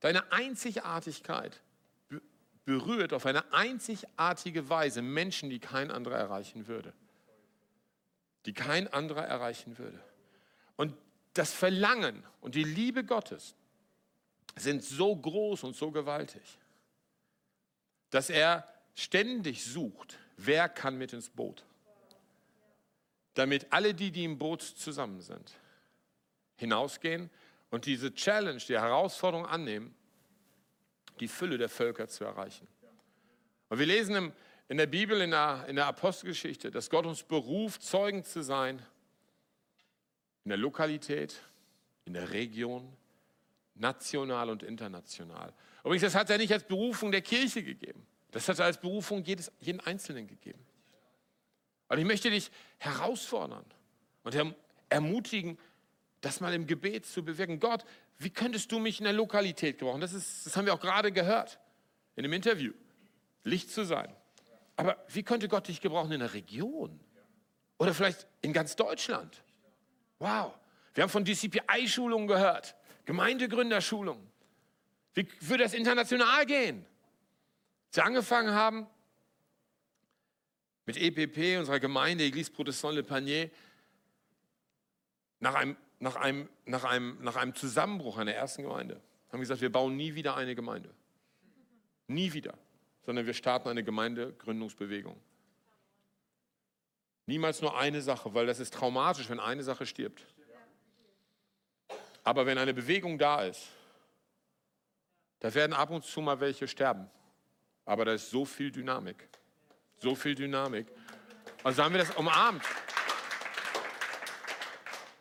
deine 0.00 0.30
Einzigartigkeit 0.30 1.62
berührt 2.66 3.14
auf 3.14 3.24
eine 3.24 3.52
einzigartige 3.54 4.68
Weise 4.68 5.00
Menschen, 5.00 5.48
die 5.48 5.60
kein 5.60 5.90
anderer 5.90 6.16
erreichen 6.18 6.66
würde. 6.66 6.92
Die 8.44 8.52
kein 8.52 8.92
anderer 8.92 9.24
erreichen 9.24 9.78
würde. 9.78 9.98
Und 10.76 10.94
das 11.32 11.52
Verlangen 11.52 12.22
und 12.40 12.54
die 12.54 12.64
Liebe 12.64 13.04
Gottes 13.04 13.54
sind 14.56 14.82
so 14.82 15.14
groß 15.14 15.64
und 15.64 15.76
so 15.76 15.90
gewaltig, 15.90 16.58
dass 18.10 18.30
er 18.30 18.68
ständig 18.94 19.64
sucht, 19.64 20.18
wer 20.36 20.68
kann 20.68 20.96
mit 20.96 21.12
ins 21.12 21.30
Boot. 21.30 21.64
Damit 23.34 23.66
alle 23.70 23.94
die, 23.94 24.10
die 24.10 24.24
im 24.24 24.38
Boot 24.38 24.62
zusammen 24.62 25.20
sind, 25.20 25.52
hinausgehen 26.56 27.30
und 27.70 27.86
diese 27.86 28.14
Challenge, 28.14 28.58
die 28.58 28.78
Herausforderung 28.78 29.46
annehmen, 29.46 29.94
die 31.20 31.28
Fülle 31.28 31.58
der 31.58 31.68
Völker 31.68 32.08
zu 32.08 32.24
erreichen. 32.24 32.66
Und 33.68 33.78
wir 33.78 33.86
lesen 33.86 34.32
in 34.68 34.76
der 34.76 34.86
Bibel, 34.86 35.20
in 35.20 35.30
der, 35.30 35.64
in 35.68 35.76
der 35.76 35.86
Apostelgeschichte, 35.86 36.70
dass 36.70 36.90
Gott 36.90 37.06
uns 37.06 37.22
beruft, 37.22 37.82
Zeugen 37.82 38.24
zu 38.24 38.42
sein 38.42 38.80
in 40.44 40.50
der 40.50 40.58
Lokalität, 40.58 41.40
in 42.04 42.14
der 42.14 42.30
Region, 42.30 42.96
national 43.74 44.50
und 44.50 44.62
international. 44.62 45.52
Übrigens, 45.82 46.02
das 46.02 46.14
hat 46.14 46.30
er 46.30 46.38
nicht 46.38 46.52
als 46.52 46.64
Berufung 46.64 47.12
der 47.12 47.22
Kirche 47.22 47.62
gegeben. 47.62 48.06
Das 48.30 48.48
hat 48.48 48.58
er 48.58 48.66
als 48.66 48.80
Berufung 48.80 49.24
jedes, 49.24 49.50
jeden 49.60 49.80
Einzelnen 49.80 50.26
gegeben. 50.26 50.64
Und 51.88 51.98
ich 51.98 52.04
möchte 52.04 52.30
dich 52.30 52.50
herausfordern 52.78 53.64
und 54.24 54.54
ermutigen, 54.88 55.58
das 56.20 56.40
mal 56.40 56.52
im 56.54 56.66
Gebet 56.66 57.06
zu 57.06 57.24
bewirken. 57.24 57.60
Gott, 57.60 57.84
wie 58.18 58.30
könntest 58.30 58.72
du 58.72 58.78
mich 58.78 58.98
in 58.98 59.04
der 59.04 59.12
Lokalität 59.12 59.78
gebrauchen? 59.78 60.00
Das, 60.00 60.12
ist, 60.12 60.46
das 60.46 60.56
haben 60.56 60.66
wir 60.66 60.74
auch 60.74 60.80
gerade 60.80 61.12
gehört 61.12 61.58
in 62.16 62.22
dem 62.22 62.32
Interview. 62.32 62.72
Licht 63.44 63.70
zu 63.70 63.84
sein. 63.84 64.14
Aber 64.76 64.96
wie 65.08 65.22
könnte 65.22 65.48
Gott 65.48 65.68
dich 65.68 65.80
gebrauchen 65.80 66.12
in 66.12 66.20
der 66.20 66.34
Region? 66.34 67.00
Oder 67.78 67.94
vielleicht 67.94 68.26
in 68.42 68.52
ganz 68.52 68.76
Deutschland? 68.76 69.42
Wow. 70.18 70.54
Wir 70.94 71.02
haben 71.02 71.10
von 71.10 71.24
DCPI-Schulungen 71.24 72.26
gehört, 72.26 72.74
Gemeindegründerschulungen. 73.04 74.26
Wie 75.14 75.28
würde 75.40 75.64
das 75.64 75.74
international 75.74 76.46
gehen? 76.46 76.84
Wir 77.92 78.04
angefangen 78.04 78.52
haben 78.52 78.86
mit 80.86 80.96
EPP, 80.96 81.58
unserer 81.58 81.80
Gemeinde, 81.80 82.24
Église 82.24 82.52
Protestant 82.52 82.94
Le 82.94 83.02
Panier, 83.02 83.50
nach 85.40 85.54
einem, 85.54 85.76
nach, 85.98 86.16
einem, 86.16 86.48
nach, 86.64 86.84
einem, 86.84 87.18
nach 87.22 87.36
einem 87.36 87.54
Zusammenbruch 87.54 88.18
einer 88.18 88.34
ersten 88.34 88.62
Gemeinde, 88.62 89.00
haben 89.28 89.38
wir 89.38 89.40
gesagt, 89.40 89.60
wir 89.60 89.72
bauen 89.72 89.96
nie 89.96 90.14
wieder 90.14 90.36
eine 90.36 90.54
Gemeinde. 90.54 90.90
Nie 92.06 92.32
wieder. 92.32 92.54
Sondern 93.04 93.26
wir 93.26 93.34
starten 93.34 93.68
eine 93.68 93.84
Gemeindegründungsbewegung. 93.84 95.16
Niemals 97.26 97.60
nur 97.60 97.76
eine 97.76 98.02
Sache, 98.02 98.34
weil 98.34 98.46
das 98.46 98.60
ist 98.60 98.74
traumatisch, 98.74 99.28
wenn 99.28 99.40
eine 99.40 99.62
Sache 99.62 99.84
stirbt. 99.84 100.24
Aber 102.22 102.46
wenn 102.46 102.58
eine 102.58 102.74
Bewegung 102.74 103.18
da 103.18 103.42
ist, 103.42 103.68
da 105.40 105.52
werden 105.54 105.72
ab 105.72 105.90
und 105.90 106.04
zu 106.04 106.20
mal 106.20 106.40
welche 106.40 106.66
sterben. 106.66 107.10
Aber 107.84 108.04
da 108.04 108.12
ist 108.12 108.30
so 108.30 108.44
viel 108.44 108.70
Dynamik. 108.70 109.28
So 109.98 110.14
viel 110.14 110.34
Dynamik. 110.34 110.86
Also 111.62 111.82
haben 111.82 111.94
wir 111.94 112.00
das 112.00 112.10
umarmt. 112.16 112.62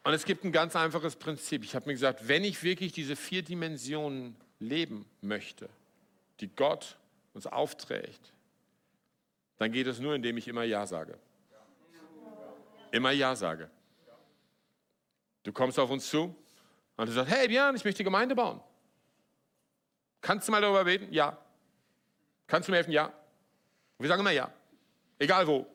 Und 0.06 0.14
es 0.14 0.24
gibt 0.24 0.44
ein 0.44 0.52
ganz 0.52 0.76
einfaches 0.76 1.16
Prinzip. 1.16 1.64
Ich 1.64 1.76
habe 1.76 1.88
mir 1.88 1.94
gesagt, 1.94 2.28
wenn 2.28 2.44
ich 2.44 2.62
wirklich 2.62 2.92
diese 2.92 3.16
vier 3.16 3.42
Dimensionen 3.42 4.36
leben 4.60 5.10
möchte, 5.22 5.68
die 6.40 6.48
Gott 6.48 6.96
uns 7.34 7.48
aufträgt, 7.48 8.32
dann 9.58 9.72
geht 9.72 9.88
es 9.88 10.00
nur, 10.00 10.14
indem 10.14 10.38
ich 10.38 10.48
immer 10.48 10.64
Ja 10.64 10.86
sage. 10.86 11.18
Immer 12.92 13.12
Ja 13.12 13.36
sage. 13.36 13.68
Du 15.42 15.52
kommst 15.52 15.80
auf 15.80 15.90
uns 15.90 16.08
zu 16.08 16.36
und 16.98 17.10
du 17.10 17.12
sagst, 17.12 17.34
hey 17.34 17.48
Björn, 17.48 17.76
ich 17.76 17.84
möchte 17.84 18.04
Gemeinde 18.04 18.36
bauen. 18.36 18.62
Kannst 20.22 20.48
du 20.48 20.52
mal 20.52 20.62
darüber 20.62 20.84
beten? 20.84 21.12
Ja. 21.12 21.36
Kannst 22.46 22.68
du 22.68 22.72
mir 22.72 22.78
helfen? 22.78 22.92
Ja. 22.92 23.12
Wir 23.98 24.08
sagen 24.08 24.20
immer 24.20 24.30
ja. 24.30 24.54
Egal 25.18 25.48
wo. 25.48 25.66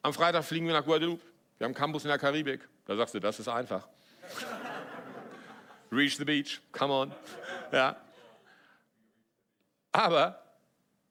Am 0.00 0.14
Freitag 0.14 0.46
fliegen 0.46 0.66
wir 0.66 0.72
nach 0.72 0.84
Guadeloupe. 0.84 1.22
Wir 1.58 1.66
haben 1.66 1.74
Campus 1.74 2.04
in 2.04 2.08
der 2.08 2.18
Karibik. 2.18 2.66
Da 2.88 2.96
sagst 2.96 3.14
du, 3.14 3.20
das 3.20 3.38
ist 3.38 3.48
einfach. 3.48 3.86
Reach 5.92 6.16
the 6.16 6.24
beach, 6.24 6.60
come 6.72 6.92
on. 6.92 7.14
Ja. 7.70 7.96
Aber 9.92 10.42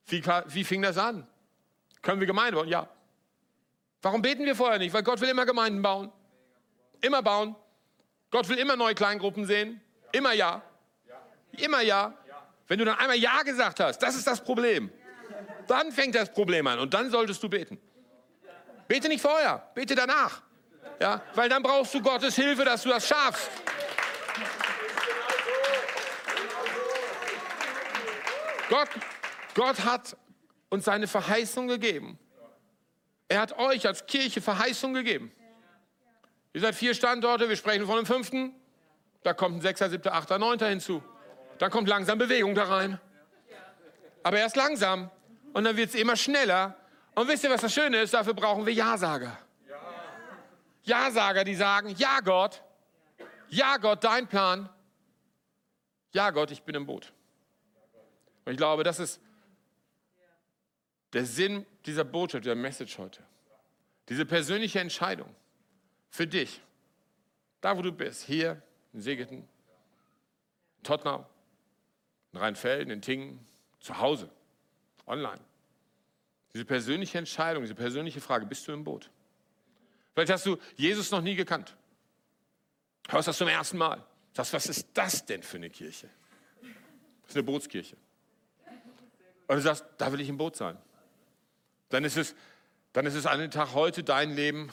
wie, 0.06 0.20
wie 0.24 0.64
fing 0.64 0.82
das 0.82 0.98
an? 0.98 1.24
Können 2.02 2.18
wir 2.18 2.26
Gemeinde 2.26 2.56
bauen? 2.56 2.68
Ja. 2.68 2.88
Warum 4.02 4.22
beten 4.22 4.44
wir 4.44 4.56
vorher 4.56 4.78
nicht? 4.78 4.92
Weil 4.92 5.04
Gott 5.04 5.20
will 5.20 5.28
immer 5.28 5.46
Gemeinden 5.46 5.80
bauen. 5.80 6.10
Immer 7.00 7.22
bauen. 7.22 7.54
Gott 8.32 8.48
will 8.48 8.58
immer 8.58 8.74
neue 8.74 8.96
Kleingruppen 8.96 9.46
sehen. 9.46 9.80
Immer 10.10 10.32
ja. 10.32 10.62
Immer 11.52 11.82
ja. 11.82 12.12
Wenn 12.66 12.80
du 12.80 12.84
dann 12.84 12.98
einmal 12.98 13.16
Ja 13.16 13.42
gesagt 13.42 13.78
hast, 13.78 14.00
das 14.00 14.16
ist 14.16 14.26
das 14.26 14.42
Problem. 14.42 14.90
Dann 15.68 15.92
fängt 15.92 16.16
das 16.16 16.32
Problem 16.32 16.66
an 16.66 16.80
und 16.80 16.92
dann 16.92 17.08
solltest 17.10 17.40
du 17.40 17.48
beten. 17.48 17.78
Bete 18.88 19.08
nicht 19.08 19.20
vorher, 19.20 19.70
bete 19.74 19.94
danach. 19.94 20.42
Ja, 21.00 21.22
weil 21.34 21.48
dann 21.48 21.62
brauchst 21.62 21.94
du 21.94 22.02
Gottes 22.02 22.34
Hilfe, 22.34 22.64
dass 22.64 22.82
du 22.82 22.88
das 22.88 23.06
schaffst. 23.06 23.50
Gott, 28.68 28.88
Gott 29.54 29.84
hat 29.84 30.16
uns 30.68 30.84
seine 30.84 31.06
Verheißung 31.06 31.68
gegeben. 31.68 32.18
Er 33.28 33.40
hat 33.40 33.58
euch 33.58 33.86
als 33.86 34.06
Kirche 34.06 34.40
Verheißung 34.40 34.94
gegeben. 34.94 35.32
Ihr 36.52 36.60
seid 36.60 36.74
vier 36.74 36.94
Standorte, 36.94 37.48
wir 37.48 37.56
sprechen 37.56 37.86
von 37.86 37.96
einem 37.96 38.06
fünften. 38.06 38.54
Da 39.22 39.32
kommt 39.32 39.56
ein 39.56 39.60
sechster, 39.60 39.90
siebter, 39.90 40.14
achter, 40.14 40.38
neunter 40.38 40.68
hinzu. 40.68 41.02
Dann 41.58 41.70
kommt 41.70 41.88
langsam 41.88 42.18
Bewegung 42.18 42.54
da 42.54 42.64
rein. 42.64 43.00
Aber 44.22 44.38
erst 44.38 44.56
langsam. 44.56 45.10
Und 45.52 45.64
dann 45.64 45.76
wird 45.76 45.90
es 45.90 45.94
immer 45.94 46.16
schneller. 46.16 46.76
Und 47.14 47.28
wisst 47.28 47.44
ihr, 47.44 47.50
was 47.50 47.60
das 47.60 47.72
Schöne 47.72 48.00
ist? 48.02 48.14
Dafür 48.14 48.34
brauchen 48.34 48.64
wir 48.64 48.72
Ja-Sager. 48.72 49.36
Ja-Sager, 50.88 51.44
die 51.44 51.54
sagen, 51.54 51.94
ja 51.96 52.20
Gott, 52.20 52.62
ja 53.48 53.76
Gott, 53.76 54.02
dein 54.04 54.26
Plan. 54.26 54.68
Ja 56.12 56.30
Gott, 56.30 56.50
ich 56.50 56.62
bin 56.62 56.74
im 56.74 56.86
Boot. 56.86 57.12
Und 58.44 58.52
ich 58.52 58.58
glaube, 58.58 58.82
das 58.82 58.98
ist 58.98 59.20
der 61.12 61.24
Sinn 61.24 61.66
dieser 61.84 62.04
Botschaft, 62.04 62.44
der 62.44 62.54
Message 62.54 62.98
heute. 62.98 63.22
Diese 64.08 64.24
persönliche 64.24 64.80
Entscheidung 64.80 65.34
für 66.10 66.26
dich, 66.26 66.60
da 67.60 67.76
wo 67.76 67.82
du 67.82 67.92
bist, 67.92 68.24
hier 68.24 68.62
in 68.92 69.00
Segeten, 69.00 69.38
in 70.78 70.82
Tottenau, 70.82 71.26
in 72.32 72.38
Rheinfelden, 72.38 72.90
in 72.90 73.02
Tingen, 73.02 73.46
zu 73.80 73.98
Hause, 73.98 74.30
online. 75.06 75.40
Diese 76.54 76.64
persönliche 76.64 77.18
Entscheidung, 77.18 77.62
diese 77.62 77.74
persönliche 77.74 78.20
Frage, 78.20 78.46
bist 78.46 78.66
du 78.66 78.72
im 78.72 78.84
Boot? 78.84 79.10
Vielleicht 80.18 80.32
hast 80.32 80.46
du 80.46 80.58
Jesus 80.74 81.12
noch 81.12 81.20
nie 81.20 81.36
gekannt. 81.36 81.76
Hörst 83.08 83.28
das 83.28 83.38
zum 83.38 83.46
ersten 83.46 83.78
Mal. 83.78 84.04
Sagst, 84.32 84.52
was 84.52 84.66
ist 84.66 84.88
das 84.92 85.24
denn 85.24 85.44
für 85.44 85.58
eine 85.58 85.70
Kirche? 85.70 86.10
Das 87.22 87.30
ist 87.30 87.36
eine 87.36 87.44
Bootskirche. 87.44 87.96
Und 89.46 89.54
du 89.54 89.62
sagst, 89.62 89.84
da 89.96 90.10
will 90.10 90.20
ich 90.20 90.28
im 90.28 90.36
Boot 90.36 90.56
sein. 90.56 90.76
Dann 91.90 92.02
ist 92.02 92.16
es, 92.16 92.34
dann 92.92 93.06
ist 93.06 93.14
es 93.14 93.26
an 93.26 93.38
dem 93.38 93.52
Tag 93.52 93.74
heute 93.74 94.02
dein 94.02 94.34
Leben, 94.34 94.72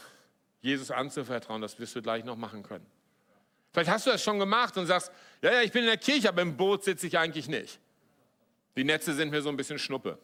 Jesus 0.62 0.89
anzuvertrauen. 0.89 1.62
Das 1.62 1.78
wirst 1.78 1.96
du 1.96 2.02
gleich 2.02 2.24
noch 2.24 2.38
machen 2.38 2.64
können. 2.64 2.88
Vielleicht 3.72 3.91
hast 3.91 4.08
du 4.08 4.10
das 4.10 4.24
schon 4.24 4.39
gemacht 4.39 4.76
und 4.78 4.88
sagst, 4.88 5.12
ja, 5.43 5.54
ja, 5.54 5.62
ich 5.62 5.72
bin 5.72 5.84
in 5.84 5.89
der 5.89 5.98
Kirche, 5.98 6.28
aber 6.28 6.41
im 6.41 6.58
Boot 6.58 6.84
sitze 6.84 7.06
ich 7.06 7.20
eigentlich 7.20 7.48
nicht. 7.48 7.80
Die 8.76 8.84
Netze 8.84 9.14
sind 9.14 9.30
mir 9.30 9.43
so 9.43 9.50
ein 9.50 9.58
bisschen 9.58 9.78
Schnuppe. 9.78 10.18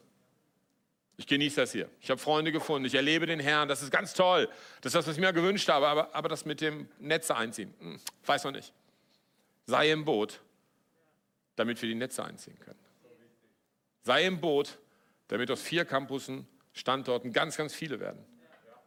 Ich 1.22 1.28
genieße 1.28 1.57
das 1.61 1.72
hier. 1.72 1.88
Ich 1.99 2.09
habe 2.09 2.19
Freunde 2.19 2.51
gefunden. 2.51 2.88
Ich 2.88 2.95
erlebe 2.95 3.28
den 3.28 3.39
Herrn. 3.39 3.67
Das 3.67 3.84
ist 3.84 3.91
ganz 3.91 4.15
toll. 4.15 4.49
Das 4.82 4.89
ist 4.89 4.95
das, 4.95 5.05
was 5.05 5.13
ich 5.13 5.22
mir 5.22 5.32
gewünscht 5.32 5.69
habe. 5.69 5.88
Aber, 5.88 6.15
aber 6.15 6.30
das 6.30 6.45
mit 6.45 6.61
dem 6.61 6.89
Netze 6.97 7.38
einziehen, 7.38 7.72
hm, 7.78 7.99
weiß 8.26 8.43
noch 8.45 8.51
nicht. 8.51 8.74
Sei 9.67 9.91
im 9.91 10.03
Boot, 10.03 10.41
damit 11.57 11.80
wir 11.80 11.88
die 11.88 11.93
Netze 11.93 12.26
einziehen 12.26 12.57
können. 12.59 12.80
Sei 14.01 14.26
im 14.26 14.41
Boot, 14.41 14.80
damit 15.28 15.51
aus 15.51 15.61
vier 15.61 15.86
Campussen, 15.86 16.47
Standorten 16.74 17.32
ganz, 17.32 17.55
ganz 17.55 17.76
viele 17.76 17.99
werden. 17.99 18.26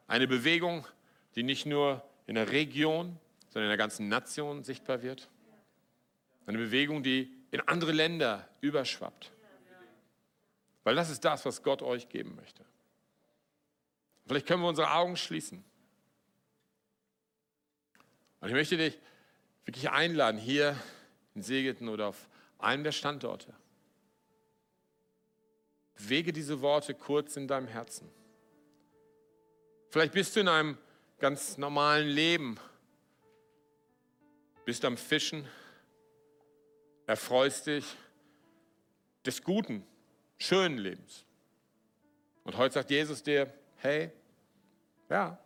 Eine 0.09 0.27
Bewegung, 0.27 0.89
die 1.37 1.45
nicht 1.45 1.67
nur 1.67 2.03
in 2.27 2.35
der 2.35 2.51
Region, 2.51 3.17
sondern 3.51 3.67
in 3.67 3.71
der 3.71 3.79
ganzen 3.79 4.09
Nation 4.09 4.65
sichtbar 4.65 5.03
wird. 5.03 5.29
Eine 6.47 6.59
Bewegung, 6.59 7.05
die 7.05 7.33
in 7.53 7.61
andere 7.61 7.93
Länder 7.93 8.49
überschwappt. 8.61 9.31
Weil 10.85 10.95
das 10.95 11.11
ist 11.11 11.25
das, 11.25 11.45
was 11.45 11.63
Gott 11.63 11.83
euch 11.83 12.09
geben 12.09 12.37
möchte. 12.37 12.65
Vielleicht 14.27 14.47
können 14.47 14.63
wir 14.63 14.69
unsere 14.69 14.93
Augen 14.93 15.17
schließen. 15.17 15.65
Und 18.41 18.49
ich 18.49 18.55
möchte 18.55 18.77
dich 18.77 18.99
wirklich 19.65 19.91
einladen, 19.91 20.39
hier 20.39 20.77
in 21.35 21.43
Segeten 21.43 21.89
oder 21.89 22.09
auf 22.09 22.29
einem 22.59 22.85
der 22.85 22.93
Standorte. 22.93 23.55
Bewege 25.95 26.33
diese 26.33 26.61
Worte 26.61 26.95
kurz 26.95 27.37
in 27.37 27.49
deinem 27.49 27.67
Herzen. 27.67 28.11
Vielleicht 29.91 30.13
bist 30.13 30.37
du 30.37 30.41
in 30.41 30.49
einem 30.49 30.79
ganz 31.19 31.57
normalen 31.57 32.09
Leben, 32.09 32.59
bist 34.65 34.85
am 34.85 34.97
Fischen, 34.97 35.47
erfreust 37.07 37.67
dich 37.69 37.85
des 39.25 39.43
Guten, 39.43 39.87
schönen 40.39 40.79
Lebens. 40.79 41.25
Und 42.45 42.57
heute 42.57 42.75
sagt 42.75 42.91
Jesus 42.91 43.23
dir, 43.23 43.53
hey, 43.77 44.11
ja, 45.09 45.39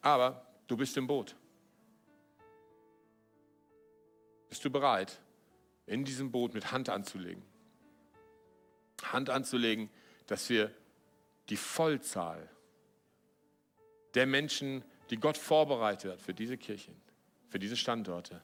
aber 0.00 0.46
du 0.66 0.76
bist 0.76 0.96
im 0.96 1.06
Boot. 1.06 1.34
Bist 4.48 4.64
du 4.64 4.70
bereit, 4.70 5.18
in 5.86 6.04
diesem 6.04 6.30
Boot 6.30 6.54
mit 6.54 6.72
Hand 6.72 6.88
anzulegen? 6.88 7.42
Hand 9.02 9.30
anzulegen, 9.30 9.90
dass 10.26 10.48
wir 10.48 10.70
die 11.48 11.56
Vollzahl 11.56 12.48
der 14.14 14.26
Menschen, 14.26 14.84
die 15.10 15.16
Gott 15.16 15.36
vorbereitet 15.36 16.12
hat 16.12 16.20
für 16.20 16.34
diese 16.34 16.56
Kirchen, 16.56 16.94
für 17.48 17.58
diese 17.58 17.76
Standorte, 17.76 18.40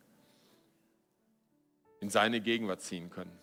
in 2.00 2.10
seine 2.10 2.40
Gegenwart 2.40 2.80
ziehen 2.80 3.10
können. 3.10 3.38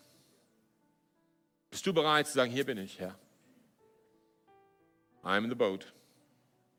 Bist 1.78 1.86
du 1.86 1.94
bereit 1.94 2.26
zu 2.26 2.34
sagen, 2.34 2.52
hier 2.52 2.66
bin 2.66 2.80
ich, 2.80 3.00
Herr? 3.00 3.14
I'm 5.22 5.44
in 5.44 5.50
the 5.52 5.56
boat. 5.56 5.94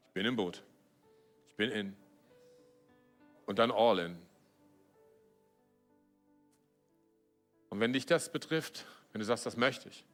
Ich 0.09 0.13
bin 0.13 0.27
im 0.27 0.35
Boot. 0.35 0.65
Ich 1.51 1.55
bin 1.55 1.71
in. 1.71 1.97
Und 3.47 3.61
dann 3.61 3.71
all 3.71 4.01
in. 4.01 4.19
Und 7.71 7.79
wenn 7.79 7.93
dich 7.93 8.07
das 8.07 8.33
betrifft, 8.33 8.87
wenn 9.13 9.21
du 9.21 9.25
sagst, 9.25 9.47
das 9.47 9.57
möchte 9.57 9.89
ich, 9.89 10.05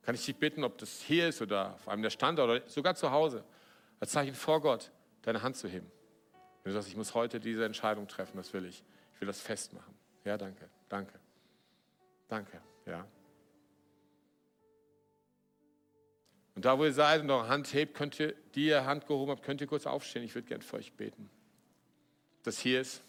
kann 0.00 0.14
ich 0.14 0.24
dich 0.24 0.36
bitten, 0.36 0.64
ob 0.64 0.78
das 0.78 1.02
hier 1.02 1.28
ist 1.28 1.42
oder 1.42 1.74
auf 1.74 1.86
einem 1.86 2.00
der 2.00 2.08
Standorte 2.08 2.62
oder 2.62 2.70
sogar 2.70 2.94
zu 2.94 3.10
Hause, 3.10 3.44
als 4.00 4.12
Zeichen 4.12 4.34
vor 4.34 4.62
Gott, 4.62 4.90
deine 5.20 5.42
Hand 5.42 5.58
zu 5.58 5.68
heben. 5.68 5.92
Wenn 6.62 6.72
du 6.72 6.78
sagst, 6.78 6.88
ich 6.88 6.96
muss 6.96 7.12
heute 7.12 7.40
diese 7.40 7.66
Entscheidung 7.66 8.08
treffen, 8.08 8.38
das 8.38 8.54
will 8.54 8.64
ich. 8.64 8.82
Ich 9.12 9.20
will 9.20 9.26
das 9.26 9.42
festmachen. 9.42 9.94
Ja, 10.24 10.38
danke, 10.38 10.70
danke, 10.88 11.20
danke, 12.26 12.62
ja. 12.86 13.06
Und 16.54 16.64
da, 16.64 16.78
wo 16.78 16.84
ihr 16.84 16.92
seid 16.92 17.22
und 17.22 17.30
eure 17.30 17.48
Hand 17.48 17.72
hebt, 17.74 17.94
könnt 17.94 18.18
ihr, 18.20 18.34
die 18.54 18.66
ihr 18.66 18.84
Hand 18.84 19.06
gehoben 19.06 19.30
habt, 19.30 19.42
könnt 19.42 19.60
ihr 19.60 19.66
kurz 19.66 19.86
aufstehen. 19.86 20.22
Ich 20.22 20.34
würde 20.34 20.46
gerne 20.46 20.62
für 20.62 20.76
euch 20.76 20.92
beten. 20.92 21.28
Das 22.44 22.58
hier 22.58 22.80
ist 22.80 23.02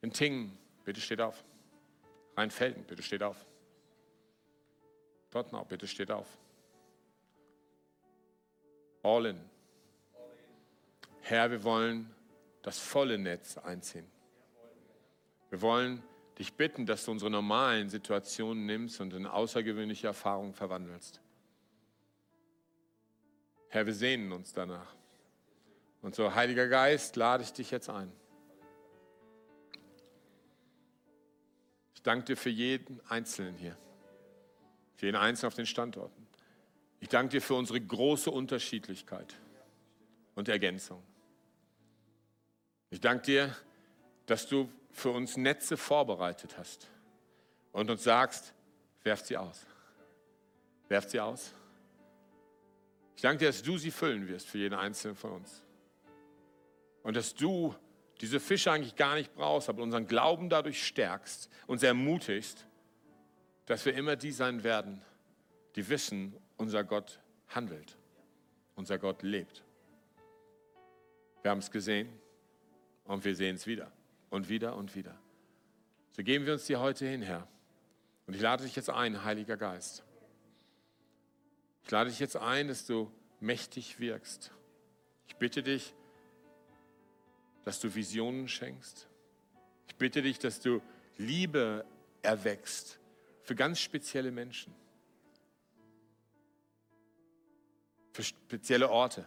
in 0.00 0.12
Tingen, 0.12 0.56
bitte 0.84 1.00
steht 1.00 1.20
auf. 1.20 1.44
Rheinfelden, 2.36 2.84
bitte 2.84 3.02
steht 3.02 3.22
auf. 3.22 3.44
Dortnau, 5.30 5.64
bitte 5.64 5.86
steht 5.86 6.10
auf. 6.10 6.26
All 9.02 9.26
in. 9.26 9.40
Herr, 11.22 11.50
wir 11.50 11.62
wollen 11.62 12.10
das 12.62 12.78
volle 12.78 13.18
Netz 13.18 13.58
einziehen. 13.58 14.06
Wir 15.50 15.60
wollen 15.60 16.02
dich 16.38 16.54
bitten, 16.54 16.86
dass 16.86 17.04
du 17.04 17.10
unsere 17.10 17.30
normalen 17.30 17.90
Situationen 17.90 18.64
nimmst 18.64 19.00
und 19.00 19.12
in 19.12 19.26
außergewöhnliche 19.26 20.06
Erfahrungen 20.06 20.54
verwandelst. 20.54 21.20
Herr, 23.70 23.86
wir 23.86 23.94
sehnen 23.94 24.32
uns 24.32 24.52
danach. 24.52 24.94
Und 26.02 26.14
so, 26.14 26.34
Heiliger 26.34 26.66
Geist, 26.66 27.16
lade 27.16 27.44
ich 27.44 27.52
dich 27.52 27.70
jetzt 27.70 27.88
ein. 27.88 28.12
Ich 31.94 32.02
danke 32.02 32.24
dir 32.24 32.36
für 32.36 32.50
jeden 32.50 33.00
Einzelnen 33.08 33.56
hier, 33.56 33.76
für 34.96 35.06
jeden 35.06 35.16
Einzelnen 35.16 35.48
auf 35.48 35.54
den 35.54 35.66
Standorten. 35.66 36.26
Ich 36.98 37.08
danke 37.08 37.32
dir 37.32 37.42
für 37.42 37.54
unsere 37.54 37.80
große 37.80 38.30
Unterschiedlichkeit 38.30 39.36
und 40.34 40.48
Ergänzung. 40.48 41.02
Ich 42.90 43.00
danke 43.00 43.24
dir, 43.24 43.56
dass 44.26 44.48
du 44.48 44.68
für 44.90 45.10
uns 45.10 45.36
Netze 45.36 45.76
vorbereitet 45.76 46.58
hast 46.58 46.88
und 47.70 47.88
uns 47.88 48.02
sagst, 48.02 48.52
werft 49.04 49.26
sie 49.26 49.36
aus. 49.36 49.64
Werft 50.88 51.10
sie 51.10 51.20
aus. 51.20 51.54
Ich 53.20 53.22
danke 53.22 53.40
dir, 53.40 53.48
dass 53.48 53.62
du 53.62 53.76
sie 53.76 53.90
füllen 53.90 54.28
wirst 54.28 54.48
für 54.48 54.56
jeden 54.56 54.74
Einzelnen 54.74 55.14
von 55.14 55.32
uns. 55.32 55.62
Und 57.02 57.16
dass 57.16 57.34
du 57.34 57.74
diese 58.22 58.40
Fische 58.40 58.72
eigentlich 58.72 58.96
gar 58.96 59.14
nicht 59.14 59.34
brauchst, 59.34 59.68
aber 59.68 59.82
unseren 59.82 60.06
Glauben 60.06 60.48
dadurch 60.48 60.86
stärkst, 60.86 61.50
uns 61.66 61.82
ermutigst, 61.82 62.66
dass 63.66 63.84
wir 63.84 63.92
immer 63.92 64.16
die 64.16 64.32
sein 64.32 64.64
werden, 64.64 65.02
die 65.76 65.86
wissen, 65.90 66.34
unser 66.56 66.82
Gott 66.82 67.20
handelt, 67.48 67.98
unser 68.74 68.96
Gott 68.98 69.22
lebt. 69.22 69.64
Wir 71.42 71.50
haben 71.50 71.58
es 71.58 71.70
gesehen 71.70 72.08
und 73.04 73.22
wir 73.22 73.36
sehen 73.36 73.56
es 73.56 73.66
wieder 73.66 73.92
und 74.30 74.48
wieder 74.48 74.76
und 74.76 74.96
wieder. 74.96 75.14
So 76.12 76.22
geben 76.22 76.46
wir 76.46 76.54
uns 76.54 76.64
dir 76.64 76.80
heute 76.80 77.06
hin, 77.06 77.20
Herr. 77.20 77.46
Und 78.26 78.32
ich 78.32 78.40
lade 78.40 78.64
dich 78.64 78.76
jetzt 78.76 78.88
ein, 78.88 79.24
Heiliger 79.24 79.58
Geist. 79.58 80.04
Ich 81.84 81.90
lade 81.90 82.10
dich 82.10 82.20
jetzt 82.20 82.36
ein, 82.36 82.68
dass 82.68 82.86
du 82.86 83.10
mächtig 83.40 83.98
wirkst. 83.98 84.52
Ich 85.28 85.36
bitte 85.36 85.62
dich, 85.62 85.94
dass 87.64 87.80
du 87.80 87.94
Visionen 87.94 88.48
schenkst. 88.48 89.08
Ich 89.88 89.96
bitte 89.96 90.22
dich, 90.22 90.38
dass 90.38 90.60
du 90.60 90.80
Liebe 91.18 91.84
erwächst 92.22 92.98
für 93.42 93.54
ganz 93.54 93.80
spezielle 93.80 94.30
Menschen, 94.30 94.74
für 98.12 98.22
spezielle 98.22 98.88
Orte. 98.90 99.26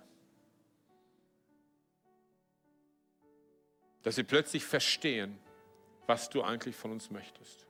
Dass 4.01 4.15
sie 4.15 4.23
plötzlich 4.23 4.63
verstehen, 4.63 5.39
was 6.07 6.29
du 6.29 6.43
eigentlich 6.43 6.75
von 6.75 6.91
uns 6.91 7.09
möchtest. 7.09 7.65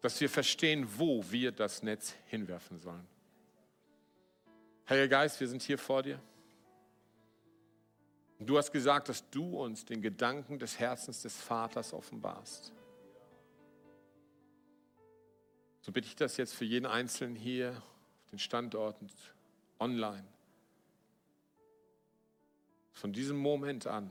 Dass 0.00 0.20
wir 0.20 0.30
verstehen, 0.30 0.86
wo 0.98 1.24
wir 1.30 1.52
das 1.52 1.82
Netz 1.82 2.14
hinwerfen 2.26 2.80
sollen. 2.80 3.06
Heiliger 4.88 5.08
Geist, 5.08 5.38
wir 5.40 5.48
sind 5.48 5.62
hier 5.62 5.78
vor 5.78 6.02
dir. 6.02 6.20
Und 8.38 8.46
du 8.46 8.56
hast 8.56 8.72
gesagt, 8.72 9.10
dass 9.10 9.28
du 9.30 9.62
uns 9.62 9.84
den 9.84 10.00
Gedanken 10.00 10.58
des 10.58 10.78
Herzens 10.78 11.22
des 11.22 11.36
Vaters 11.36 11.92
offenbarst. 11.92 12.72
So 15.82 15.92
bitte 15.92 16.08
ich 16.08 16.16
das 16.16 16.38
jetzt 16.38 16.54
für 16.54 16.64
jeden 16.64 16.86
Einzelnen 16.86 17.36
hier 17.36 17.70
auf 17.70 18.30
den 18.30 18.38
Standorten 18.38 19.10
online. 19.78 20.26
Von 22.92 23.12
diesem 23.12 23.36
Moment 23.36 23.86
an 23.86 24.10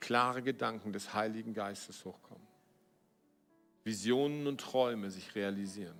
klare 0.00 0.42
Gedanken 0.42 0.92
des 0.92 1.14
Heiligen 1.14 1.54
Geistes 1.54 2.04
hochkommen. 2.04 2.49
Visionen 3.84 4.46
und 4.46 4.60
Träume 4.60 5.10
sich 5.10 5.34
realisieren. 5.34 5.96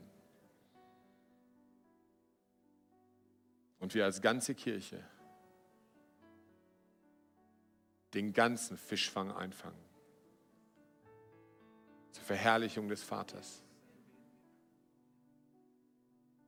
Und 3.78 3.94
wir 3.94 4.04
als 4.04 4.20
ganze 4.20 4.54
Kirche 4.54 5.02
den 8.14 8.32
ganzen 8.32 8.76
Fischfang 8.76 9.30
einfangen. 9.30 9.78
Zur 12.12 12.24
Verherrlichung 12.24 12.88
des 12.88 13.02
Vaters. 13.02 13.62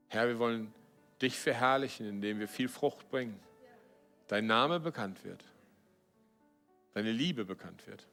Herr, 0.08 0.28
wir 0.28 0.38
wollen 0.38 0.74
dich 1.22 1.38
verherrlichen, 1.38 2.06
indem 2.06 2.38
wir 2.40 2.48
viel 2.48 2.68
Frucht 2.68 3.08
bringen. 3.08 3.40
Dein 4.26 4.46
Name 4.46 4.80
bekannt 4.80 5.24
wird. 5.24 5.44
Deine 6.92 7.12
Liebe 7.12 7.44
bekannt 7.44 7.86
wird. 7.86 8.06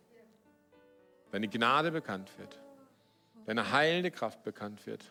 Deine 1.32 1.50
Gnade 1.50 1.92
bekannt 1.92 2.38
wird. 2.38 2.60
Deine 3.50 3.72
heilende 3.72 4.12
Kraft 4.12 4.44
bekannt 4.44 4.86
wird. 4.86 5.04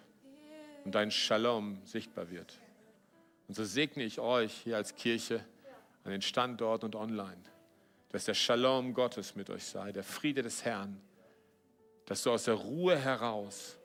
Und 0.85 0.95
dein 0.95 1.11
Shalom 1.11 1.85
sichtbar 1.85 2.31
wird. 2.31 2.59
Und 3.49 3.55
so 3.55 3.65
segne 3.65 4.05
ich 4.05 4.21
euch 4.21 4.53
hier 4.53 4.77
als 4.77 4.95
Kirche 4.95 5.45
an 6.05 6.13
den 6.13 6.23
Standorten 6.23 6.87
und 6.87 6.95
online 6.95 7.43
dass 8.11 8.25
der 8.25 8.35
Shalom 8.35 8.95
Gottes 8.95 9.35
mit 9.35 9.51
euch 9.51 9.65
sei, 9.65 9.93
der 9.93 10.05
Friede 10.05 10.43
des 10.43 10.65
Herrn, 10.65 11.01
dass 12.07 12.23
du 12.23 12.31
aus 12.31 12.45
der 12.45 12.55
Ruhe 12.55 12.97
heraus 12.97 13.77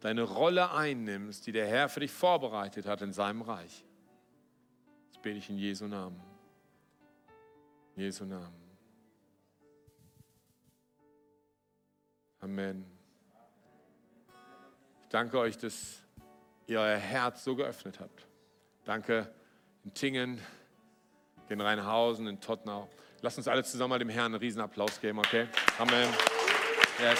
deine 0.00 0.22
Rolle 0.22 0.72
einnimmst, 0.72 1.46
die 1.46 1.52
der 1.52 1.66
Herr 1.66 1.88
für 1.88 2.00
dich 2.00 2.10
vorbereitet 2.10 2.86
hat 2.86 3.02
in 3.02 3.12
seinem 3.12 3.42
Reich. 3.42 3.84
Das 5.12 5.22
bete 5.22 5.38
ich 5.38 5.48
in 5.48 5.58
Jesu 5.58 5.86
Namen. 5.86 6.20
In 7.96 8.02
Jesu 8.02 8.24
Namen. 8.24 8.60
Amen. 12.40 12.99
Danke 15.10 15.40
euch, 15.40 15.58
dass 15.58 15.98
ihr 16.68 16.78
euer 16.78 16.96
Herz 16.96 17.42
so 17.42 17.56
geöffnet 17.56 17.98
habt. 17.98 18.26
Danke 18.84 19.26
in 19.84 19.92
Tingen, 19.92 20.40
in 21.48 21.60
Rheinhausen, 21.60 22.28
in 22.28 22.40
Tottenau. 22.40 22.88
Lass 23.20 23.36
uns 23.36 23.48
alle 23.48 23.64
zusammen 23.64 23.90
mal 23.90 23.98
dem 23.98 24.08
Herrn 24.08 24.26
einen 24.26 24.40
riesen 24.40 24.62
Applaus 24.62 25.00
geben, 25.00 25.18
okay? 25.18 25.48
Amen. 25.78 26.08
Yes. 27.00 27.18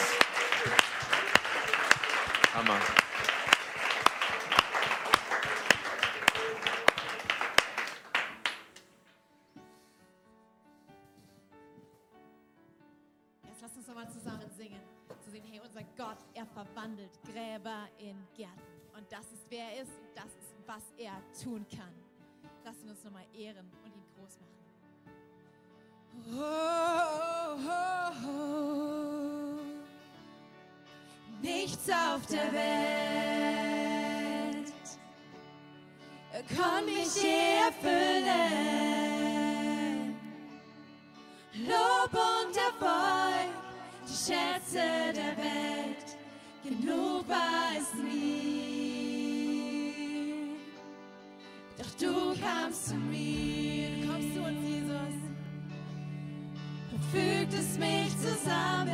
Hammer. 2.54 2.78
Zusammen 14.50 14.56
singen. 14.56 14.80
Zu 15.24 15.30
sehen, 15.30 15.44
hey, 15.50 15.60
unser 15.60 15.82
Gott, 15.96 16.18
er 16.34 16.46
verwandelt 16.46 17.10
Gräber 17.24 17.88
in 17.98 18.16
Gärten. 18.36 18.60
Und 18.96 19.10
das 19.10 19.32
ist, 19.32 19.46
wer 19.48 19.64
er 19.72 19.82
ist, 19.82 19.90
und 19.90 20.16
das 20.16 20.26
ist, 20.26 20.54
was 20.66 20.82
er 20.96 21.20
tun 21.42 21.66
kann. 21.68 21.94
Lass 22.64 22.76
uns 22.82 23.04
nochmal 23.04 23.26
ehren 23.32 23.70
und 23.84 23.94
ihn 23.94 24.04
groß 24.16 24.38
machen. 24.40 24.56
Nichts 31.42 31.88
auf 31.90 32.26
der 32.26 32.52
Welt 32.52 32.70
kann 36.54 36.84
mich 36.84 37.24
erfüllen. 37.24 38.90
Lob 41.54 42.14
und 42.14 42.56
Erfolg, 42.56 43.59
Schätze 44.26 45.14
der 45.14 45.34
Welt, 45.38 46.18
genug 46.62 47.26
war 47.26 47.72
es 47.78 47.94
nie. 47.94 49.94
Doch 51.78 51.90
du 51.98 52.34
kamst 52.38 52.88
zu 52.88 52.96
mir, 52.96 53.88
du 54.02 54.06
kommst 54.06 54.34
zu 54.34 54.42
uns, 54.42 54.62
Jesus 54.68 55.14
fügt 57.10 57.54
es 57.54 57.78
mich 57.78 58.10
zusammen. 58.18 58.90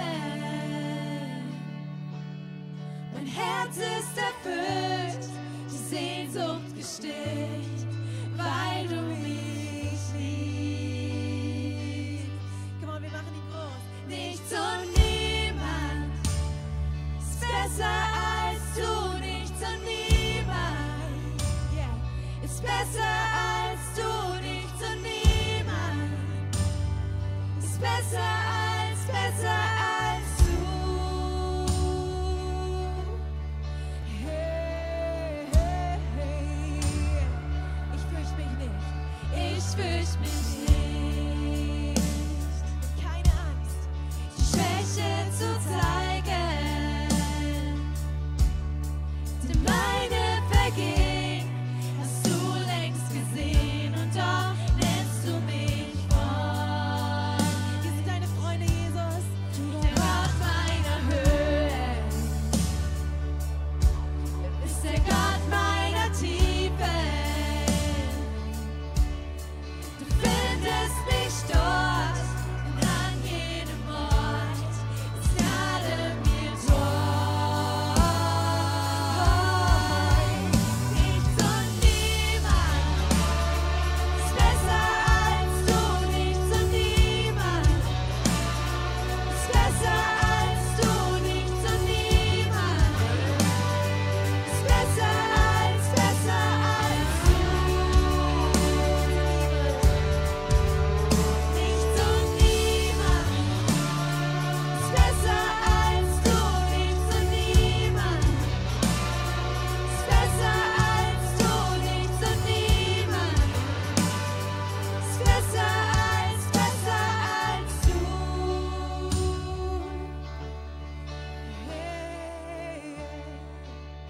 Mein 3.13 3.27
Herz 3.27 3.77
ist 3.77 4.17
erfüllt, 4.17 5.29
die 5.71 5.95
Sehnsucht 5.95 6.75
gestillt, 6.77 7.87
weil 8.37 8.89
du 8.89 9.03
mich 9.03 9.56
besser 17.67 17.85
als 17.85 18.63
du. 18.77 19.19
Nichts 19.19 19.61
und 19.61 19.85
niemand 19.85 21.43
ist 22.43 22.63
besser 22.63 23.17
als 23.35 23.81
du. 23.97 24.41
Nichts 24.41 24.83
und 24.83 25.03
niemand 25.03 26.55
ist 27.59 27.81
besser 27.81 28.19
als, 28.19 28.66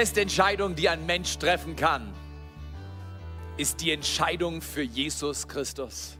beste 0.07 0.21
Entscheidung, 0.21 0.77
die 0.77 0.89
ein 0.89 1.05
Mensch 1.05 1.37
treffen 1.37 1.75
kann, 1.75 2.15
ist 3.57 3.81
die 3.81 3.91
Entscheidung 3.91 4.63
für 4.63 4.83
Jesus 4.83 5.49
Christus. 5.49 6.17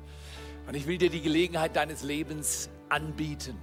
Und 0.67 0.75
ich 0.75 0.89
will 0.89 0.99
dir 0.99 1.09
die 1.09 1.21
Gelegenheit 1.21 1.77
deines 1.77 2.03
Lebens 2.03 2.69
anbieten. 2.89 3.57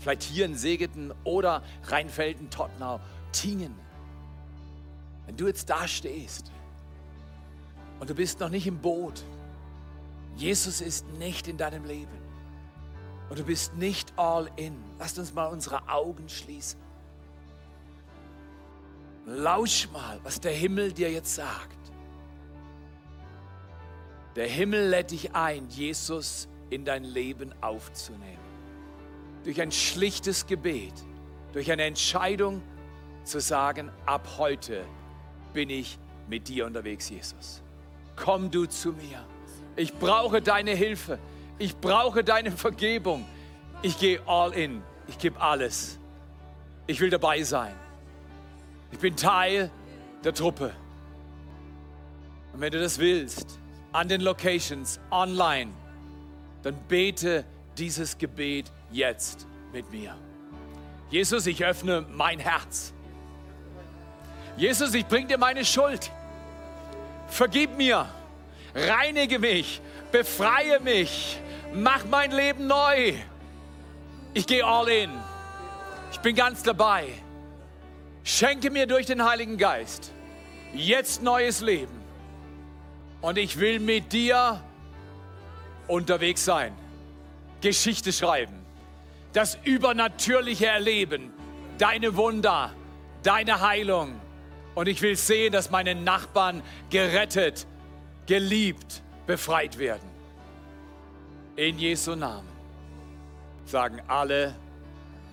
Vielleicht 0.00 0.22
hier 0.22 0.46
in 0.46 0.56
Segeten 0.56 1.12
oder 1.22 1.62
Rheinfelden, 1.82 2.48
Tottenau, 2.48 2.98
Tingen. 3.32 3.74
Wenn 5.26 5.36
du 5.36 5.46
jetzt 5.46 5.68
da 5.68 5.86
stehst 5.86 6.50
und 8.00 8.08
du 8.08 8.14
bist 8.14 8.40
noch 8.40 8.48
nicht 8.48 8.66
im 8.66 8.78
Boot, 8.78 9.22
Jesus 10.34 10.80
ist 10.80 11.06
nicht 11.18 11.46
in 11.46 11.58
deinem 11.58 11.84
Leben 11.84 12.16
und 13.28 13.38
du 13.38 13.44
bist 13.44 13.74
nicht 13.74 14.14
all 14.16 14.50
in, 14.56 14.74
lasst 14.98 15.18
uns 15.18 15.34
mal 15.34 15.48
unsere 15.48 15.90
Augen 15.90 16.26
schließen. 16.30 16.87
Lausch 19.28 19.88
mal, 19.92 20.18
was 20.22 20.40
der 20.40 20.52
Himmel 20.52 20.90
dir 20.90 21.10
jetzt 21.10 21.34
sagt. 21.34 21.76
Der 24.36 24.46
Himmel 24.46 24.88
lädt 24.88 25.10
dich 25.10 25.34
ein, 25.34 25.68
Jesus 25.68 26.48
in 26.70 26.86
dein 26.86 27.04
Leben 27.04 27.52
aufzunehmen. 27.60 28.38
Durch 29.44 29.60
ein 29.60 29.70
schlichtes 29.70 30.46
Gebet, 30.46 30.94
durch 31.52 31.70
eine 31.70 31.82
Entscheidung 31.82 32.62
zu 33.24 33.38
sagen, 33.40 33.90
ab 34.06 34.26
heute 34.38 34.86
bin 35.52 35.68
ich 35.68 35.98
mit 36.26 36.48
dir 36.48 36.64
unterwegs, 36.64 37.10
Jesus. 37.10 37.62
Komm 38.16 38.50
du 38.50 38.64
zu 38.64 38.92
mir. 38.92 39.26
Ich 39.76 39.92
brauche 39.92 40.40
deine 40.40 40.70
Hilfe. 40.70 41.18
Ich 41.58 41.76
brauche 41.76 42.24
deine 42.24 42.50
Vergebung. 42.50 43.26
Ich 43.82 43.98
gehe 43.98 44.20
all 44.26 44.54
in. 44.54 44.82
Ich 45.06 45.18
gebe 45.18 45.38
alles. 45.38 45.98
Ich 46.86 46.98
will 47.00 47.10
dabei 47.10 47.42
sein. 47.42 47.74
Ich 48.90 48.98
bin 48.98 49.16
Teil 49.16 49.70
der 50.24 50.34
Truppe. 50.34 50.74
Und 52.52 52.60
wenn 52.60 52.72
du 52.72 52.80
das 52.80 52.98
willst, 52.98 53.58
an 53.92 54.08
den 54.08 54.20
Locations, 54.20 55.00
online, 55.10 55.72
dann 56.62 56.76
bete 56.88 57.44
dieses 57.76 58.18
Gebet 58.18 58.70
jetzt 58.90 59.46
mit 59.72 59.90
mir. 59.90 60.14
Jesus, 61.10 61.46
ich 61.46 61.64
öffne 61.64 62.04
mein 62.10 62.38
Herz. 62.38 62.92
Jesus, 64.56 64.92
ich 64.94 65.06
bringe 65.06 65.28
dir 65.28 65.38
meine 65.38 65.64
Schuld. 65.64 66.10
Vergib 67.28 67.76
mir, 67.76 68.06
reinige 68.74 69.38
mich, 69.38 69.80
befreie 70.10 70.80
mich, 70.80 71.38
mach 71.72 72.04
mein 72.06 72.32
Leben 72.32 72.66
neu. 72.66 73.14
Ich 74.34 74.46
gehe 74.46 74.64
all 74.64 74.88
in. 74.88 75.10
Ich 76.12 76.18
bin 76.20 76.34
ganz 76.34 76.62
dabei. 76.62 77.08
Schenke 78.28 78.70
mir 78.70 78.86
durch 78.86 79.06
den 79.06 79.24
Heiligen 79.24 79.56
Geist 79.56 80.12
jetzt 80.74 81.22
neues 81.22 81.62
Leben. 81.62 81.98
Und 83.22 83.38
ich 83.38 83.58
will 83.58 83.80
mit 83.80 84.12
dir 84.12 84.62
unterwegs 85.86 86.44
sein, 86.44 86.74
Geschichte 87.62 88.12
schreiben, 88.12 88.66
das 89.32 89.56
Übernatürliche 89.64 90.66
erleben, 90.66 91.32
deine 91.78 92.16
Wunder, 92.16 92.74
deine 93.22 93.62
Heilung. 93.62 94.20
Und 94.74 94.88
ich 94.88 95.00
will 95.00 95.16
sehen, 95.16 95.50
dass 95.50 95.70
meine 95.70 95.94
Nachbarn 95.94 96.62
gerettet, 96.90 97.66
geliebt, 98.26 99.02
befreit 99.26 99.78
werden. 99.78 100.06
In 101.56 101.78
Jesu 101.78 102.14
Namen 102.14 102.50
sagen 103.64 104.02
alle 104.06 104.54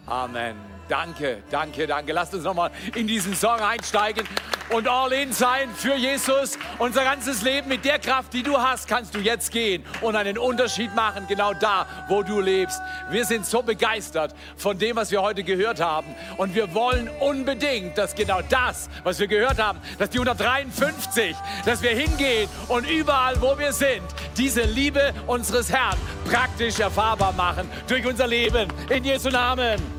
Amen. 0.06 0.75
Danke, 0.88 1.42
danke, 1.50 1.88
danke. 1.88 2.14
Lasst 2.14 2.34
uns 2.36 2.44
nochmal 2.44 2.70
in 2.94 3.08
diesen 3.08 3.34
Song 3.34 3.60
einsteigen 3.60 4.28
und 4.70 4.88
all 4.88 5.12
in 5.14 5.34
sein 5.34 5.70
für 5.76 5.96
Jesus. 5.96 6.58
Unser 6.78 7.04
ganzes 7.04 7.42
Leben 7.42 7.70
mit 7.70 7.86
der 7.86 7.98
Kraft, 7.98 8.34
die 8.34 8.44
du 8.44 8.58
hast, 8.58 8.88
kannst 8.88 9.16
du 9.16 9.20
jetzt 9.20 9.52
gehen 9.52 9.84
und 10.02 10.16
einen 10.16 10.38
Unterschied 10.38 10.94
machen, 10.96 11.26
genau 11.28 11.54
da, 11.54 11.88
wo 12.08 12.22
du 12.22 12.40
lebst. 12.40 12.80
Wir 13.10 13.26
sind 13.26 13.46
so 13.46 13.64
begeistert 13.64 14.36
von 14.58 14.78
dem, 14.78 14.96
was 14.96 15.10
wir 15.10 15.22
heute 15.22 15.44
gehört 15.44 15.82
haben. 15.82 16.16
Und 16.38 16.54
wir 16.54 16.74
wollen 16.76 17.10
unbedingt, 17.20 17.98
dass 17.98 18.14
genau 18.14 18.42
das, 18.48 18.90
was 19.04 19.20
wir 19.20 19.28
gehört 19.28 19.60
haben, 19.60 19.80
dass 19.98 20.12
die 20.12 20.20
153, 20.20 21.36
dass 21.66 21.82
wir 21.82 21.92
hingehen 21.92 22.48
und 22.68 22.88
überall, 22.88 23.42
wo 23.42 23.58
wir 23.58 23.74
sind, 23.74 24.04
diese 24.38 24.64
Liebe 24.64 25.14
unseres 25.26 25.72
Herrn 25.72 25.98
praktisch 26.30 26.80
erfahrbar 26.80 27.34
machen 27.34 27.70
durch 27.88 28.06
unser 28.06 28.28
Leben. 28.28 28.68
In 28.90 29.04
Jesu 29.04 29.30
Namen. 29.30 29.95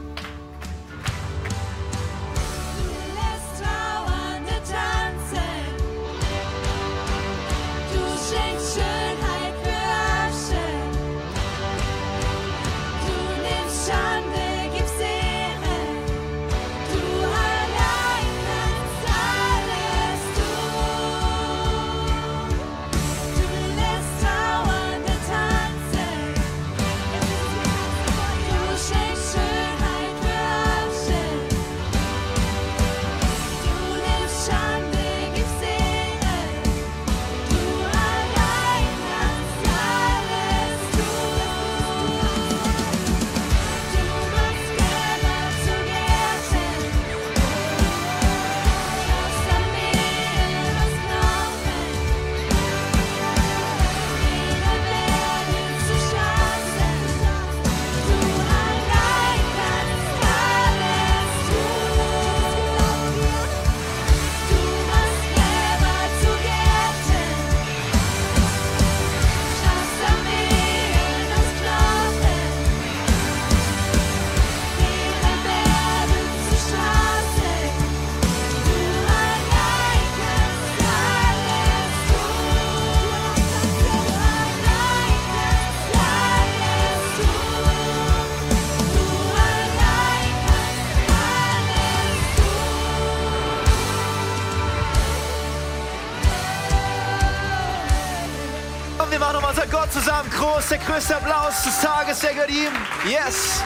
Und 98.98 99.10
wir 99.10 99.18
machen 99.18 99.34
nochmal 99.34 99.50
unser 99.50 99.66
Gott 99.66 99.92
zusammen 99.92 100.30
groß. 100.30 100.68
Der 100.70 100.78
größte 100.78 101.16
Applaus 101.16 101.64
des 101.64 101.80
Tages, 101.80 102.18
der 102.20 102.32
gehört 102.32 102.50
ihm. 102.50 102.72
Yes. 103.04 103.62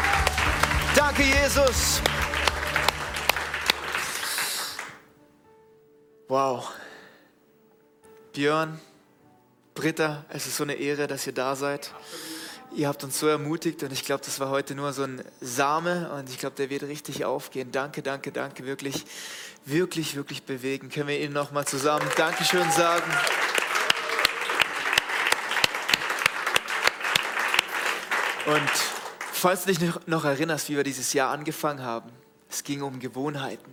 Danke, 0.97 1.23
Jesus. 1.23 2.03
Wow. 6.27 6.73
Björn, 8.33 8.81
Britta, 9.75 10.25
es 10.31 10.47
ist 10.47 10.57
so 10.57 10.65
eine 10.65 10.75
Ehre, 10.75 11.07
dass 11.07 11.27
ihr 11.27 11.33
da 11.33 11.55
seid. 11.55 11.93
Ihr 12.73 12.89
habt 12.89 13.05
uns 13.05 13.19
so 13.19 13.27
ermutigt 13.29 13.83
und 13.85 13.93
ich 13.93 14.05
glaube, 14.05 14.25
das 14.25 14.41
war 14.41 14.51
heute 14.51 14.75
nur 14.75 14.93
so 14.93 15.05
ein 15.05 15.25
Same 15.41 16.11
und 16.13 16.29
ich 16.29 16.39
glaube, 16.39 16.57
der 16.57 16.71
wird 16.71 16.85
richtig 16.85 17.25
aufgehen. 17.25 17.71
Danke, 17.73 18.03
danke, 18.03 18.33
danke, 18.33 18.65
wirklich, 18.65 19.05
wirklich, 19.65 20.17
wirklich 20.17 20.43
bewegen. 20.45 20.89
Können 20.89 21.09
wir 21.09 21.21
Ihnen 21.21 21.33
nochmal 21.33 21.67
zusammen 21.67 22.07
Dankeschön 22.17 22.71
sagen? 22.73 23.11
Und 28.47 28.71
falls 29.33 29.65
du 29.65 29.73
dich 29.73 29.81
noch- 30.07 30.25
erinnerst, 30.25 30.69
wie 30.69 30.77
wir 30.77 30.85
dieses 30.85 31.13
Jahr 31.13 31.31
angefangen 31.31 31.83
haben, 31.83 32.11
es 32.49 32.65
ging 32.65 32.83
um 32.83 32.99
Gewohnheiten. 32.99 33.73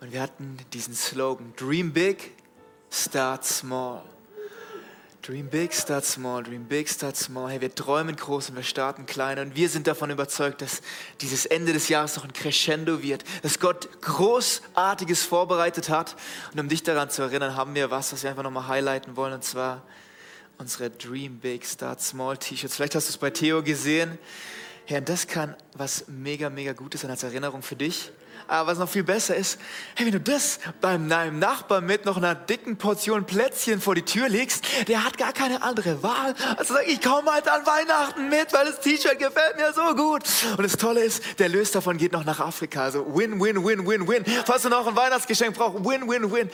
Und 0.00 0.12
wir 0.12 0.22
hatten 0.22 0.56
diesen 0.72 0.94
Slogan, 0.94 1.52
Dream 1.56 1.92
Big, 1.92 2.32
Start 2.90 3.44
Small. 3.44 4.02
Dream 5.26 5.48
big, 5.48 5.74
start 5.74 6.04
small, 6.04 6.44
dream 6.44 6.66
big, 6.66 6.88
start 6.88 7.16
small. 7.16 7.50
Hey, 7.50 7.60
wir 7.60 7.74
träumen 7.74 8.14
groß 8.14 8.50
und 8.50 8.56
wir 8.56 8.62
starten 8.62 9.06
klein. 9.06 9.40
Und 9.40 9.56
wir 9.56 9.68
sind 9.68 9.88
davon 9.88 10.10
überzeugt, 10.10 10.62
dass 10.62 10.82
dieses 11.20 11.46
Ende 11.46 11.72
des 11.72 11.88
Jahres 11.88 12.14
noch 12.14 12.22
ein 12.22 12.32
Crescendo 12.32 13.02
wird, 13.02 13.24
dass 13.42 13.58
Gott 13.58 13.88
Großartiges 14.02 15.24
vorbereitet 15.24 15.88
hat. 15.88 16.14
Und 16.52 16.60
um 16.60 16.68
dich 16.68 16.84
daran 16.84 17.10
zu 17.10 17.22
erinnern, 17.22 17.56
haben 17.56 17.74
wir 17.74 17.90
was, 17.90 18.12
was 18.12 18.22
wir 18.22 18.30
einfach 18.30 18.44
nochmal 18.44 18.68
highlighten 18.68 19.16
wollen, 19.16 19.32
und 19.32 19.42
zwar 19.42 19.82
unsere 20.58 20.90
Dream 20.90 21.38
big, 21.38 21.64
start 21.64 22.00
small 22.00 22.36
T-Shirts. 22.36 22.76
Vielleicht 22.76 22.94
hast 22.94 23.08
du 23.08 23.10
es 23.10 23.18
bei 23.18 23.30
Theo 23.30 23.62
gesehen. 23.62 24.18
Und 24.88 25.08
das 25.08 25.26
kann 25.26 25.56
was 25.74 26.06
mega, 26.08 26.48
mega 26.48 26.72
Gutes 26.72 27.00
sein 27.00 27.10
als 27.10 27.22
Erinnerung 27.22 27.62
für 27.62 27.76
dich. 27.76 28.12
Aber 28.48 28.70
was 28.70 28.78
noch 28.78 28.88
viel 28.88 29.02
besser 29.02 29.34
ist, 29.34 29.58
hey, 29.94 30.06
wenn 30.06 30.12
du 30.12 30.20
das 30.20 30.60
beim 30.80 31.08
deinem 31.08 31.38
Nachbarn 31.38 31.86
mit 31.86 32.04
noch 32.04 32.16
einer 32.16 32.34
dicken 32.34 32.76
Portion 32.76 33.24
Plätzchen 33.24 33.80
vor 33.80 33.94
die 33.94 34.02
Tür 34.02 34.28
legst, 34.28 34.64
der 34.88 35.04
hat 35.04 35.18
gar 35.18 35.32
keine 35.32 35.62
andere 35.62 36.02
Wahl, 36.02 36.34
als 36.56 36.68
zu 36.68 36.74
sagen, 36.74 36.86
ich 36.88 37.00
komme 37.00 37.32
halt 37.32 37.48
an 37.48 37.66
Weihnachten 37.66 38.28
mit, 38.28 38.52
weil 38.52 38.66
das 38.66 38.80
T-Shirt 38.80 39.18
gefällt 39.18 39.56
mir 39.56 39.72
so 39.72 39.94
gut. 39.94 40.22
Und 40.56 40.62
das 40.62 40.76
Tolle 40.76 41.02
ist, 41.02 41.22
der 41.38 41.48
Lös 41.48 41.72
davon 41.72 41.96
geht 41.96 42.12
noch 42.12 42.24
nach 42.24 42.40
Afrika. 42.40 42.82
Also 42.82 43.04
win, 43.14 43.40
win, 43.40 43.64
win, 43.64 43.86
win, 43.86 44.08
win. 44.08 44.24
Falls 44.44 44.62
du 44.62 44.68
noch 44.68 44.86
ein 44.86 44.96
Weihnachtsgeschenk 44.96 45.56
brauchst, 45.56 45.84
win, 45.84 46.08
win, 46.08 46.32
win. 46.32 46.50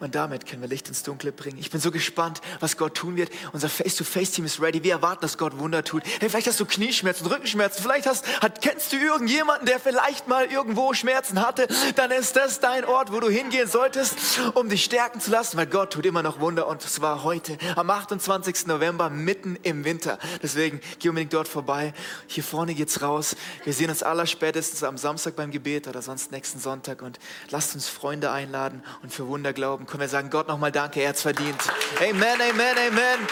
Und 0.00 0.14
damit 0.14 0.46
können 0.46 0.62
wir 0.62 0.68
Licht 0.68 0.88
ins 0.88 1.02
Dunkle 1.02 1.32
bringen. 1.32 1.58
Ich 1.58 1.70
bin 1.70 1.80
so 1.80 1.90
gespannt, 1.90 2.40
was 2.60 2.76
Gott 2.76 2.94
tun 2.94 3.16
wird. 3.16 3.30
Unser 3.52 3.68
Face-to-Face-Team 3.68 4.44
ist 4.44 4.60
ready. 4.60 4.84
Wir 4.84 4.92
erwarten, 4.92 5.22
dass 5.22 5.38
Gott 5.38 5.58
Wunder 5.58 5.82
tut. 5.82 6.04
Hey, 6.20 6.28
vielleicht 6.30 6.46
hast 6.46 6.60
du 6.60 6.66
Knieschmerzen, 6.66 7.26
Rückenschmerzen. 7.26 7.82
Vielleicht 7.82 8.06
hast, 8.06 8.24
hat, 8.40 8.62
kennst 8.62 8.92
du 8.92 8.96
irgendjemanden, 8.96 9.66
der 9.66 9.80
vielleicht 9.80 10.28
mal 10.28 10.46
irgendwo 10.46 10.94
Schmerzen 10.94 11.27
hatte. 11.36 11.68
Dann 11.96 12.10
ist 12.10 12.36
das 12.36 12.60
dein 12.60 12.84
Ort, 12.84 13.12
wo 13.12 13.20
du 13.20 13.28
hingehen 13.28 13.68
solltest, 13.68 14.16
um 14.54 14.68
dich 14.68 14.84
stärken 14.84 15.20
zu 15.20 15.30
lassen, 15.30 15.56
weil 15.56 15.66
Gott 15.66 15.92
tut 15.92 16.06
immer 16.06 16.22
noch 16.22 16.40
Wunder. 16.40 16.66
Und 16.66 16.82
zwar 16.82 17.24
heute, 17.24 17.58
am 17.76 17.90
28. 17.90 18.66
November, 18.66 19.10
mitten 19.10 19.56
im 19.62 19.84
Winter. 19.84 20.18
Deswegen 20.42 20.80
geh 20.98 21.08
unbedingt 21.08 21.34
dort 21.34 21.48
vorbei. 21.48 21.92
Hier 22.26 22.44
vorne 22.44 22.74
geht's 22.74 23.02
raus. 23.02 23.36
Wir 23.64 23.72
sehen 23.72 23.90
uns 23.90 24.02
aller 24.02 24.26
spätestens 24.26 24.82
am 24.82 24.96
Samstag 24.96 25.36
beim 25.36 25.50
Gebet 25.50 25.88
oder 25.88 26.02
sonst 26.02 26.32
nächsten 26.32 26.60
Sonntag. 26.60 27.02
Und 27.02 27.18
lasst 27.50 27.74
uns 27.74 27.88
Freunde 27.88 28.30
einladen 28.30 28.82
und 29.02 29.12
für 29.12 29.26
Wunder 29.26 29.52
glauben. 29.52 29.86
Können 29.86 30.00
wir 30.00 30.08
sagen, 30.08 30.30
Gott 30.30 30.48
nochmal 30.48 30.72
Danke, 30.72 31.00
er 31.00 31.10
hat's 31.10 31.22
verdient. 31.22 31.60
Amen, 32.00 32.40
amen, 32.40 32.76
amen. 32.88 33.26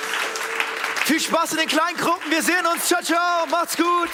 Viel 1.05 1.21
Spaß 1.21 1.53
in 1.53 1.59
den 1.59 1.69
kleinen 1.69 1.97
Gruppen. 1.97 2.31
Wir 2.31 2.43
sehen 2.43 2.67
uns. 2.67 2.87
Ciao, 2.87 3.01
ciao. 3.01 3.47
Macht's 3.47 3.77
gut. 3.77 4.11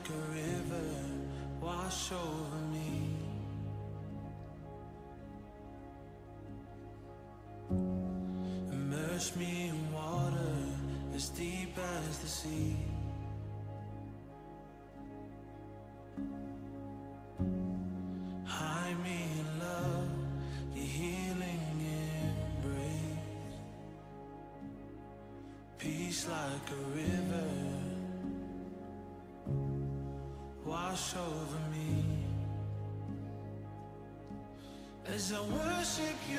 Like 0.00 0.10
a 0.10 0.22
river 0.32 0.88
wash 1.60 2.12
over 2.12 2.56
me. 2.72 3.16
Immerse 8.72 9.36
me 9.36 9.68
in 9.68 9.92
water 9.92 10.56
as 11.14 11.28
deep 11.30 11.76
as 11.78 12.18
the 12.18 12.26
sea. 12.26 12.76
Hide 18.44 18.96
me 19.04 19.22
in 19.40 19.58
love, 19.58 20.08
your 20.74 20.84
healing 20.84 21.64
embrace. 22.56 23.56
Peace 25.78 26.26
like 26.28 26.70
a 26.70 26.82
river 26.96 27.39
wash 30.90 31.14
over 31.14 31.58
me 31.72 32.04
as 35.14 35.32
I 35.32 35.40
worship 35.40 36.16
you. 36.28 36.38